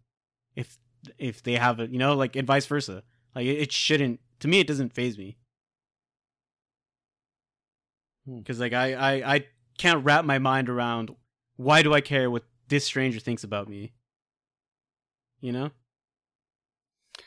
If 0.56 0.78
if 1.18 1.44
they 1.44 1.54
have 1.54 1.80
a 1.80 1.88
you 1.88 2.00
know 2.00 2.16
like 2.16 2.36
and 2.36 2.48
vice 2.48 2.66
versa. 2.66 3.04
Like 3.36 3.46
it, 3.46 3.60
it 3.60 3.72
shouldn't 3.72 4.20
to 4.40 4.48
me 4.48 4.60
it 4.60 4.68
doesn't 4.68 4.94
faze 4.94 5.18
me. 5.18 5.38
Hmm. 8.26 8.42
Cuz 8.42 8.60
like 8.60 8.74
I, 8.74 8.94
I 8.94 9.36
I 9.36 9.46
can't 9.78 10.04
wrap 10.04 10.26
my 10.26 10.40
mind 10.40 10.70
around 10.70 11.16
why 11.56 11.82
do 11.82 11.94
I 11.94 12.02
care 12.02 12.30
what 12.30 12.44
this 12.68 12.86
stranger 12.86 13.20
thinks 13.20 13.44
about 13.44 13.70
me? 13.70 13.94
You 15.40 15.52
know? 15.52 15.72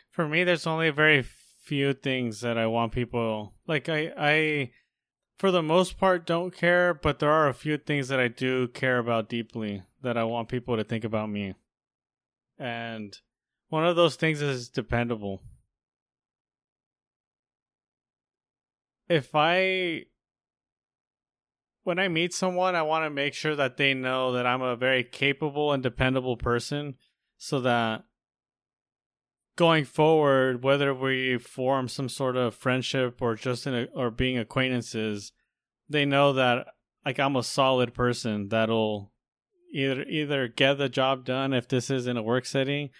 For 0.08 0.26
me, 0.26 0.44
there's 0.44 0.66
only 0.66 0.90
very 0.90 1.22
few 1.22 1.92
things 1.92 2.40
that 2.40 2.58
I 2.58 2.66
want 2.66 2.92
people 2.92 3.54
like. 3.66 3.88
I, 3.88 4.12
I, 4.16 4.70
for 5.38 5.50
the 5.50 5.62
most 5.62 5.98
part, 5.98 6.26
don't 6.26 6.54
care, 6.54 6.92
but 6.92 7.18
there 7.18 7.30
are 7.30 7.48
a 7.48 7.54
few 7.54 7.78
things 7.78 8.08
that 8.08 8.20
I 8.20 8.28
do 8.28 8.68
care 8.68 8.98
about 8.98 9.28
deeply 9.28 9.84
that 10.02 10.16
I 10.16 10.24
want 10.24 10.48
people 10.48 10.76
to 10.76 10.84
think 10.84 11.04
about 11.04 11.30
me. 11.30 11.54
And 12.58 13.16
one 13.68 13.86
of 13.86 13.96
those 13.96 14.16
things 14.16 14.42
is 14.42 14.68
dependable. 14.68 15.42
If 19.08 19.30
I, 19.34 20.06
when 21.90 21.98
I 21.98 22.06
meet 22.06 22.32
someone, 22.32 22.76
I 22.76 22.82
want 22.82 23.04
to 23.04 23.10
make 23.10 23.34
sure 23.34 23.56
that 23.56 23.76
they 23.76 23.94
know 23.94 24.30
that 24.34 24.46
I'm 24.46 24.62
a 24.62 24.76
very 24.76 25.02
capable 25.02 25.72
and 25.72 25.82
dependable 25.82 26.36
person 26.36 26.94
so 27.36 27.58
that 27.62 28.04
going 29.56 29.84
forward, 29.84 30.62
whether 30.62 30.94
we 30.94 31.36
form 31.38 31.88
some 31.88 32.08
sort 32.08 32.36
of 32.36 32.54
friendship 32.54 33.20
or 33.20 33.34
just 33.34 33.66
in 33.66 33.74
a, 33.74 33.84
or 33.92 34.12
being 34.12 34.38
acquaintances, 34.38 35.32
they 35.88 36.04
know 36.04 36.32
that 36.34 36.68
like 37.04 37.18
I'm 37.18 37.34
a 37.34 37.42
solid 37.42 37.92
person 37.92 38.50
that'll 38.50 39.10
either 39.74 40.04
either 40.04 40.46
get 40.46 40.74
the 40.74 40.88
job 40.88 41.24
done 41.24 41.52
if 41.52 41.66
this 41.66 41.90
is 41.90 42.06
in 42.06 42.16
a 42.16 42.22
work 42.22 42.46
setting, 42.46 42.90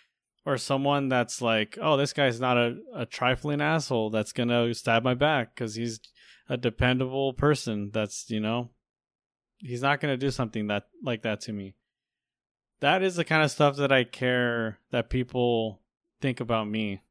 or 0.45 0.59
someone 0.59 1.09
that's 1.09 1.41
like, 1.41 1.79
oh, 1.81 1.97
this 1.97 2.13
guy's 2.13 2.41
not 2.41 2.59
a, 2.59 2.79
a 2.93 3.07
trifling 3.07 3.61
asshole 3.61 4.11
that's 4.11 4.33
gonna 4.33 4.75
stab 4.75 5.05
my 5.05 5.15
back 5.15 5.55
because 5.55 5.77
he's 5.77 6.01
a 6.49 6.57
dependable 6.57 7.35
person. 7.35 7.93
That's 7.93 8.29
you 8.29 8.41
know, 8.41 8.71
he's 9.61 9.83
not 9.83 10.01
gonna 10.01 10.17
do 10.17 10.31
something 10.31 10.67
that 10.69 10.85
like 11.03 11.23
that 11.23 11.41
to 11.43 11.53
me. 11.53 11.75
That 12.81 13.03
is 13.03 13.17
the 13.17 13.25
kind 13.25 13.43
of 13.43 13.51
stuff 13.51 13.77
that 13.77 13.93
I 13.93 14.05
care 14.05 14.79
that 14.91 15.11
people 15.11 15.81
think 16.21 16.41
about 16.41 16.69
me. 16.69 17.03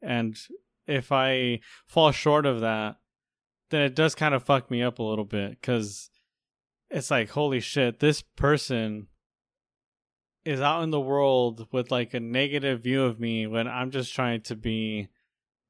And 0.00 0.38
if 0.86 1.12
I 1.12 1.60
fall 1.86 2.12
short 2.12 2.46
of 2.46 2.60
that, 2.60 2.96
then 3.70 3.82
it 3.82 3.94
does 3.94 4.14
kind 4.14 4.34
of 4.34 4.42
fuck 4.42 4.70
me 4.70 4.82
up 4.82 4.98
a 4.98 5.02
little 5.02 5.26
bit 5.26 5.50
because 5.50 6.10
it's 6.90 7.10
like, 7.10 7.30
holy 7.30 7.60
shit, 7.60 8.00
this 8.00 8.22
person 8.22 9.08
is 10.44 10.60
out 10.60 10.82
in 10.82 10.90
the 10.90 11.00
world 11.00 11.68
with 11.72 11.90
like 11.90 12.14
a 12.14 12.20
negative 12.20 12.82
view 12.82 13.02
of 13.02 13.20
me 13.20 13.46
when 13.46 13.68
I'm 13.68 13.90
just 13.90 14.14
trying 14.14 14.40
to 14.42 14.56
be 14.56 15.08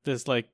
this 0.04 0.28
like 0.28 0.48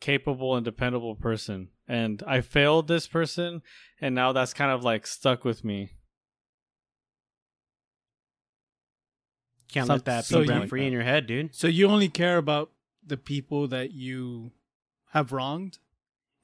capable 0.00 0.56
and 0.56 0.64
dependable 0.64 1.14
person. 1.14 1.68
And 1.88 2.22
I 2.26 2.40
failed 2.40 2.88
this 2.88 3.06
person, 3.06 3.62
and 4.00 4.14
now 4.14 4.32
that's 4.32 4.52
kind 4.54 4.70
of 4.70 4.82
like 4.84 5.06
stuck 5.06 5.44
with 5.44 5.64
me. 5.64 5.90
Can't 9.68 9.86
So- 9.86 9.94
let 9.94 10.04
that 10.04 10.24
so 10.24 10.40
be 10.40 10.46
you- 10.46 10.52
rent 10.52 10.68
free 10.68 10.86
in 10.86 10.92
your 10.92 11.02
head, 11.02 11.26
dude. 11.26 11.54
So 11.54 11.66
you 11.66 11.88
only 11.88 12.08
care 12.08 12.38
about 12.38 12.72
the 13.04 13.16
people 13.16 13.68
that 13.68 13.92
you 13.92 14.52
have 15.10 15.32
wronged 15.32 15.78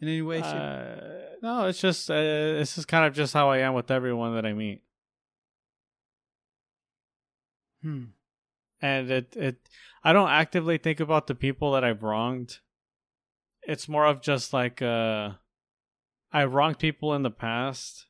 in 0.00 0.08
any 0.08 0.22
way? 0.22 0.40
Uh, 0.40 1.36
no, 1.42 1.66
it's 1.66 1.80
just 1.80 2.10
uh, 2.10 2.14
it's 2.14 2.74
just 2.74 2.88
kind 2.88 3.06
of 3.06 3.14
just 3.14 3.34
how 3.34 3.50
I 3.50 3.58
am 3.58 3.74
with 3.74 3.90
everyone 3.90 4.34
that 4.34 4.46
I 4.46 4.52
meet, 4.52 4.82
hmm. 7.82 8.04
and 8.80 9.10
it 9.10 9.36
it 9.36 9.68
I 10.04 10.12
don't 10.12 10.30
actively 10.30 10.78
think 10.78 11.00
about 11.00 11.26
the 11.26 11.34
people 11.34 11.72
that 11.72 11.84
I've 11.84 12.02
wronged. 12.02 12.58
It's 13.64 13.88
more 13.88 14.06
of 14.06 14.20
just 14.20 14.52
like 14.52 14.82
uh, 14.82 15.30
I 16.32 16.44
wronged 16.44 16.78
people 16.78 17.14
in 17.14 17.22
the 17.22 17.30
past, 17.30 18.06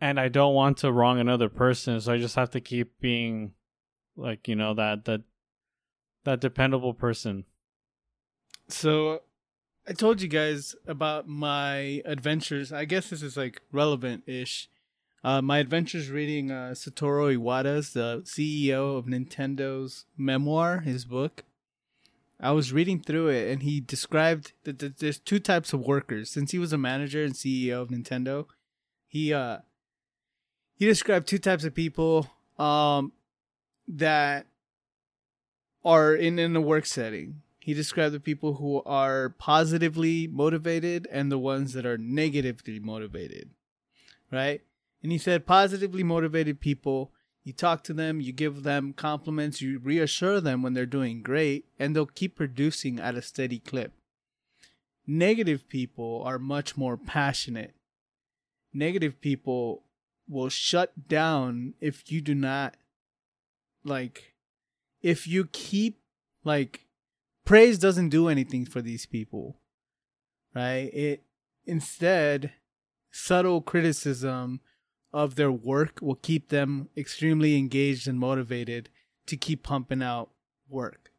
and 0.00 0.20
I 0.20 0.28
don't 0.28 0.54
want 0.54 0.78
to 0.78 0.92
wrong 0.92 1.18
another 1.18 1.48
person, 1.48 2.00
so 2.00 2.12
I 2.12 2.18
just 2.18 2.36
have 2.36 2.50
to 2.50 2.60
keep 2.60 3.00
being 3.00 3.52
like 4.16 4.48
you 4.48 4.56
know 4.56 4.74
that 4.74 5.04
that 5.06 5.22
that 6.24 6.40
dependable 6.40 6.94
person. 6.94 7.44
So 8.68 9.22
I 9.88 9.92
told 9.92 10.20
you 10.20 10.28
guys 10.28 10.76
about 10.86 11.26
my 11.26 12.02
adventures. 12.04 12.72
I 12.72 12.84
guess 12.84 13.10
this 13.10 13.22
is 13.22 13.36
like 13.36 13.62
relevant 13.72 14.24
ish. 14.26 14.68
Uh, 15.22 15.42
my 15.42 15.58
adventures 15.58 16.08
reading 16.08 16.50
uh, 16.50 16.70
Satoru 16.74 17.36
Iwata's, 17.36 17.92
the 17.92 18.22
CEO 18.24 18.96
of 18.96 19.04
Nintendo's 19.04 20.06
memoir, 20.16 20.80
his 20.80 21.04
book. 21.04 21.44
I 22.42 22.52
was 22.52 22.72
reading 22.72 23.00
through 23.00 23.28
it, 23.28 23.50
and 23.50 23.62
he 23.62 23.80
described 23.80 24.52
that 24.64 24.98
there's 24.98 25.18
two 25.18 25.38
types 25.38 25.72
of 25.72 25.80
workers. 25.80 26.30
Since 26.30 26.52
he 26.52 26.58
was 26.58 26.72
a 26.72 26.78
manager 26.78 27.22
and 27.22 27.34
CEO 27.34 27.82
of 27.82 27.88
Nintendo, 27.88 28.46
he 29.06 29.32
uh 29.34 29.58
he 30.74 30.86
described 30.86 31.26
two 31.28 31.38
types 31.38 31.64
of 31.64 31.74
people 31.74 32.30
um 32.58 33.12
that 33.86 34.46
are 35.84 36.14
in 36.14 36.38
in 36.38 36.56
a 36.56 36.60
work 36.60 36.86
setting. 36.86 37.42
He 37.58 37.74
described 37.74 38.14
the 38.14 38.20
people 38.20 38.54
who 38.54 38.82
are 38.84 39.30
positively 39.30 40.26
motivated 40.26 41.06
and 41.12 41.30
the 41.30 41.38
ones 41.38 41.74
that 41.74 41.84
are 41.84 41.98
negatively 41.98 42.78
motivated. 42.78 43.50
Right? 44.32 44.62
And 45.02 45.12
he 45.12 45.18
said 45.18 45.46
positively 45.46 46.02
motivated 46.02 46.60
people, 46.60 47.12
you 47.42 47.52
talk 47.52 47.82
to 47.84 47.94
them, 47.94 48.20
you 48.20 48.32
give 48.32 48.62
them 48.62 48.92
compliments, 48.92 49.62
you 49.62 49.78
reassure 49.78 50.40
them 50.40 50.62
when 50.62 50.74
they're 50.74 50.86
doing 50.86 51.22
great, 51.22 51.64
and 51.78 51.94
they'll 51.96 52.06
keep 52.06 52.36
producing 52.36 53.00
at 53.00 53.14
a 53.14 53.22
steady 53.22 53.58
clip. 53.58 53.92
Negative 55.06 55.66
people 55.68 56.22
are 56.24 56.38
much 56.38 56.76
more 56.76 56.96
passionate. 56.96 57.74
Negative 58.72 59.20
people 59.20 59.84
will 60.28 60.48
shut 60.48 61.08
down 61.08 61.74
if 61.80 62.10
you 62.12 62.20
do 62.20 62.34
not 62.34 62.76
like 63.82 64.34
if 65.02 65.26
you 65.26 65.46
keep 65.46 66.00
like 66.44 66.86
praise 67.44 67.78
doesn't 67.78 68.10
do 68.10 68.28
anything 68.28 68.64
for 68.64 68.80
these 68.80 69.06
people 69.06 69.56
right 70.54 70.92
it 70.94 71.24
instead 71.64 72.52
subtle 73.10 73.60
criticism 73.60 74.60
of 75.12 75.34
their 75.34 75.50
work 75.52 75.98
will 76.00 76.14
keep 76.16 76.48
them 76.48 76.88
extremely 76.96 77.56
engaged 77.56 78.06
and 78.06 78.18
motivated 78.18 78.88
to 79.26 79.36
keep 79.36 79.62
pumping 79.62 80.02
out 80.02 80.30
work. 80.68 81.12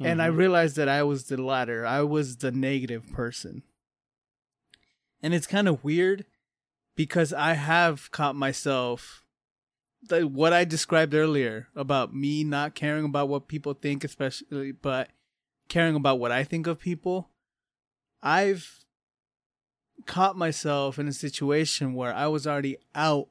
And 0.00 0.20
i 0.20 0.28
Mhm. 0.28 0.36
realized 0.36 0.76
that 0.76 0.88
i 0.88 1.02
was 1.02 1.24
the 1.24 1.36
latter. 1.40 1.86
I 1.86 2.02
was 2.02 2.38
the 2.38 2.50
negative 2.50 3.10
person. 3.12 3.62
And 5.22 5.32
it's 5.34 5.46
kind 5.46 5.68
of 5.68 5.84
weird 5.84 6.24
because 6.96 7.32
i 7.32 7.52
have 7.54 8.10
caught 8.10 8.34
myself 8.34 9.24
the, 10.02 10.26
what 10.26 10.52
i 10.52 10.64
described 10.64 11.14
earlier 11.14 11.68
about 11.76 12.12
me 12.14 12.42
not 12.42 12.74
caring 12.74 13.04
about 13.04 13.28
what 13.28 13.46
people 13.46 13.72
think 13.74 14.02
especially 14.02 14.72
but 14.72 15.10
caring 15.68 15.94
about 15.94 16.18
what 16.18 16.32
i 16.32 16.42
think 16.44 16.66
of 16.66 16.78
people. 16.80 17.30
I've 18.24 18.81
caught 20.06 20.36
myself 20.36 20.98
in 20.98 21.08
a 21.08 21.12
situation 21.12 21.94
where 21.94 22.14
i 22.14 22.26
was 22.26 22.46
already 22.46 22.76
out. 22.94 23.28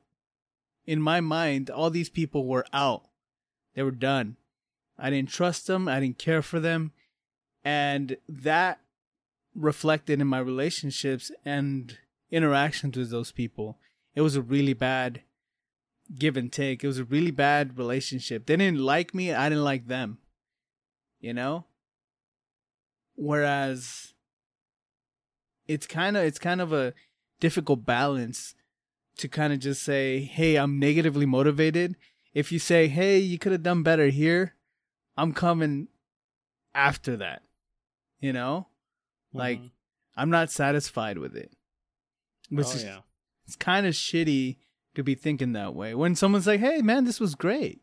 In 0.85 1.01
my 1.01 1.21
mind 1.21 1.69
all 1.69 1.89
these 1.89 2.09
people 2.09 2.45
were 2.45 2.65
out. 2.73 3.03
They 3.75 3.83
were 3.83 3.91
done. 3.91 4.37
I 4.97 5.09
didn't 5.09 5.29
trust 5.29 5.67
them. 5.67 5.87
I 5.87 5.99
didn't 5.99 6.17
care 6.17 6.41
for 6.41 6.59
them. 6.59 6.91
And 7.63 8.17
that 8.27 8.79
reflected 9.55 10.21
in 10.21 10.27
my 10.27 10.39
relationships 10.39 11.31
and 11.45 11.97
interactions 12.31 12.97
with 12.97 13.11
those 13.11 13.31
people. 13.31 13.77
It 14.15 14.21
was 14.21 14.35
a 14.35 14.41
really 14.41 14.73
bad 14.73 15.21
give 16.17 16.35
and 16.35 16.51
take. 16.51 16.83
It 16.83 16.87
was 16.87 16.99
a 16.99 17.05
really 17.05 17.31
bad 17.31 17.77
relationship. 17.77 18.45
They 18.45 18.57
didn't 18.57 18.79
like 18.79 19.13
me. 19.13 19.33
I 19.33 19.49
didn't 19.49 19.63
like 19.63 19.87
them 19.87 20.17
you 21.21 21.33
know? 21.33 21.65
Whereas 23.15 24.10
it's 25.73 25.87
kind 25.87 26.17
of 26.17 26.23
it's 26.23 26.39
kind 26.39 26.61
of 26.61 26.71
a 26.73 26.93
difficult 27.39 27.85
balance 27.85 28.55
to 29.17 29.27
kind 29.27 29.51
of 29.53 29.59
just 29.59 29.83
say 29.83 30.19
hey 30.21 30.55
i'm 30.55 30.79
negatively 30.79 31.25
motivated. 31.25 31.95
If 32.33 32.51
you 32.51 32.59
say 32.59 32.87
hey 32.87 33.17
you 33.19 33.37
could 33.37 33.51
have 33.51 33.63
done 33.63 33.83
better 33.83 34.07
here 34.07 34.55
i'm 35.17 35.33
coming 35.33 35.87
after 36.73 37.17
that 37.17 37.41
you 38.19 38.31
know? 38.33 38.67
Like 39.33 39.59
Mhm. 39.59 39.71
i'm 40.15 40.29
not 40.29 40.49
satisfied 40.51 41.17
with 41.17 41.35
it 41.35 41.51
which 42.49 42.67
oh 42.67 42.71
is 42.75 42.83
yeah. 42.83 42.99
it's 43.45 43.55
kind 43.55 43.85
of 43.85 43.93
shitty 43.93 44.57
to 44.95 45.03
be 45.03 45.15
thinking 45.15 45.53
that 45.53 45.73
way. 45.73 45.95
When 45.95 46.15
someone's 46.15 46.47
like 46.47 46.59
hey 46.59 46.81
man 46.81 47.05
this 47.05 47.19
was 47.19 47.35
great. 47.35 47.81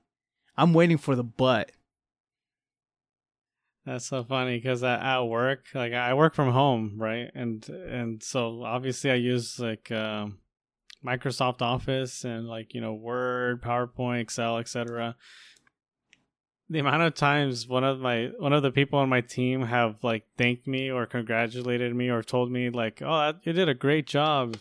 I'm 0.56 0.74
waiting 0.74 0.98
for 0.98 1.14
the 1.16 1.24
butt 1.24 1.72
That's 3.88 4.04
so 4.04 4.22
funny 4.22 4.58
because 4.58 4.84
at, 4.84 5.22
work, 5.22 5.64
like 5.74 5.94
I 5.94 6.12
work 6.12 6.34
from 6.34 6.52
home, 6.52 6.96
right? 6.98 7.30
And 7.34 7.66
and 7.70 8.22
so 8.22 8.62
obviously 8.62 9.10
I 9.10 9.14
use 9.14 9.58
like 9.58 9.90
um, 9.90 10.40
Microsoft 11.02 11.62
Office 11.62 12.22
and 12.22 12.46
like 12.46 12.74
you 12.74 12.82
know 12.82 12.92
Word, 12.92 13.62
PowerPoint, 13.62 14.20
Excel, 14.20 14.58
etc. 14.58 15.16
The 16.68 16.80
amount 16.80 17.00
of 17.00 17.14
times 17.14 17.66
one 17.66 17.82
of 17.82 17.98
my 17.98 18.30
one 18.38 18.52
of 18.52 18.62
the 18.62 18.70
people 18.70 18.98
on 18.98 19.08
my 19.08 19.22
team 19.22 19.62
have 19.62 20.04
like 20.04 20.26
thanked 20.36 20.66
me 20.66 20.90
or 20.90 21.06
congratulated 21.06 21.96
me 21.96 22.10
or 22.10 22.22
told 22.22 22.52
me 22.52 22.68
like, 22.68 23.00
"Oh, 23.00 23.32
you 23.42 23.54
did 23.54 23.70
a 23.70 23.74
great 23.74 24.06
job." 24.06 24.58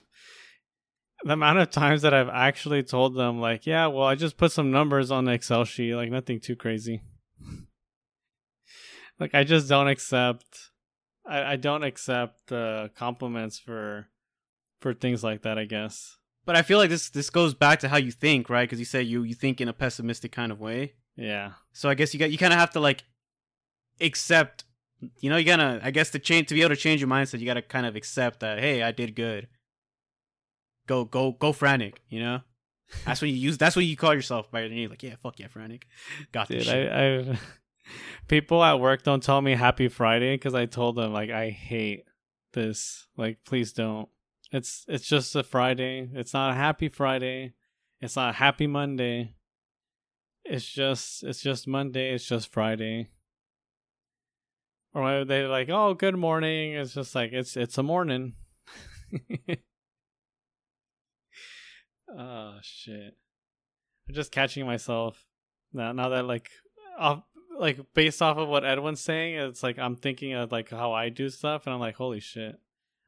The 1.25 1.33
amount 1.33 1.59
of 1.59 1.69
times 1.69 2.01
that 2.03 2.13
I've 2.13 2.29
actually 2.29 2.83
told 2.83 3.15
them 3.15 3.41
like, 3.41 3.65
"Yeah, 3.65 3.87
well, 3.87 4.05
I 4.05 4.15
just 4.15 4.37
put 4.37 4.53
some 4.53 4.71
numbers 4.71 5.11
on 5.11 5.25
the 5.25 5.33
Excel 5.33 5.65
sheet, 5.65 5.95
like 5.95 6.11
nothing 6.11 6.39
too 6.39 6.55
crazy." 6.55 7.01
like 9.19 9.33
I 9.33 9.43
just 9.43 9.67
don't 9.67 9.87
accept 9.87 10.71
I, 11.27 11.53
I 11.53 11.55
don't 11.57 11.83
accept 11.83 12.51
uh, 12.51 12.87
compliments 12.95 13.59
for 13.59 14.07
for 14.79 14.93
things 14.93 15.23
like 15.23 15.41
that, 15.41 15.57
I 15.57 15.65
guess. 15.65 16.17
But 16.45 16.55
I 16.55 16.61
feel 16.61 16.77
like 16.77 16.89
this 16.89 17.09
this 17.09 17.29
goes 17.29 17.53
back 17.53 17.79
to 17.79 17.89
how 17.89 17.97
you 17.97 18.11
think, 18.11 18.49
right? 18.49 18.63
Because 18.63 18.79
you 18.79 18.85
say 18.85 19.01
you 19.01 19.23
you 19.23 19.33
think 19.33 19.59
in 19.59 19.67
a 19.67 19.73
pessimistic 19.73 20.31
kind 20.31 20.51
of 20.51 20.59
way. 20.59 20.93
Yeah. 21.15 21.53
So 21.73 21.89
I 21.89 21.93
guess 21.93 22.13
you 22.13 22.19
got 22.19 22.31
you 22.31 22.37
kind 22.37 22.53
of 22.53 22.59
have 22.59 22.71
to 22.71 22.79
like 22.79 23.03
accept. 23.99 24.63
You 25.19 25.29
know, 25.29 25.37
you 25.37 25.45
gotta. 25.45 25.79
I 25.83 25.91
guess 25.91 26.09
to 26.11 26.19
change 26.19 26.47
to 26.47 26.55
be 26.55 26.61
able 26.61 26.69
to 26.69 26.75
change 26.75 27.01
your 27.01 27.09
mindset, 27.09 27.39
you 27.39 27.45
gotta 27.45 27.61
kind 27.61 27.85
of 27.85 27.95
accept 27.95 28.39
that. 28.39 28.59
Hey, 28.59 28.81
I 28.81 28.91
did 28.91 29.15
good. 29.15 29.47
Go 30.87 31.03
go 31.03 31.33
go, 31.33 31.51
frantic. 31.51 32.01
You 32.09 32.21
know, 32.21 32.41
that's 33.05 33.21
when 33.21 33.29
you 33.29 33.37
use. 33.37 33.57
That's 33.57 33.75
when 33.75 33.85
you 33.85 33.97
call 33.97 34.13
yourself 34.13 34.49
by 34.49 34.61
your 34.61 34.69
name. 34.69 34.89
Like, 34.89 35.03
yeah, 35.03 35.15
fuck 35.21 35.39
yeah, 35.39 35.47
frantic. 35.47 35.85
Got 36.31 36.47
this 36.47 36.63
shit. 36.63 36.91
I, 36.91 37.19
I 37.19 37.39
people 38.27 38.63
at 38.63 38.79
work 38.79 39.03
don't 39.03 39.23
tell 39.23 39.41
me 39.41 39.55
happy 39.55 39.87
Friday 39.87 40.35
because 40.35 40.53
I 40.53 40.65
told 40.65 40.95
them 40.95 41.13
like 41.13 41.29
I 41.29 41.49
hate 41.49 42.03
this. 42.53 43.07
Like, 43.15 43.39
please 43.45 43.73
don't. 43.73 44.09
It's 44.51 44.85
it's 44.87 45.07
just 45.07 45.35
a 45.35 45.43
Friday. 45.43 46.09
It's 46.13 46.33
not 46.33 46.51
a 46.51 46.55
happy 46.55 46.89
Friday. 46.89 47.53
It's 48.01 48.15
not 48.15 48.31
a 48.31 48.37
happy 48.37 48.67
Monday. 48.67 49.33
It's 50.45 50.65
just 50.65 51.23
it's 51.23 51.41
just 51.41 51.67
Monday. 51.67 52.13
It's 52.13 52.27
just 52.27 52.51
Friday. 52.51 53.09
Or 54.93 55.25
they're 55.25 55.49
like, 55.49 55.69
"Oh, 55.69 55.93
good 55.93 56.15
morning." 56.15 56.73
It's 56.73 56.93
just 56.93 57.13
like 57.13 57.33
it's 57.33 57.57
it's 57.57 57.77
a 57.77 57.83
morning. 57.83 58.33
oh 62.17 62.55
shit! 62.61 63.17
I'm 64.07 64.15
just 64.15 64.31
catching 64.31 64.65
myself 64.65 65.25
now. 65.73 65.91
Now 65.91 66.09
that 66.09 66.25
like 66.25 66.49
off 66.97 67.23
like 67.59 67.79
based 67.93 68.21
off 68.21 68.37
of 68.37 68.47
what 68.47 68.65
Edwin's 68.65 69.01
saying, 69.01 69.35
it's 69.35 69.63
like 69.63 69.79
I'm 69.79 69.95
thinking 69.95 70.33
of 70.33 70.51
like 70.51 70.69
how 70.69 70.93
I 70.93 71.09
do 71.09 71.29
stuff, 71.29 71.65
and 71.65 71.73
I'm 71.73 71.79
like, 71.79 71.95
holy 71.95 72.19
shit, 72.19 72.59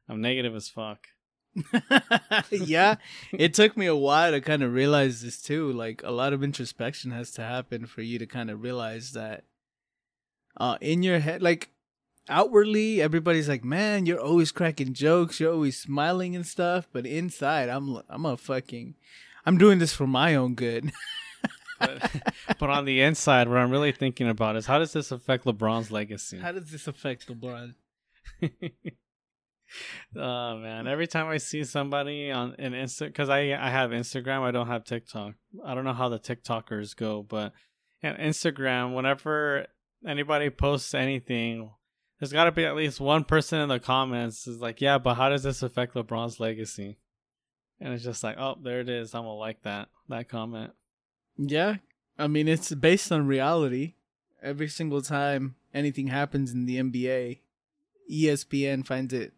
I'm 0.08 0.20
negative 0.20 0.54
as 0.54 0.68
fuck. 0.68 1.08
yeah, 2.50 2.96
it 3.32 3.54
took 3.54 3.76
me 3.76 3.86
a 3.86 3.96
while 3.96 4.30
to 4.30 4.40
kind 4.40 4.62
of 4.62 4.72
realize 4.72 5.22
this 5.22 5.40
too. 5.40 5.72
Like 5.72 6.02
a 6.04 6.10
lot 6.10 6.32
of 6.32 6.42
introspection 6.42 7.10
has 7.10 7.30
to 7.32 7.42
happen 7.42 7.86
for 7.86 8.02
you 8.02 8.18
to 8.18 8.26
kind 8.26 8.50
of 8.50 8.62
realize 8.62 9.12
that 9.12 9.44
uh 10.56 10.76
in 10.80 11.02
your 11.02 11.20
head 11.20 11.42
like 11.42 11.70
outwardly 12.28 13.02
everybody's 13.02 13.48
like, 13.48 13.64
"Man, 13.64 14.06
you're 14.06 14.20
always 14.20 14.52
cracking 14.52 14.94
jokes, 14.94 15.40
you're 15.40 15.52
always 15.52 15.78
smiling 15.78 16.36
and 16.36 16.46
stuff," 16.46 16.88
but 16.92 17.06
inside 17.06 17.68
I'm 17.68 18.00
I'm 18.08 18.26
a 18.26 18.36
fucking 18.36 18.94
I'm 19.44 19.58
doing 19.58 19.78
this 19.78 19.94
for 19.94 20.06
my 20.06 20.34
own 20.34 20.54
good. 20.54 20.92
But, 21.80 22.10
but 22.58 22.70
on 22.70 22.84
the 22.84 23.00
inside, 23.00 23.48
what 23.48 23.58
I'm 23.58 23.70
really 23.70 23.92
thinking 23.92 24.28
about 24.28 24.56
is 24.56 24.66
how 24.66 24.78
does 24.78 24.92
this 24.92 25.10
affect 25.10 25.44
LeBron's 25.44 25.90
legacy? 25.90 26.38
How 26.38 26.52
does 26.52 26.70
this 26.70 26.86
affect 26.86 27.26
LeBron? 27.28 27.74
oh 30.16 30.56
man! 30.56 30.86
Every 30.86 31.06
time 31.06 31.26
I 31.28 31.38
see 31.38 31.64
somebody 31.64 32.30
on 32.30 32.54
an 32.58 32.72
Insta, 32.72 33.06
because 33.06 33.28
I 33.28 33.52
I 33.52 33.70
have 33.70 33.90
Instagram, 33.90 34.42
I 34.42 34.50
don't 34.50 34.66
have 34.66 34.84
TikTok. 34.84 35.34
I 35.64 35.74
don't 35.74 35.84
know 35.84 35.92
how 35.92 36.08
the 36.08 36.18
TikTokers 36.18 36.94
go, 36.94 37.22
but 37.22 37.52
on 38.02 38.16
Instagram, 38.16 38.94
whenever 38.94 39.66
anybody 40.06 40.50
posts 40.50 40.94
anything, 40.94 41.70
there's 42.18 42.32
got 42.32 42.44
to 42.44 42.52
be 42.52 42.64
at 42.64 42.76
least 42.76 43.00
one 43.00 43.24
person 43.24 43.60
in 43.60 43.68
the 43.68 43.80
comments 43.80 44.46
is 44.46 44.60
like, 44.60 44.80
"Yeah, 44.80 44.98
but 44.98 45.14
how 45.14 45.28
does 45.28 45.42
this 45.42 45.62
affect 45.62 45.94
LeBron's 45.94 46.40
legacy?" 46.40 46.98
And 47.80 47.94
it's 47.94 48.04
just 48.04 48.22
like, 48.22 48.36
"Oh, 48.38 48.58
there 48.62 48.80
it 48.80 48.88
is. 48.88 49.14
I'm 49.14 49.22
gonna 49.22 49.34
like 49.34 49.62
that 49.62 49.88
that 50.08 50.28
comment." 50.28 50.72
Yeah, 51.42 51.76
I 52.18 52.26
mean 52.26 52.48
it's 52.48 52.74
based 52.74 53.10
on 53.10 53.26
reality. 53.26 53.94
Every 54.42 54.68
single 54.68 55.00
time 55.02 55.54
anything 55.72 56.08
happens 56.08 56.52
in 56.52 56.66
the 56.66 56.76
NBA, 56.78 57.38
ESPN 58.12 58.86
finds 58.86 59.14
it 59.14 59.32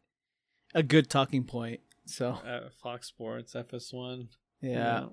a 0.75 0.83
good 0.83 1.09
talking 1.09 1.45
point. 1.45 1.81
So 2.05 2.39
At 2.45 2.75
Fox 2.75 3.07
Sports, 3.07 3.55
FS1. 3.55 4.27
yeah, 4.61 5.07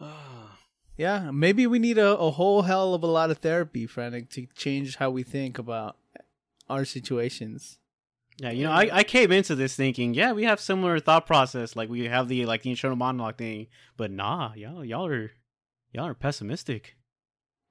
Ah. 0.00 0.58
yeah. 0.96 1.30
Maybe 1.30 1.66
we 1.66 1.78
need 1.78 1.98
a, 1.98 2.16
a 2.16 2.30
whole 2.32 2.62
hell 2.62 2.94
of 2.94 3.02
a 3.02 3.06
lot 3.06 3.30
of 3.30 3.38
therapy, 3.38 3.86
Frantic, 3.86 4.28
to 4.30 4.46
change 4.54 4.96
how 4.96 5.10
we 5.10 5.22
think 5.22 5.58
about 5.58 5.96
our 6.68 6.84
situations. 6.84 7.78
Yeah, 8.38 8.50
you 8.50 8.64
know, 8.64 8.72
I, 8.72 8.88
I 8.92 9.04
came 9.04 9.30
into 9.30 9.54
this 9.54 9.76
thinking, 9.76 10.12
yeah, 10.12 10.32
we 10.32 10.42
have 10.44 10.58
similar 10.58 10.98
thought 10.98 11.26
process. 11.26 11.76
Like 11.76 11.88
we 11.88 12.04
have 12.06 12.26
the 12.28 12.46
like 12.46 12.62
the 12.62 12.70
internal 12.70 12.96
monologue 12.96 13.36
thing, 13.38 13.68
but 13.96 14.10
nah, 14.10 14.52
y'all 14.54 14.84
y'all 14.84 15.06
are 15.06 15.30
y'all 15.92 16.06
are 16.06 16.14
pessimistic. 16.14 16.96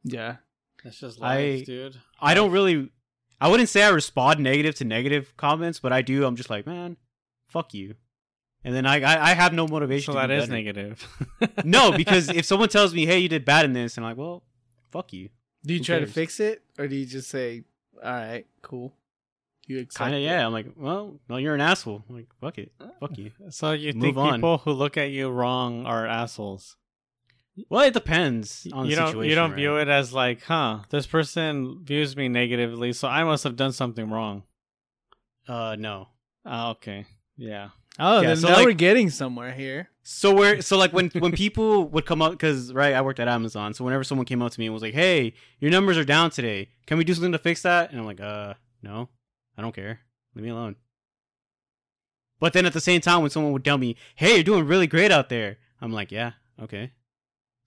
Yeah, 0.04 0.38
That's 0.84 1.00
just 1.00 1.22
I- 1.22 1.36
life, 1.38 1.66
dude. 1.66 1.98
I 2.22 2.34
don't 2.34 2.52
really 2.52 2.90
I 3.42 3.50
wouldn't 3.50 3.68
say 3.70 3.84
I 3.84 3.90
respond 3.90 4.40
negative 4.40 4.76
to 4.76 4.86
negative 4.86 5.36
comments, 5.36 5.80
but 5.80 5.92
I 5.92 6.02
do. 6.02 6.26
I'm 6.26 6.38
just 6.38 6.50
like, 6.50 6.66
man, 6.66 6.96
fuck 7.48 7.74
you. 7.74 7.96
and 8.64 8.74
then 8.74 8.86
I 8.86 9.02
I, 9.02 9.32
I 9.32 9.34
have 9.34 9.52
no 9.54 9.68
motivation. 9.68 10.14
So 10.14 10.22
to 10.22 10.28
that 10.28 10.34
do 10.34 10.34
is 10.42 10.44
better. 10.44 10.54
negative. 10.54 11.08
no, 11.66 11.92
because 11.92 12.30
if 12.40 12.46
someone 12.46 12.70
tells 12.70 12.94
me, 12.94 13.06
"Hey, 13.06 13.20
you 13.20 13.28
did 13.28 13.44
bad 13.44 13.66
in 13.66 13.74
this," 13.74 13.98
and 13.98 14.06
I'm 14.06 14.12
like, 14.12 14.18
"Well, 14.18 14.44
fuck 14.92 15.12
you." 15.12 15.28
Do 15.66 15.74
you 15.74 15.80
Who 15.80 15.86
try 15.86 16.00
to 16.00 16.08
fix 16.08 16.40
it, 16.40 16.62
or 16.78 16.88
do 16.88 16.96
you 16.96 17.06
just 17.06 17.30
say, 17.30 17.64
"All 18.02 18.12
right, 18.12 18.46
cool"? 18.62 18.94
You 19.68 19.80
accept 19.80 19.98
Kind 19.98 20.14
of, 20.16 20.22
it? 20.22 20.26
yeah. 20.26 20.46
I'm 20.46 20.52
like, 20.52 20.68
well, 20.76 21.20
no, 21.30 21.38
you're 21.38 21.56
an 21.56 21.62
asshole. 21.62 22.04
I'm 22.10 22.16
like, 22.16 22.28
fuck 22.42 22.58
it, 22.58 22.72
fuck 23.00 23.18
you. 23.18 23.32
so 23.50 23.72
you 23.72 23.94
Move 23.94 24.02
think 24.16 24.18
on. 24.18 24.34
people 24.36 24.58
who 24.60 24.72
look 24.72 24.98
at 24.98 25.12
you 25.12 25.30
wrong 25.30 25.86
are 25.86 26.06
assholes? 26.06 26.76
Well, 27.70 27.82
it 27.86 27.94
depends 27.94 28.68
on 28.74 28.86
you 28.86 28.92
the 28.92 28.96
don't 28.98 29.08
situation. 29.10 29.30
you 29.30 29.36
don't 29.36 29.52
right? 29.52 29.56
view 29.58 29.78
it 29.78 29.88
as 29.88 30.12
like, 30.12 30.42
huh? 30.44 30.80
This 30.90 31.06
person 31.06 31.82
views 31.84 32.16
me 32.18 32.28
negatively, 32.28 32.94
so 32.94 33.08
I 33.08 33.24
must 33.24 33.44
have 33.44 33.56
done 33.56 33.72
something 33.72 34.10
wrong. 34.10 34.44
Uh, 35.48 35.76
no. 35.78 36.08
Ah, 36.46 36.72
okay, 36.72 37.06
yeah. 37.38 37.70
Oh, 38.00 38.22
Yeah, 38.22 38.30
then 38.30 38.38
so, 38.38 38.48
now 38.50 38.56
like- 38.58 38.66
we're 38.66 38.74
getting 38.74 39.10
somewhere 39.10 39.52
here. 39.52 39.90
So 40.06 40.34
where, 40.34 40.62
so 40.62 40.78
like 40.78 40.92
when 40.92 41.10
when 41.12 41.32
people 41.44 41.86
would 41.90 42.06
come 42.06 42.22
up, 42.22 42.32
because 42.32 42.74
right, 42.74 42.94
I 42.94 43.02
worked 43.02 43.20
at 43.22 43.30
Amazon. 43.30 43.74
So 43.74 43.86
whenever 43.86 44.04
someone 44.04 44.26
came 44.26 44.42
up 44.42 44.52
to 44.52 44.60
me 44.60 44.66
and 44.66 44.74
was 44.74 44.82
like, 44.84 44.94
"Hey, 44.94 45.34
your 45.62 45.72
numbers 45.72 45.98
are 45.98 46.04
down 46.04 46.30
today. 46.30 46.70
Can 46.88 46.98
we 46.98 47.06
do 47.06 47.14
something 47.14 47.32
to 47.32 47.38
fix 47.38 47.62
that?" 47.62 47.92
And 47.92 48.00
I'm 48.02 48.06
like, 48.06 48.20
"Uh, 48.20 48.56
no, 48.82 49.08
I 49.58 49.62
don't 49.62 49.76
care. 49.76 50.02
Leave 50.36 50.44
me 50.46 50.50
alone." 50.52 50.76
But 52.40 52.54
then 52.54 52.66
at 52.66 52.74
the 52.74 52.82
same 52.82 53.00
time, 53.02 53.22
when 53.22 53.30
someone 53.30 53.54
would 53.54 53.64
tell 53.66 53.78
me, 53.78 53.96
"Hey, 54.16 54.36
you're 54.36 54.44
doing 54.44 54.66
really 54.68 54.88
great 54.88 55.12
out 55.12 55.30
there," 55.30 55.58
I'm 55.82 55.92
like, 55.94 56.12
"Yeah, 56.12 56.34
okay. 56.62 56.92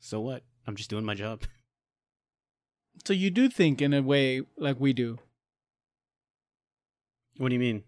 So 0.01 0.21
what? 0.21 0.45
I'm 0.67 0.77
just 0.77 0.91
doing 0.91 1.05
my 1.05 1.15
job." 1.15 1.43
So 3.05 3.13
you 3.13 3.31
do 3.31 3.51
think 3.51 3.83
in 3.83 3.93
a 3.93 4.01
way 4.03 4.41
like 4.57 4.81
we 4.81 4.95
do. 4.95 5.19
what 7.37 7.51
do 7.51 7.55
you 7.55 7.61
mean? 7.61 7.85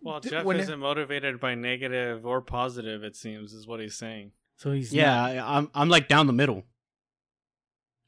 Well, 0.00 0.18
Jeff 0.20 0.44
when 0.44 0.56
it- 0.56 0.60
isn't 0.62 0.78
motivated 0.80 1.38
by 1.38 1.54
negative 1.54 2.24
or 2.26 2.40
positive. 2.40 3.04
It 3.04 3.14
seems 3.14 3.52
is 3.52 3.66
what 3.66 3.80
he's 3.80 3.96
saying. 3.96 4.32
So 4.56 4.72
he's 4.72 4.92
Yeah, 4.94 5.14
not. 5.14 5.30
I, 5.36 5.56
I'm 5.58 5.70
I'm 5.74 5.88
like 5.88 6.08
down 6.08 6.26
the 6.26 6.32
middle. 6.32 6.64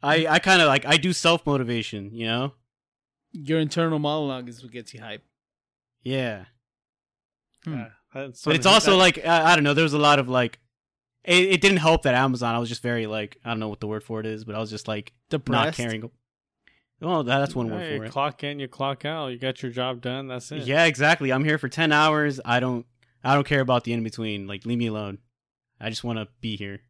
I 0.03 0.27
I 0.27 0.39
kind 0.39 0.61
of 0.63 0.69
like 0.69 0.85
I 0.87 0.97
do 0.97 1.13
self 1.13 1.47
motivation, 1.47 2.11
you 2.15 2.27
know. 2.27 2.55
Your 3.35 3.59
internal 3.59 3.99
monologue 3.99 4.49
is 4.49 4.63
what 4.63 4.73
gets 4.73 4.95
you 4.95 5.01
hype. 5.01 5.23
Yeah. 6.03 6.45
Hmm. 7.65 7.75
Yeah, 7.75 7.89
but 8.15 8.55
it's 8.55 8.67
also 8.67 8.93
that- 8.93 8.97
like 8.97 9.27
I, 9.27 9.53
I 9.53 9.55
don't 9.57 9.65
know. 9.65 9.75
There 9.75 9.83
was 9.83 9.93
a 9.93 9.99
lot 9.99 10.19
of 10.19 10.29
like, 10.29 10.59
it, 11.25 11.45
it 11.45 11.61
didn't 11.61 11.79
help 11.79 12.03
that 12.03 12.15
Amazon. 12.15 12.55
I 12.55 12.59
was 12.59 12.69
just 12.69 12.83
very 12.83 13.07
like 13.07 13.39
I 13.45 13.51
don't 13.51 13.59
know 13.61 13.69
what 13.69 13.81
the 13.81 13.87
word 13.89 14.05
for 14.05 14.21
it 14.21 14.27
is, 14.27 14.45
but 14.45 14.55
I 14.55 14.59
was 14.61 14.71
just 14.71 14.87
like 14.89 15.13
not 15.33 15.45
Depressed. 15.45 15.77
caring. 15.79 16.11
Well, 17.01 17.25
that, 17.25 17.39
that's 17.41 17.55
one 17.55 17.67
Yeah, 17.67 17.73
word 17.75 17.91
you 17.93 17.99
for 17.99 18.05
it. 18.05 18.13
clock 18.13 18.45
in, 18.45 18.61
you 18.61 18.69
clock 18.69 19.05
out. 19.05 19.29
You 19.29 19.39
got 19.39 19.63
your 19.63 19.73
job 19.73 20.01
done. 20.01 20.29
That's 20.29 20.51
it. 20.53 20.63
Yeah, 20.65 20.85
exactly. 20.85 21.33
I'm 21.33 21.45
here 21.45 21.59
for 21.59 21.69
ten 21.69 21.91
hours. 21.93 22.41
I 22.45 22.61
don't 22.61 22.87
I 23.25 23.35
don't 23.35 23.47
care 23.47 23.61
about 23.61 23.85
the 23.85 23.93
in 23.95 24.05
between. 24.05 24.47
Like 24.47 24.65
leave 24.65 24.79
me 24.79 24.87
alone. 24.87 25.19
I 25.81 25.91
just 25.91 26.05
want 26.05 26.19
to 26.19 26.29
be 26.41 26.57
here. 26.57 26.81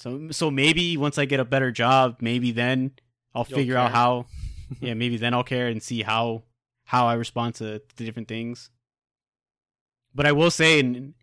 So 0.00 0.30
so 0.30 0.50
maybe 0.50 0.96
once 0.96 1.18
I 1.18 1.26
get 1.26 1.40
a 1.40 1.44
better 1.44 1.70
job, 1.70 2.16
maybe 2.20 2.52
then 2.52 2.92
I'll 3.34 3.46
You'll 3.48 3.58
figure 3.58 3.76
out 3.76 3.92
how. 3.92 4.26
yeah, 4.80 4.94
maybe 4.94 5.18
then 5.18 5.34
I'll 5.34 5.44
care 5.44 5.68
and 5.68 5.82
see 5.82 6.02
how 6.02 6.44
how 6.84 7.06
I 7.06 7.14
respond 7.14 7.56
to 7.56 7.82
the 7.96 8.04
different 8.04 8.28
things. 8.28 8.70
But 10.14 10.26
I 10.26 10.32
will 10.32 10.50
say 10.50 10.78
in 10.80 11.14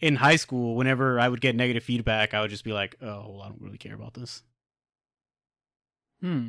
in 0.00 0.16
high 0.16 0.36
school, 0.36 0.74
whenever 0.74 1.20
I 1.20 1.28
would 1.28 1.40
get 1.40 1.54
negative 1.54 1.84
feedback, 1.84 2.34
I 2.34 2.40
would 2.40 2.50
just 2.50 2.64
be 2.64 2.72
like, 2.72 2.96
"Oh, 3.00 3.30
well, 3.30 3.42
I 3.42 3.48
don't 3.48 3.60
really 3.60 3.78
care 3.78 3.94
about 3.94 4.14
this." 4.14 4.42
Hmm. 6.20 6.48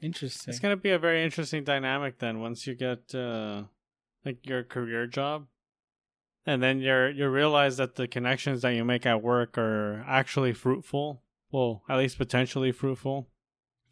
Interesting. 0.00 0.50
It's 0.50 0.60
gonna 0.60 0.76
be 0.76 0.90
a 0.90 0.98
very 0.98 1.24
interesting 1.24 1.62
dynamic 1.62 2.18
then 2.18 2.40
once 2.40 2.66
you 2.66 2.74
get 2.74 3.14
uh 3.14 3.64
like 4.24 4.44
your 4.46 4.64
career 4.64 5.06
job. 5.06 5.46
And 6.48 6.62
then 6.62 6.80
you're 6.80 7.10
you 7.10 7.28
realize 7.28 7.76
that 7.76 7.96
the 7.96 8.08
connections 8.08 8.62
that 8.62 8.70
you 8.70 8.82
make 8.82 9.04
at 9.04 9.22
work 9.22 9.58
are 9.58 10.02
actually 10.08 10.54
fruitful. 10.54 11.22
Well, 11.52 11.82
at 11.90 11.98
least 11.98 12.16
potentially 12.16 12.72
fruitful. 12.72 13.28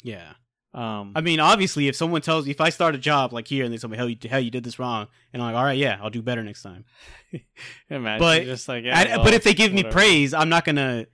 Yeah. 0.02 0.32
Um 0.72 1.12
I 1.14 1.20
mean, 1.20 1.38
obviously, 1.38 1.86
if 1.86 1.96
someone 1.96 2.22
tells 2.22 2.46
me 2.46 2.52
if 2.52 2.60
I 2.62 2.70
start 2.70 2.94
a 2.94 2.98
job 2.98 3.34
like 3.34 3.46
here 3.46 3.62
and 3.64 3.72
they 3.72 3.76
tell 3.76 3.90
me, 3.90 3.98
"Hell, 3.98 4.08
you, 4.08 4.16
hell, 4.30 4.40
you 4.40 4.50
did 4.50 4.64
this 4.64 4.78
wrong," 4.78 5.06
and 5.34 5.42
I'm 5.42 5.52
like, 5.52 5.58
"All 5.58 5.64
right, 5.66 5.76
yeah, 5.76 5.98
I'll 6.00 6.08
do 6.08 6.22
better 6.22 6.42
next 6.42 6.62
time." 6.62 6.84
imagine 7.90 8.20
but- 8.26 8.44
just 8.44 8.68
like 8.68 8.84
yeah, 8.84 8.98
I- 8.98 9.16
well, 9.16 9.24
but 9.24 9.34
if 9.34 9.44
they 9.44 9.52
give 9.54 9.74
me 9.74 9.84
praise, 9.84 10.32
I'm 10.32 10.48
not 10.48 10.64
gonna, 10.64 11.06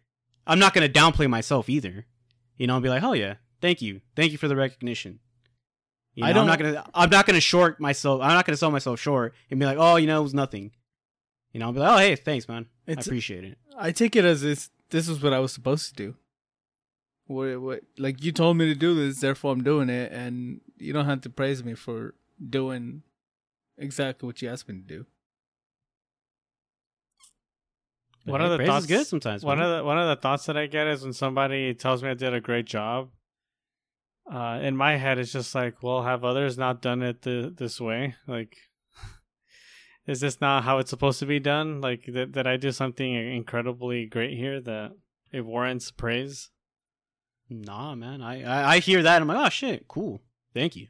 I'm 0.46 0.60
not 0.60 0.74
gonna 0.74 0.88
downplay 0.88 1.28
myself 1.28 1.68
either. 1.68 2.06
You 2.56 2.68
know, 2.68 2.74
I'll 2.74 2.80
be 2.80 2.88
like, 2.88 3.02
"Oh 3.02 3.14
yeah, 3.14 3.34
thank 3.60 3.82
you, 3.82 4.00
thank 4.14 4.30
you 4.30 4.38
for 4.38 4.46
the 4.46 4.56
recognition." 4.56 5.18
You 6.14 6.20
know, 6.22 6.26
I 6.26 6.30
I'm 6.30 6.36
don't- 6.36 6.46
not 6.46 6.58
gonna, 6.60 6.84
I'm 6.94 7.10
not 7.10 7.26
gonna 7.26 7.40
short 7.40 7.80
myself. 7.80 8.20
I'm 8.22 8.34
not 8.34 8.46
gonna 8.46 8.56
sell 8.56 8.70
myself 8.70 9.00
short 9.00 9.34
and 9.50 9.58
be 9.58 9.66
like, 9.66 9.78
"Oh, 9.78 9.96
you 9.96 10.06
know, 10.06 10.20
it 10.20 10.24
was 10.24 10.34
nothing." 10.34 10.70
You 11.52 11.60
know, 11.60 11.66
I'll 11.66 11.72
be 11.72 11.80
like, 11.80 11.92
"Oh, 11.94 11.98
hey, 11.98 12.16
thanks, 12.16 12.48
man. 12.48 12.66
I 12.88 12.92
It's- 12.92 13.06
appreciate 13.06 13.44
it." 13.44 13.58
I 13.76 13.92
take 13.92 14.16
it 14.16 14.24
as 14.24 14.40
this. 14.42 14.70
This 14.90 15.08
is 15.08 15.22
what 15.22 15.32
I 15.32 15.38
was 15.40 15.52
supposed 15.52 15.88
to 15.90 15.94
do. 15.94 16.16
What, 17.26 17.60
what? 17.60 17.80
Like 17.98 18.22
you 18.24 18.32
told 18.32 18.56
me 18.56 18.66
to 18.66 18.74
do 18.74 18.94
this, 18.94 19.20
therefore 19.20 19.52
I'm 19.52 19.62
doing 19.62 19.88
it, 19.88 20.12
and 20.12 20.60
you 20.78 20.92
don't 20.92 21.06
have 21.06 21.20
to 21.22 21.30
praise 21.30 21.62
me 21.64 21.74
for 21.74 22.14
doing 22.50 23.02
exactly 23.78 24.26
what 24.26 24.42
you 24.42 24.48
asked 24.50 24.68
me 24.68 24.74
to 24.76 24.80
do. 24.82 25.06
But, 28.24 28.32
One 28.32 28.40
hey, 28.40 28.46
of 28.46 28.50
the 28.52 28.56
praise 28.58 28.68
is 28.68 28.72
thoughts- 28.74 28.86
good 28.86 29.06
sometimes. 29.06 29.44
one 29.44 29.58
man. 29.58 29.70
of 29.70 29.78
the 29.78 29.84
one 29.84 29.98
of 29.98 30.08
the 30.08 30.20
thoughts 30.20 30.46
that 30.46 30.56
I 30.56 30.66
get 30.66 30.86
is 30.86 31.02
when 31.02 31.12
somebody 31.12 31.74
tells 31.74 32.02
me 32.02 32.10
I 32.10 32.14
did 32.14 32.32
a 32.34 32.40
great 32.40 32.66
job. 32.66 33.10
Uh, 34.30 34.60
in 34.62 34.76
my 34.76 34.96
head, 34.96 35.18
it's 35.18 35.32
just 35.32 35.54
like, 35.54 35.82
well, 35.82 36.02
have 36.04 36.24
others 36.24 36.56
not 36.56 36.80
done 36.80 37.02
it 37.02 37.22
th- 37.22 37.56
this 37.56 37.80
way? 37.80 38.14
Like, 38.28 38.56
is 40.06 40.20
this 40.20 40.40
not 40.40 40.64
how 40.64 40.78
it's 40.78 40.90
supposed 40.90 41.20
to 41.20 41.26
be 41.26 41.38
done? 41.38 41.80
Like, 41.80 42.06
that 42.08 42.32
that 42.32 42.46
I 42.46 42.56
do 42.56 42.72
something 42.72 43.14
incredibly 43.14 44.06
great 44.06 44.36
here 44.36 44.60
that 44.60 44.92
it 45.30 45.42
warrants 45.42 45.90
praise. 45.90 46.50
Nah, 47.48 47.94
man. 47.94 48.22
I, 48.22 48.42
I 48.42 48.74
I 48.74 48.78
hear 48.78 49.02
that. 49.02 49.20
I'm 49.20 49.28
like, 49.28 49.46
"Oh 49.46 49.48
shit, 49.48 49.86
cool. 49.88 50.22
Thank 50.54 50.76
you." 50.76 50.88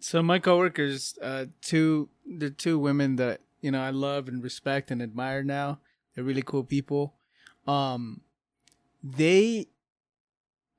So 0.00 0.22
my 0.22 0.38
coworkers, 0.38 1.18
uh, 1.20 1.46
two 1.60 2.08
the 2.26 2.50
two 2.50 2.78
women 2.78 3.16
that 3.16 3.40
you 3.60 3.70
know 3.70 3.82
I 3.82 3.90
love 3.90 4.28
and 4.28 4.42
respect 4.42 4.90
and 4.90 5.02
admire 5.02 5.42
now. 5.42 5.80
They're 6.14 6.24
really 6.24 6.42
cool 6.42 6.64
people. 6.64 7.14
Um, 7.66 8.22
they, 9.04 9.68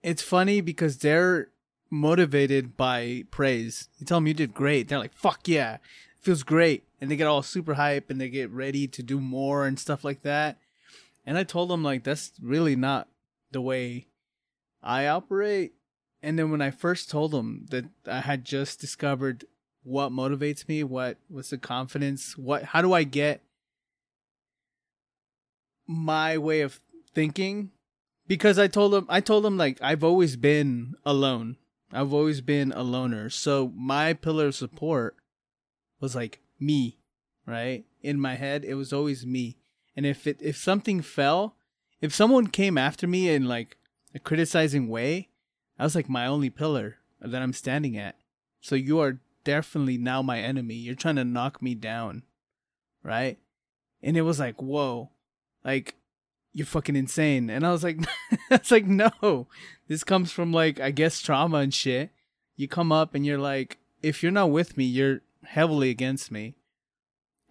it's 0.04 0.22
funny 0.22 0.60
because 0.60 0.98
they're 0.98 1.50
motivated 1.90 2.76
by 2.76 3.24
praise. 3.32 3.88
You 3.98 4.06
tell 4.06 4.18
them 4.18 4.28
you 4.28 4.34
did 4.34 4.54
great, 4.54 4.88
they're 4.88 5.00
like, 5.00 5.14
"Fuck 5.14 5.48
yeah, 5.48 5.78
feels 6.22 6.44
great," 6.44 6.84
and 7.00 7.10
they 7.10 7.16
get 7.16 7.28
all 7.28 7.44
super 7.44 7.76
hype 7.76 8.10
and 8.10 8.20
they 8.20 8.30
get 8.30 8.50
ready 8.52 8.88
to 8.88 9.04
do 9.04 9.20
more 9.20 9.66
and 9.66 9.80
stuff 9.80 10.04
like 10.04 10.22
that. 10.22 10.58
And 11.26 11.38
I 11.38 11.44
told 11.44 11.70
them 11.70 11.84
like 11.84 12.04
that's 12.04 12.32
really 12.42 12.76
not 12.76 13.08
the 13.52 13.62
way 13.62 14.08
I 14.82 15.08
operate. 15.08 15.74
And 16.22 16.38
then 16.38 16.52
when 16.52 16.62
I 16.62 16.72
first 16.72 17.10
told 17.10 17.32
them 17.32 17.66
that 17.70 17.86
I 18.06 18.22
had 18.22 18.44
just 18.44 18.80
discovered 18.80 19.46
what 19.84 20.12
motivates 20.12 20.68
me, 20.68 20.84
what 20.84 21.18
was 21.30 21.50
the 21.50 21.58
confidence, 21.58 22.38
what 22.38 22.64
how 22.64 22.82
do 22.82 22.94
I 22.94 23.04
get 23.04 23.42
my 25.88 26.38
way 26.38 26.62
of 26.62 26.80
thinking? 27.14 27.72
Because 28.28 28.60
I 28.60 28.68
told 28.68 28.94
them 28.94 29.06
I 29.10 29.22
told 29.22 29.44
them 29.44 29.58
like 29.58 29.78
I've 29.82 30.04
always 30.04 30.36
been 30.36 30.96
alone. 31.06 31.58
I've 31.92 32.14
always 32.14 32.42
been 32.42 32.72
a 32.74 32.84
loner. 32.84 33.30
So 33.30 33.72
my 33.76 34.14
pillar 34.14 34.48
of 34.48 34.56
support 34.56 35.16
was 36.00 36.16
like 36.16 36.40
me, 36.60 37.00
right? 37.46 37.86
In 38.02 38.20
my 38.20 38.36
head, 38.36 38.64
it 38.66 38.76
was 38.76 38.94
always 38.94 39.26
me. 39.26 39.58
And 39.96 40.06
if 40.06 40.28
it 40.28 40.38
if 40.42 40.58
something 40.58 41.02
fell, 41.02 41.56
if 42.02 42.14
someone 42.14 42.48
came 42.48 42.78
after 42.78 43.08
me 43.08 43.30
in 43.30 43.48
like 43.48 43.78
a 44.16 44.20
criticizing 44.20 44.88
way, 44.88 45.30
I 45.78 45.84
was 45.84 45.96
like 45.96 46.10
my 46.10 46.26
only 46.26 46.50
pillar 46.50 46.98
that 47.22 47.42
I'm 47.42 47.54
standing 47.54 47.98
at. 47.98 48.16
So 48.62 48.76
you 48.76 49.00
are 49.00 49.20
definitely 49.44 49.98
now 49.98 50.22
my 50.22 50.40
enemy. 50.40 50.76
You're 50.76 50.96
trying 50.96 51.16
to 51.18 51.26
knock 51.26 51.62
me 51.62 51.76
down. 51.76 52.24
Right? 53.04 53.40
And 54.02 54.18
it 54.18 54.22
was 54.22 54.40
like, 54.40 54.62
whoa. 54.62 55.10
Like 55.64 55.96
you're 56.54 56.66
fucking 56.66 56.96
insane. 56.96 57.50
And 57.50 57.66
I 57.66 57.72
was 57.72 57.84
like 57.84 58.00
that's 58.50 58.72
like 58.72 58.86
no. 58.86 59.48
This 59.88 60.04
comes 60.04 60.32
from 60.32 60.52
like 60.52 60.80
I 60.80 60.92
guess 60.92 61.22
trauma 61.22 61.58
and 61.58 61.74
shit. 61.74 62.12
You 62.56 62.68
come 62.68 62.92
up 62.92 63.16
and 63.16 63.26
you're 63.26 63.40
like 63.40 63.78
if 64.02 64.24
you're 64.24 64.32
not 64.32 64.52
with 64.52 64.78
me, 64.78 64.86
you're 64.86 65.22
heavily 65.44 65.90
against 65.90 66.32
me. 66.32 66.56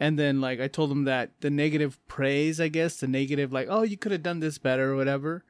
And 0.01 0.18
then 0.18 0.41
like 0.41 0.61
I 0.61 0.68
told 0.68 0.91
them 0.91 1.05
that 1.05 1.41
the 1.41 1.51
negative 1.51 1.99
praise, 2.07 2.61
I 2.61 2.68
guess, 2.68 2.97
the 2.97 3.09
negative 3.09 3.53
like, 3.53 3.66
oh, 3.70 3.82
you 3.82 3.97
could 3.97 4.12
have 4.12 4.22
done 4.22 4.41
this 4.41 4.59
better 4.59 4.93
or 4.93 4.97
whatever. 4.97 5.45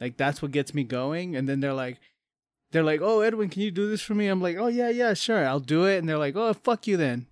Like 0.00 0.16
that's 0.16 0.42
what 0.42 0.50
gets 0.50 0.74
me 0.74 0.84
going. 0.84 1.34
And 1.34 1.48
then 1.48 1.60
they're 1.60 1.72
like, 1.72 1.98
they're 2.72 2.82
like, 2.82 3.00
oh, 3.02 3.20
Edwin, 3.20 3.48
can 3.48 3.62
you 3.62 3.70
do 3.70 3.88
this 3.88 4.02
for 4.02 4.14
me? 4.14 4.26
I'm 4.26 4.42
like, 4.42 4.56
oh 4.56 4.66
yeah, 4.66 4.90
yeah, 4.90 5.14
sure, 5.14 5.46
I'll 5.46 5.60
do 5.60 5.86
it. 5.86 5.98
And 5.98 6.08
they're 6.08 6.18
like, 6.18 6.36
oh, 6.36 6.52
fuck 6.52 6.86
you 6.86 6.96
then. 6.96 7.26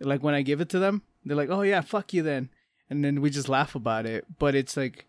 Like 0.00 0.22
when 0.22 0.34
I 0.34 0.42
give 0.42 0.60
it 0.60 0.68
to 0.70 0.78
them, 0.78 1.02
they're 1.24 1.36
like, 1.36 1.50
oh 1.50 1.62
yeah, 1.62 1.80
fuck 1.80 2.12
you 2.12 2.22
then. 2.22 2.50
And 2.90 3.02
then 3.02 3.22
we 3.22 3.30
just 3.30 3.48
laugh 3.48 3.74
about 3.74 4.04
it. 4.04 4.26
But 4.38 4.54
it's 4.54 4.76
like, 4.76 5.06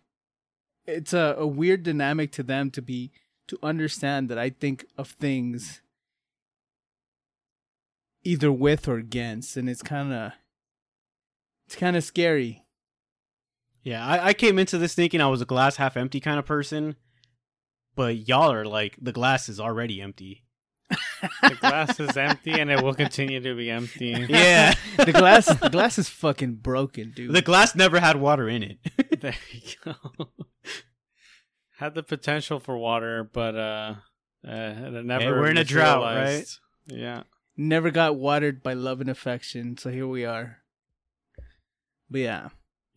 it's 0.86 1.12
a, 1.12 1.34
a 1.38 1.46
weird 1.46 1.82
dynamic 1.82 2.32
to 2.32 2.42
them 2.42 2.70
to 2.70 2.82
be 2.82 3.10
to 3.48 3.58
understand 3.62 4.28
that 4.30 4.38
I 4.38 4.50
think 4.50 4.86
of 4.96 5.10
things 5.10 5.82
either 8.24 8.50
with 8.50 8.88
or 8.88 8.96
against, 8.96 9.56
and 9.56 9.68
it's 9.68 9.82
kind 9.82 10.12
of 10.12 10.32
it's 11.66 11.76
kind 11.76 11.96
of 11.96 12.04
scary. 12.04 12.64
Yeah, 13.82 14.04
I, 14.04 14.28
I 14.28 14.32
came 14.32 14.58
into 14.58 14.78
this 14.78 14.94
thinking 14.94 15.20
I 15.20 15.26
was 15.28 15.42
a 15.42 15.46
glass 15.46 15.76
half 15.76 15.96
empty 15.96 16.18
kind 16.18 16.38
of 16.38 16.46
person, 16.46 16.96
but 17.94 18.28
y'all 18.28 18.50
are 18.50 18.64
like 18.64 18.96
the 19.00 19.12
glass 19.12 19.48
is 19.48 19.60
already 19.60 20.00
empty. 20.00 20.44
The 21.42 21.56
glass 21.60 21.98
is 22.00 22.16
empty, 22.16 22.52
and 22.52 22.70
it 22.70 22.82
will 22.82 22.94
continue 22.94 23.40
to 23.40 23.54
be 23.54 23.70
empty. 23.70 24.12
Yeah, 24.28 24.74
the 24.96 25.12
glass 25.12 25.46
the 25.46 25.70
glass 25.70 25.98
is 25.98 26.08
fucking 26.08 26.56
broken, 26.56 27.12
dude. 27.14 27.32
the 27.32 27.42
glass 27.42 27.74
never 27.74 28.00
had 28.00 28.16
water 28.16 28.48
in 28.48 28.62
it. 28.62 28.78
There 29.20 29.34
you 29.52 29.76
go. 29.82 29.94
Had 31.78 31.94
the 31.94 32.02
potential 32.02 32.60
for 32.60 32.76
water, 32.76 33.24
but 33.32 33.56
uh, 33.56 33.94
uh 34.46 34.50
it 34.50 35.04
never. 35.06 35.24
Hey, 35.24 35.30
we're 35.30 35.50
in 35.50 35.56
a 35.56 35.64
drought, 35.64 36.02
right? 36.02 36.46
Yeah. 36.86 37.22
Never 37.56 37.90
got 37.90 38.16
watered 38.16 38.62
by 38.62 38.74
love 38.74 39.00
and 39.00 39.10
affection, 39.10 39.76
so 39.76 39.90
here 39.90 40.08
we 40.08 40.24
are. 40.24 40.58
But 42.10 42.20
yeah. 42.20 42.48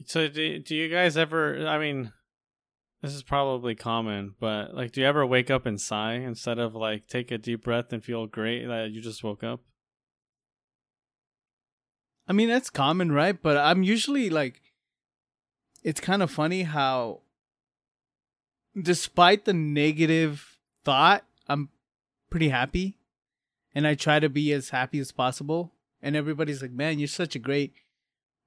So 0.06 0.28
do 0.28 0.60
do 0.60 0.76
you 0.76 0.90
guys 0.90 1.16
ever? 1.16 1.68
I 1.68 1.78
mean, 1.78 2.12
this 3.02 3.14
is 3.14 3.24
probably 3.24 3.76
common, 3.76 4.36
but 4.40 4.74
like, 4.74 4.92
do 4.92 5.02
you 5.02 5.08
ever 5.08 5.26
wake 5.26 5.52
up 5.52 5.66
and 5.66 5.80
sigh 5.80 6.14
instead 6.14 6.58
of 6.58 6.74
like 6.74 7.08
take 7.08 7.32
a 7.32 7.38
deep 7.38 7.64
breath 7.64 7.94
and 7.94 8.04
feel 8.04 8.26
great 8.26 8.66
that 8.66 8.92
you 8.92 9.02
just 9.02 9.24
woke 9.24 9.44
up? 9.44 9.62
I 12.28 12.34
mean, 12.34 12.50
that's 12.50 12.70
common, 12.70 13.12
right? 13.12 13.42
But 13.42 13.58
I'm 13.58 13.84
usually 13.84 14.30
like, 14.30 14.62
it's 15.84 16.02
kind 16.02 16.22
of 16.22 16.30
funny 16.30 16.64
how, 16.64 17.22
despite 18.80 19.46
the 19.46 19.54
negative 19.54 20.58
thought, 20.84 21.24
I'm 21.48 21.70
pretty 22.30 22.50
happy. 22.50 22.97
And 23.78 23.86
I 23.86 23.94
try 23.94 24.20
to 24.20 24.28
be 24.28 24.52
as 24.54 24.72
happy 24.72 24.98
as 24.98 25.12
possible. 25.12 25.72
And 26.02 26.16
everybody's 26.16 26.64
like, 26.64 26.72
man, 26.72 26.98
you're 26.98 27.08
such 27.08 27.36
a 27.36 27.40
great 27.40 27.76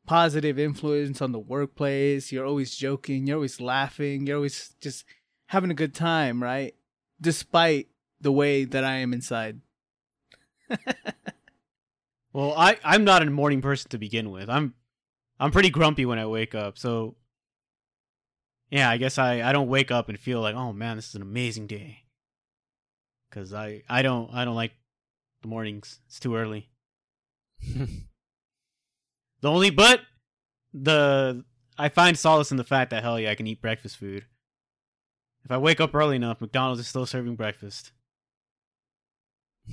positive 0.05 0.59
influence 0.59 1.22
on 1.22 1.31
the 1.31 1.39
workplace. 1.39 2.33
You're 2.33 2.45
always 2.45 2.74
joking. 2.74 3.28
You're 3.28 3.37
always 3.37 3.61
laughing. 3.61 4.26
You're 4.26 4.39
always 4.39 4.74
just 4.81 5.05
having 5.47 5.70
a 5.70 5.74
good 5.74 5.95
time, 5.95 6.43
right? 6.43 6.74
Despite 7.20 7.87
the 8.20 8.33
way 8.33 8.64
that 8.64 8.83
I 8.83 8.97
am 8.97 9.12
inside. 9.12 9.61
well, 12.33 12.53
I 12.57 12.78
I'm 12.83 13.05
not 13.05 13.22
a 13.22 13.31
morning 13.31 13.62
person 13.62 13.89
to 13.91 13.99
begin 13.99 14.33
with. 14.33 14.51
I'm 14.51 14.74
I'm 15.39 15.53
pretty 15.53 15.70
grumpy 15.70 16.07
when 16.07 16.18
I 16.18 16.26
wake 16.26 16.57
up. 16.57 16.76
So 16.76 17.14
yeah, 18.68 18.91
I 18.91 18.97
guess 18.97 19.16
I 19.16 19.49
I 19.49 19.53
don't 19.53 19.68
wake 19.68 19.93
up 19.93 20.09
and 20.09 20.18
feel 20.18 20.41
like, 20.41 20.57
"Oh 20.57 20.72
man, 20.72 20.97
this 20.97 21.11
is 21.11 21.14
an 21.14 21.22
amazing 21.22 21.68
day." 21.68 22.07
Cuz 23.31 23.55
I 23.55 23.85
I 23.89 24.03
don't 24.03 24.35
I 24.35 24.45
don't 24.45 24.57
like 24.57 24.72
the 25.43 25.49
mornings. 25.49 26.01
It's 26.07 26.20
too 26.20 26.36
early. 26.36 26.68
The 29.41 29.51
only 29.51 29.70
but 29.70 30.01
the 30.72 31.45
I 31.78 31.88
find 31.88 32.18
solace 32.18 32.51
in 32.51 32.57
the 32.57 32.64
fact 32.64 32.91
that 32.91 33.03
hell 33.03 33.18
yeah, 33.18 33.30
I 33.30 33.34
can 33.34 33.47
eat 33.47 33.62
breakfast 33.62 33.97
food. 33.97 34.26
If 35.45 35.51
I 35.51 35.57
wake 35.57 35.80
up 35.80 35.95
early 35.95 36.16
enough, 36.16 36.41
McDonald's 36.41 36.80
is 36.80 36.88
still 36.88 37.07
serving 37.07 37.36
breakfast. 37.36 37.93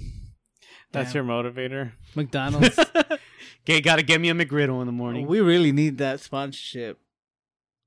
That's 0.93 1.11
Damn. 1.11 1.27
your 1.27 1.43
motivator. 1.43 1.91
McDonald's. 2.15 2.79
okay, 3.63 3.81
gotta 3.81 4.03
get 4.03 4.21
me 4.21 4.29
a 4.29 4.33
McGriddle 4.33 4.79
in 4.79 4.85
the 4.85 4.93
morning. 4.93 5.27
we 5.27 5.41
really 5.41 5.73
need 5.73 5.97
that 5.97 6.21
sponsorship. 6.21 6.99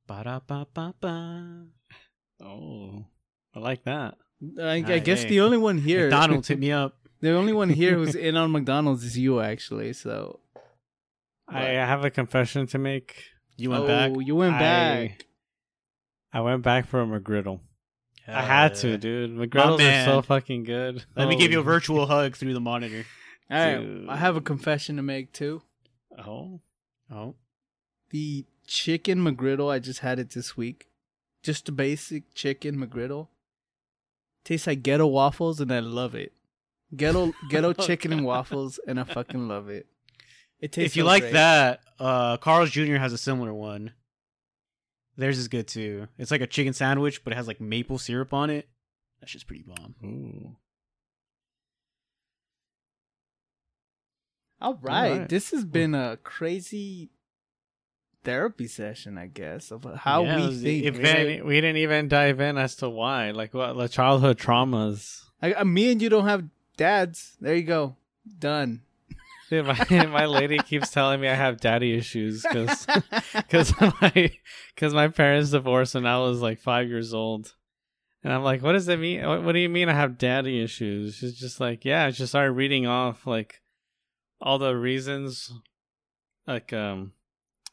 Ba-da-ba-ba-ba. 0.06 1.66
Oh, 2.42 3.04
I 3.54 3.58
like 3.58 3.84
that. 3.84 4.16
I, 4.60 4.84
I 4.86 4.98
guess 4.98 5.22
hey. 5.22 5.28
the 5.30 5.40
only 5.40 5.56
one 5.56 5.78
here, 5.78 6.02
McDonald's 6.02 6.48
hit 6.48 6.58
me 6.58 6.72
up. 6.72 6.99
The 7.20 7.32
only 7.32 7.52
one 7.52 7.70
here 7.70 7.94
who's 7.94 8.14
in 8.28 8.36
on 8.36 8.52
McDonald's 8.52 9.04
is 9.04 9.18
you, 9.18 9.40
actually. 9.40 9.92
So 9.92 10.40
I 11.48 11.62
have 11.62 12.04
a 12.04 12.10
confession 12.10 12.66
to 12.68 12.78
make. 12.78 13.24
You 13.56 13.70
went 13.70 13.84
oh, 13.84 13.86
back. 13.86 14.12
you 14.20 14.34
went 14.34 14.54
I- 14.54 14.58
back. 14.58 15.26
I 16.32 16.40
went 16.42 16.62
back 16.62 16.86
for 16.86 17.02
a 17.02 17.06
McGriddle. 17.06 17.58
I 18.28 18.42
had 18.42 18.76
to, 18.76 18.96
dude. 18.96 19.36
McGriddles 19.36 19.80
are 19.80 20.04
so 20.04 20.22
fucking 20.22 20.62
good. 20.62 21.04
Let 21.16 21.26
me 21.26 21.34
give 21.36 21.50
you 21.50 21.58
a 21.58 21.62
oh. 21.62 21.64
virtual 21.64 22.06
hug 22.06 22.36
through 22.36 22.54
the 22.54 22.60
monitor. 22.60 23.04
All 23.50 23.58
right, 23.58 24.06
I 24.08 24.16
have 24.16 24.36
a 24.36 24.40
confession 24.40 24.94
to 24.96 25.02
make 25.02 25.32
too. 25.32 25.62
Oh, 26.24 26.60
Oh, 27.12 27.34
The 28.10 28.46
chicken 28.66 29.18
McGriddle, 29.18 29.70
I 29.70 29.80
just 29.80 30.00
had 30.00 30.20
it 30.20 30.30
this 30.30 30.56
week. 30.56 30.86
Just 31.42 31.68
a 31.68 31.72
basic 31.72 32.34
chicken 32.34 32.76
McGriddle. 32.76 33.28
Tastes 34.44 34.66
like 34.66 34.82
ghetto 34.82 35.06
waffles, 35.06 35.60
and 35.60 35.72
I 35.72 35.80
love 35.80 36.14
it. 36.14 36.32
Ghetto 36.96 37.32
ghetto 37.50 37.70
Oh, 37.70 37.72
chicken 37.72 38.12
and 38.12 38.24
waffles, 38.24 38.80
and 38.86 38.98
I 38.98 39.04
fucking 39.04 39.48
love 39.48 39.68
it. 39.68 39.86
It 40.60 40.72
tastes. 40.72 40.92
if 40.92 40.96
you 40.96 41.02
so 41.02 41.06
like 41.06 41.22
great. 41.22 41.32
that, 41.34 41.80
uh, 41.98 42.36
Carl's 42.38 42.70
Jr. 42.70 42.96
has 42.96 43.12
a 43.12 43.18
similar 43.18 43.54
one. 43.54 43.92
Theirs 45.16 45.38
is 45.38 45.48
good 45.48 45.68
too. 45.68 46.06
It's 46.18 46.30
like 46.30 46.40
a 46.40 46.46
chicken 46.46 46.72
sandwich, 46.72 47.22
but 47.24 47.32
it 47.32 47.36
has 47.36 47.46
like 47.46 47.60
maple 47.60 47.98
syrup 47.98 48.32
on 48.34 48.50
it. 48.50 48.68
That's 49.20 49.32
just 49.32 49.46
pretty 49.46 49.62
bomb. 49.66 49.94
Ooh. 50.04 50.56
All 54.60 54.78
right. 54.82 55.18
right. 55.20 55.28
This 55.28 55.50
has 55.52 55.64
been 55.64 55.94
a 55.94 56.18
crazy 56.22 57.10
therapy 58.24 58.66
session, 58.66 59.16
I 59.16 59.26
guess, 59.26 59.70
of 59.70 59.84
how 60.00 60.24
Yeah, 60.24 60.36
we 60.36 60.46
was- 60.48 60.62
think. 60.62 60.84
if 60.84 60.96
We 60.98 61.02
didn't, 61.02 61.46
we 61.46 61.54
didn't 61.60 61.76
even 61.78 62.08
dive 62.08 62.40
in 62.40 62.58
as 62.58 62.76
to 62.76 62.88
why, 62.90 63.30
like 63.30 63.54
what 63.54 63.74
the 63.74 63.88
childhood 63.88 64.38
traumas. 64.38 65.22
I, 65.40 65.54
I- 65.54 65.64
me 65.64 65.90
and 65.92 66.02
you 66.02 66.08
don't 66.10 66.26
have 66.26 66.44
dads. 66.80 67.36
There 67.42 67.54
you 67.54 67.62
go. 67.62 67.96
Done. 68.38 68.80
Dude, 69.50 69.66
my, 69.90 70.06
my 70.06 70.24
lady 70.24 70.58
keeps 70.58 70.90
telling 70.90 71.20
me 71.20 71.28
I 71.28 71.34
have 71.34 71.60
daddy 71.60 71.94
issues 71.94 72.42
because 72.42 72.86
because 73.34 73.78
my 74.00 74.32
because 74.74 74.94
my 74.94 75.08
parents 75.08 75.50
divorced 75.50 75.94
when 75.94 76.06
I 76.06 76.18
was 76.18 76.40
like 76.40 76.58
five 76.58 76.88
years 76.88 77.12
old, 77.12 77.54
and 78.24 78.32
I'm 78.32 78.42
like, 78.42 78.62
what 78.62 78.72
does 78.72 78.86
that 78.86 78.98
mean? 78.98 79.26
What, 79.26 79.42
what 79.42 79.52
do 79.52 79.58
you 79.58 79.68
mean 79.68 79.90
I 79.90 79.92
have 79.92 80.16
daddy 80.16 80.62
issues? 80.62 81.16
She's 81.16 81.38
just 81.38 81.60
like, 81.60 81.84
yeah. 81.84 82.10
She 82.12 82.24
started 82.24 82.52
reading 82.52 82.86
off 82.86 83.26
like 83.26 83.60
all 84.40 84.58
the 84.58 84.74
reasons, 84.74 85.52
like 86.46 86.72
um, 86.72 87.12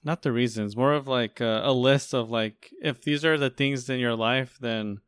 not 0.04 0.22
the 0.22 0.34
reasons, 0.34 0.76
more 0.76 0.92
of 0.92 1.08
like 1.08 1.40
uh, 1.40 1.62
a 1.64 1.72
list 1.72 2.14
of 2.14 2.30
like 2.30 2.72
if 2.82 3.02
these 3.02 3.24
are 3.24 3.38
the 3.38 3.50
things 3.50 3.90
in 3.90 4.02
your 4.02 4.16
life, 4.16 4.58
then 4.60 5.00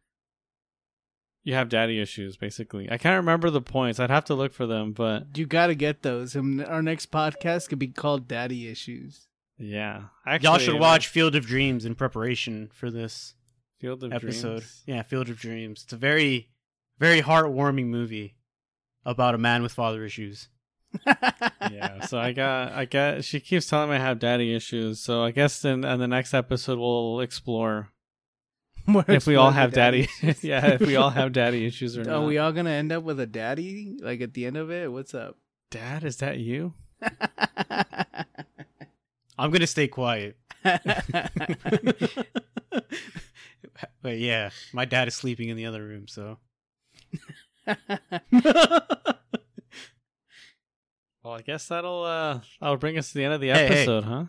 you 1.50 1.56
have 1.56 1.68
daddy 1.68 2.00
issues. 2.00 2.38
Basically, 2.38 2.90
I 2.90 2.98
can't 2.98 3.18
remember 3.18 3.50
the 3.50 3.60
points. 3.62 4.00
I'd 4.00 4.12
have 4.12 4.26
to 4.26 4.36
look 4.36 4.54
for 4.54 4.68
them, 4.68 4.94
but 4.94 5.36
you 5.36 5.46
got 5.48 5.68
to 5.68 5.76
get 5.76 6.04
those. 6.04 6.36
And 6.36 6.64
our 6.64 6.82
next 6.84 7.12
podcast 7.12 7.70
could 7.70 7.80
be 7.80 7.88
called 7.88 8.28
Daddy 8.28 8.68
Issues. 8.68 9.28
yeah, 9.58 10.04
actually, 10.28 10.48
Y'all 10.48 10.58
should 10.60 10.80
watch 10.80 11.08
Field 11.08 11.36
of 11.36 11.46
Dreams 11.46 11.86
in 11.86 11.96
preparation 11.96 12.70
for 12.72 12.92
this 12.92 13.34
Field 13.80 14.04
of 14.04 14.14
episode. 14.14 14.60
Dreams. 14.60 14.84
Yeah, 14.86 15.02
Field 15.02 15.30
of 15.30 15.40
Dreams. 15.40 15.82
It's 15.84 15.94
a 15.94 15.98
very, 15.98 16.50
very 17.00 17.22
heartwarming 17.22 17.88
movie 17.88 18.36
about 19.04 19.34
a 19.34 19.40
man 19.40 19.64
with 19.64 19.74
father 19.74 20.04
issues. 20.06 20.50
yeah 21.72 22.04
so 22.08 22.18
i 22.18 22.32
got 22.32 22.72
i 22.72 22.84
got 22.84 23.24
she 23.24 23.40
keeps 23.40 23.68
telling 23.68 23.92
me 23.92 23.96
i 23.96 24.00
have 24.00 24.18
daddy 24.18 24.56
issues 24.56 25.00
so 25.00 25.24
i 25.24 25.30
guess 25.30 25.64
in, 25.64 25.86
in 25.86 26.00
the 26.00 26.08
next 26.08 26.34
episode 26.34 26.80
we'll 26.80 27.20
explore 27.20 27.90
More 28.90 29.06
if 29.08 29.28
we 29.28 29.36
all 29.36 29.52
have 29.52 29.72
the 29.72 29.76
daddy, 29.76 30.02
issues. 30.22 30.44
yeah 30.52 30.66
if 30.74 30.82
we 30.82 30.96
all 30.96 31.10
have 31.12 31.32
daddy 31.42 31.66
issues 31.66 31.98
or 31.98 32.02
Are 32.02 32.06
not 32.06 32.26
we 32.28 32.38
all 32.38 32.52
gonna 32.52 32.72
end 32.72 32.92
up 32.92 33.04
with 33.04 33.20
a 33.20 33.26
daddy? 33.28 33.96
Like 34.02 34.22
at 34.22 34.34
the 34.34 34.46
end 34.46 34.58
of 34.58 34.72
it? 34.72 34.92
What's 34.92 35.14
up? 35.14 35.38
dad 35.72 36.04
is 36.04 36.18
that 36.18 36.40
you 36.40 36.74
I'm 39.38 39.52
gonna 39.52 39.68
stay 39.68 39.88
quiet. 39.88 40.36
but 44.02 44.18
yeah, 44.18 44.50
my 44.74 44.86
dad 44.86 45.08
is 45.08 45.16
sleeping 45.16 45.50
in 45.50 45.58
the 45.58 45.66
other 45.68 45.84
room, 45.86 46.08
so. 46.08 46.38
well 51.24 51.34
i 51.36 51.42
guess 51.46 51.68
that'll 51.68 52.04
uh 52.04 52.40
that'll 52.60 52.78
bring 52.78 52.98
us 52.98 53.10
to 53.10 53.14
the 53.20 53.24
end 53.24 53.34
of 53.36 53.42
the 53.42 53.50
Hey, 53.50 53.68
hey. 53.68 53.82
episode 53.82 54.04
huh 54.06 54.24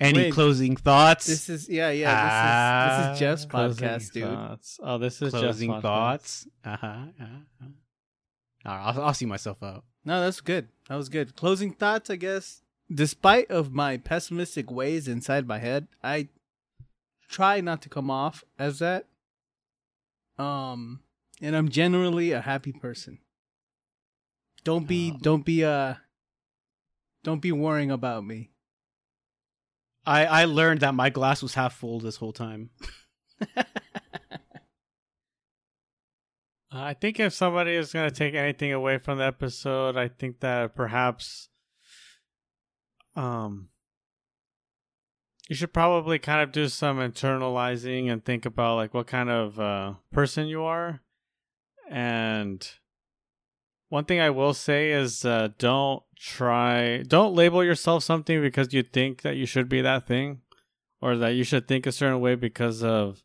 Any 0.00 0.18
Wait. 0.24 0.32
closing 0.32 0.76
thoughts? 0.76 1.26
this 1.26 1.48
is 1.48 1.68
yeah, 1.68 1.90
yeah. 1.90 2.86
This 2.88 2.94
is 2.94 2.98
this 2.98 3.12
is 3.14 3.20
Jeff's 3.20 3.46
podcast, 3.46 4.12
dude. 4.12 4.24
thoughts. 4.24 4.80
oh 4.82 4.98
this 4.98 5.22
is 5.22 5.30
closing 5.30 5.70
Jeff's 5.70 5.82
thoughts. 5.82 6.46
Uh 6.64 6.76
huh. 6.76 6.86
Uh-huh. 7.20 7.66
All 8.66 8.74
right, 8.76 8.82
I'll, 8.96 9.02
I'll 9.04 9.14
see 9.14 9.26
myself 9.26 9.62
out. 9.62 9.84
No, 10.04 10.20
that's 10.20 10.40
good. 10.40 10.68
That 10.88 10.96
was 10.96 11.08
good. 11.08 11.36
Closing 11.36 11.72
thoughts, 11.72 12.10
I 12.10 12.16
guess. 12.16 12.62
Despite 12.92 13.50
of 13.50 13.72
my 13.72 13.96
pessimistic 13.98 14.70
ways 14.70 15.06
inside 15.08 15.46
my 15.46 15.58
head, 15.58 15.86
I 16.02 16.28
try 17.28 17.60
not 17.60 17.80
to 17.82 17.88
come 17.88 18.10
off 18.10 18.44
as 18.58 18.80
that. 18.80 19.06
Um, 20.38 21.00
and 21.40 21.54
I'm 21.56 21.68
generally 21.68 22.32
a 22.32 22.40
happy 22.40 22.72
person. 22.72 23.18
Don't 24.64 24.86
be, 24.88 25.12
Oh. 25.14 25.18
don't 25.22 25.44
be, 25.44 25.64
uh, 25.64 25.94
don't 27.22 27.40
be 27.40 27.52
worrying 27.52 27.90
about 27.90 28.24
me. 28.24 28.50
I 30.06 30.26
I 30.26 30.44
learned 30.44 30.80
that 30.80 30.94
my 30.94 31.10
glass 31.10 31.42
was 31.42 31.54
half 31.54 31.74
full 31.74 32.00
this 32.00 32.16
whole 32.16 32.32
time. 32.32 32.70
I 36.76 36.94
think 36.94 37.20
if 37.20 37.32
somebody 37.32 37.74
is 37.74 37.92
going 37.92 38.10
to 38.10 38.14
take 38.14 38.34
anything 38.34 38.72
away 38.72 38.98
from 38.98 39.18
the 39.18 39.24
episode, 39.24 39.96
I 39.96 40.08
think 40.08 40.40
that 40.40 40.74
perhaps 40.74 41.48
um 43.16 43.68
you 45.48 45.54
should 45.54 45.72
probably 45.72 46.18
kind 46.18 46.42
of 46.42 46.50
do 46.50 46.68
some 46.68 46.98
internalizing 46.98 48.10
and 48.10 48.24
think 48.24 48.44
about 48.44 48.74
like 48.76 48.92
what 48.92 49.06
kind 49.06 49.30
of 49.30 49.60
uh 49.60 49.94
person 50.12 50.46
you 50.46 50.62
are. 50.64 51.00
And 51.88 52.66
one 53.94 54.04
thing 54.04 54.18
I 54.18 54.30
will 54.30 54.54
say 54.54 54.90
is 54.90 55.24
uh 55.24 55.50
don't 55.56 56.02
try 56.16 57.04
don't 57.04 57.32
label 57.32 57.62
yourself 57.62 58.02
something 58.02 58.42
because 58.42 58.74
you 58.74 58.82
think 58.82 59.22
that 59.22 59.36
you 59.36 59.46
should 59.46 59.68
be 59.68 59.82
that 59.82 60.04
thing 60.04 60.40
or 61.00 61.16
that 61.16 61.36
you 61.36 61.44
should 61.44 61.68
think 61.68 61.86
a 61.86 61.92
certain 61.92 62.18
way 62.18 62.34
because 62.34 62.82
of 62.82 63.22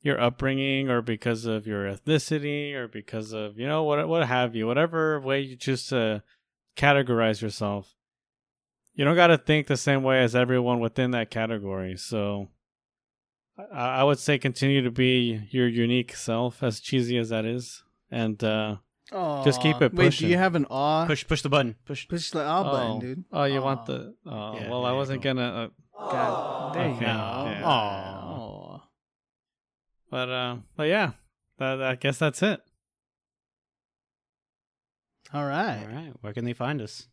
your 0.00 0.18
upbringing 0.18 0.88
or 0.88 1.02
because 1.02 1.44
of 1.44 1.66
your 1.66 1.84
ethnicity 1.84 2.72
or 2.72 2.88
because 2.88 3.34
of 3.34 3.58
you 3.58 3.68
know 3.68 3.82
what 3.82 4.08
what 4.08 4.26
have 4.26 4.56
you 4.56 4.66
whatever 4.66 5.20
way 5.20 5.42
you 5.42 5.56
choose 5.56 5.86
to 5.88 6.22
categorize 6.74 7.42
yourself. 7.42 7.94
You 8.94 9.04
don't 9.04 9.14
got 9.14 9.26
to 9.26 9.36
think 9.36 9.66
the 9.66 9.76
same 9.76 10.02
way 10.02 10.22
as 10.22 10.34
everyone 10.34 10.80
within 10.80 11.10
that 11.10 11.30
category. 11.30 11.98
So 11.98 12.48
I, 13.70 14.00
I 14.00 14.04
would 14.04 14.18
say 14.18 14.38
continue 14.38 14.80
to 14.80 14.90
be 14.90 15.42
your 15.50 15.68
unique 15.68 16.16
self 16.16 16.62
as 16.62 16.80
cheesy 16.80 17.18
as 17.18 17.28
that 17.28 17.44
is. 17.44 17.84
And 18.10 18.42
uh 18.42 18.76
Just 19.44 19.60
keep 19.60 19.76
Aw. 19.76 19.84
it 19.84 19.92
Wait, 19.94 20.04
do 20.04 20.08
pushing. 20.10 20.30
you 20.30 20.38
have 20.38 20.54
an 20.54 20.66
aw? 20.70 21.06
Push 21.06 21.26
push 21.26 21.42
the 21.42 21.48
button. 21.48 21.76
Push. 21.84 22.08
Push 22.08 22.30
the 22.30 22.42
aw 22.44 22.62
button, 22.64 22.90
oh, 22.96 23.00
dude. 23.00 23.24
oh 23.32 23.44
you 23.44 23.60
Aw. 23.60 23.64
want 23.64 23.86
the 23.86 24.14
oh 24.26 24.54
Yeah, 24.56 24.70
well 24.70 24.82
there 24.82 24.90
i 24.90 24.92
you 24.92 24.96
wasn't 24.98 25.22
go. 25.22 25.34
gonna 25.34 25.70
uh, 25.98 26.10
God, 26.10 26.74
there 26.74 26.86
you 26.88 26.92
Okay, 26.94 27.00
go. 27.00 27.06
yeah. 27.06 27.62
Aw. 27.64 28.80
but 30.10 30.28
uh 30.28 30.56
but 30.76 30.84
yeah 30.88 31.10
that, 31.58 31.82
i 31.82 31.94
guess 31.94 32.18
that's 32.18 32.42
it 32.42 32.60
All 35.34 35.46
right. 35.46 35.78
All 35.88 35.94
right. 35.94 36.12
Where 36.20 36.32
can 36.34 36.44
they 36.44 36.52
find 36.52 36.80
us? 36.82 37.08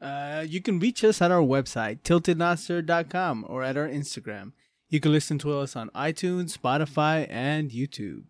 Uh, 0.00 0.42
you 0.46 0.60
can 0.62 0.78
reach 0.78 1.04
us 1.04 1.20
at 1.20 1.30
our 1.30 1.42
website, 1.42 2.00
tiltednotster.com, 2.02 3.44
or 3.48 3.62
at 3.62 3.76
our 3.76 3.86
Instagram. 3.88 4.52
You 4.88 5.00
can 5.00 5.12
listen 5.12 5.38
to 5.40 5.58
us 5.58 5.76
on 5.76 5.90
iTunes, 5.94 6.56
Spotify, 6.56 7.26
and 7.28 7.70
YouTube. 7.70 8.24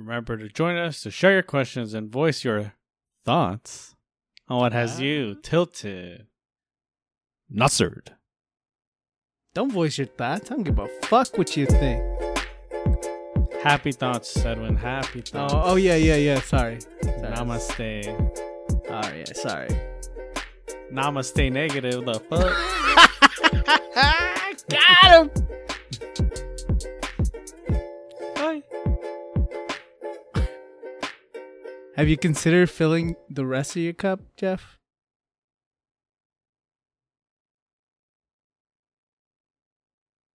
Remember 0.00 0.38
to 0.38 0.48
join 0.48 0.76
us 0.76 1.02
to 1.02 1.10
share 1.10 1.32
your 1.32 1.42
questions 1.42 1.92
and 1.92 2.10
voice 2.10 2.42
your 2.42 2.72
thoughts 3.26 3.94
on 4.48 4.58
what 4.58 4.72
has 4.72 4.98
you 4.98 5.34
tilted. 5.42 6.26
Nutsered. 7.52 8.08
Don't 9.52 9.70
voice 9.70 9.98
your 9.98 10.06
thoughts. 10.06 10.50
I 10.50 10.54
don't 10.54 10.62
give 10.62 10.78
a 10.78 10.88
fuck 11.02 11.36
what 11.36 11.54
you 11.54 11.66
think. 11.66 12.02
Happy 13.62 13.92
thoughts, 13.92 14.34
Edwin. 14.38 14.74
Happy 14.74 15.20
thoughts. 15.20 15.52
Oh, 15.52 15.62
oh 15.64 15.76
yeah, 15.76 15.96
yeah, 15.96 16.16
yeah. 16.16 16.40
Sorry. 16.40 16.80
sorry. 16.80 17.18
Namaste. 17.18 18.40
Oh, 18.88 19.12
yeah, 19.14 19.32
sorry. 19.34 19.68
Namaste 20.90 21.52
negative. 21.52 22.06
The 22.06 22.20
fuck? 22.20 22.56
Got 24.70 25.36
him! 25.36 25.68
Have 32.00 32.08
you 32.08 32.16
considered 32.16 32.70
filling 32.70 33.14
the 33.28 33.44
rest 33.44 33.76
of 33.76 33.82
your 33.82 33.92
cup, 33.92 34.20
Jeff? 34.34 34.79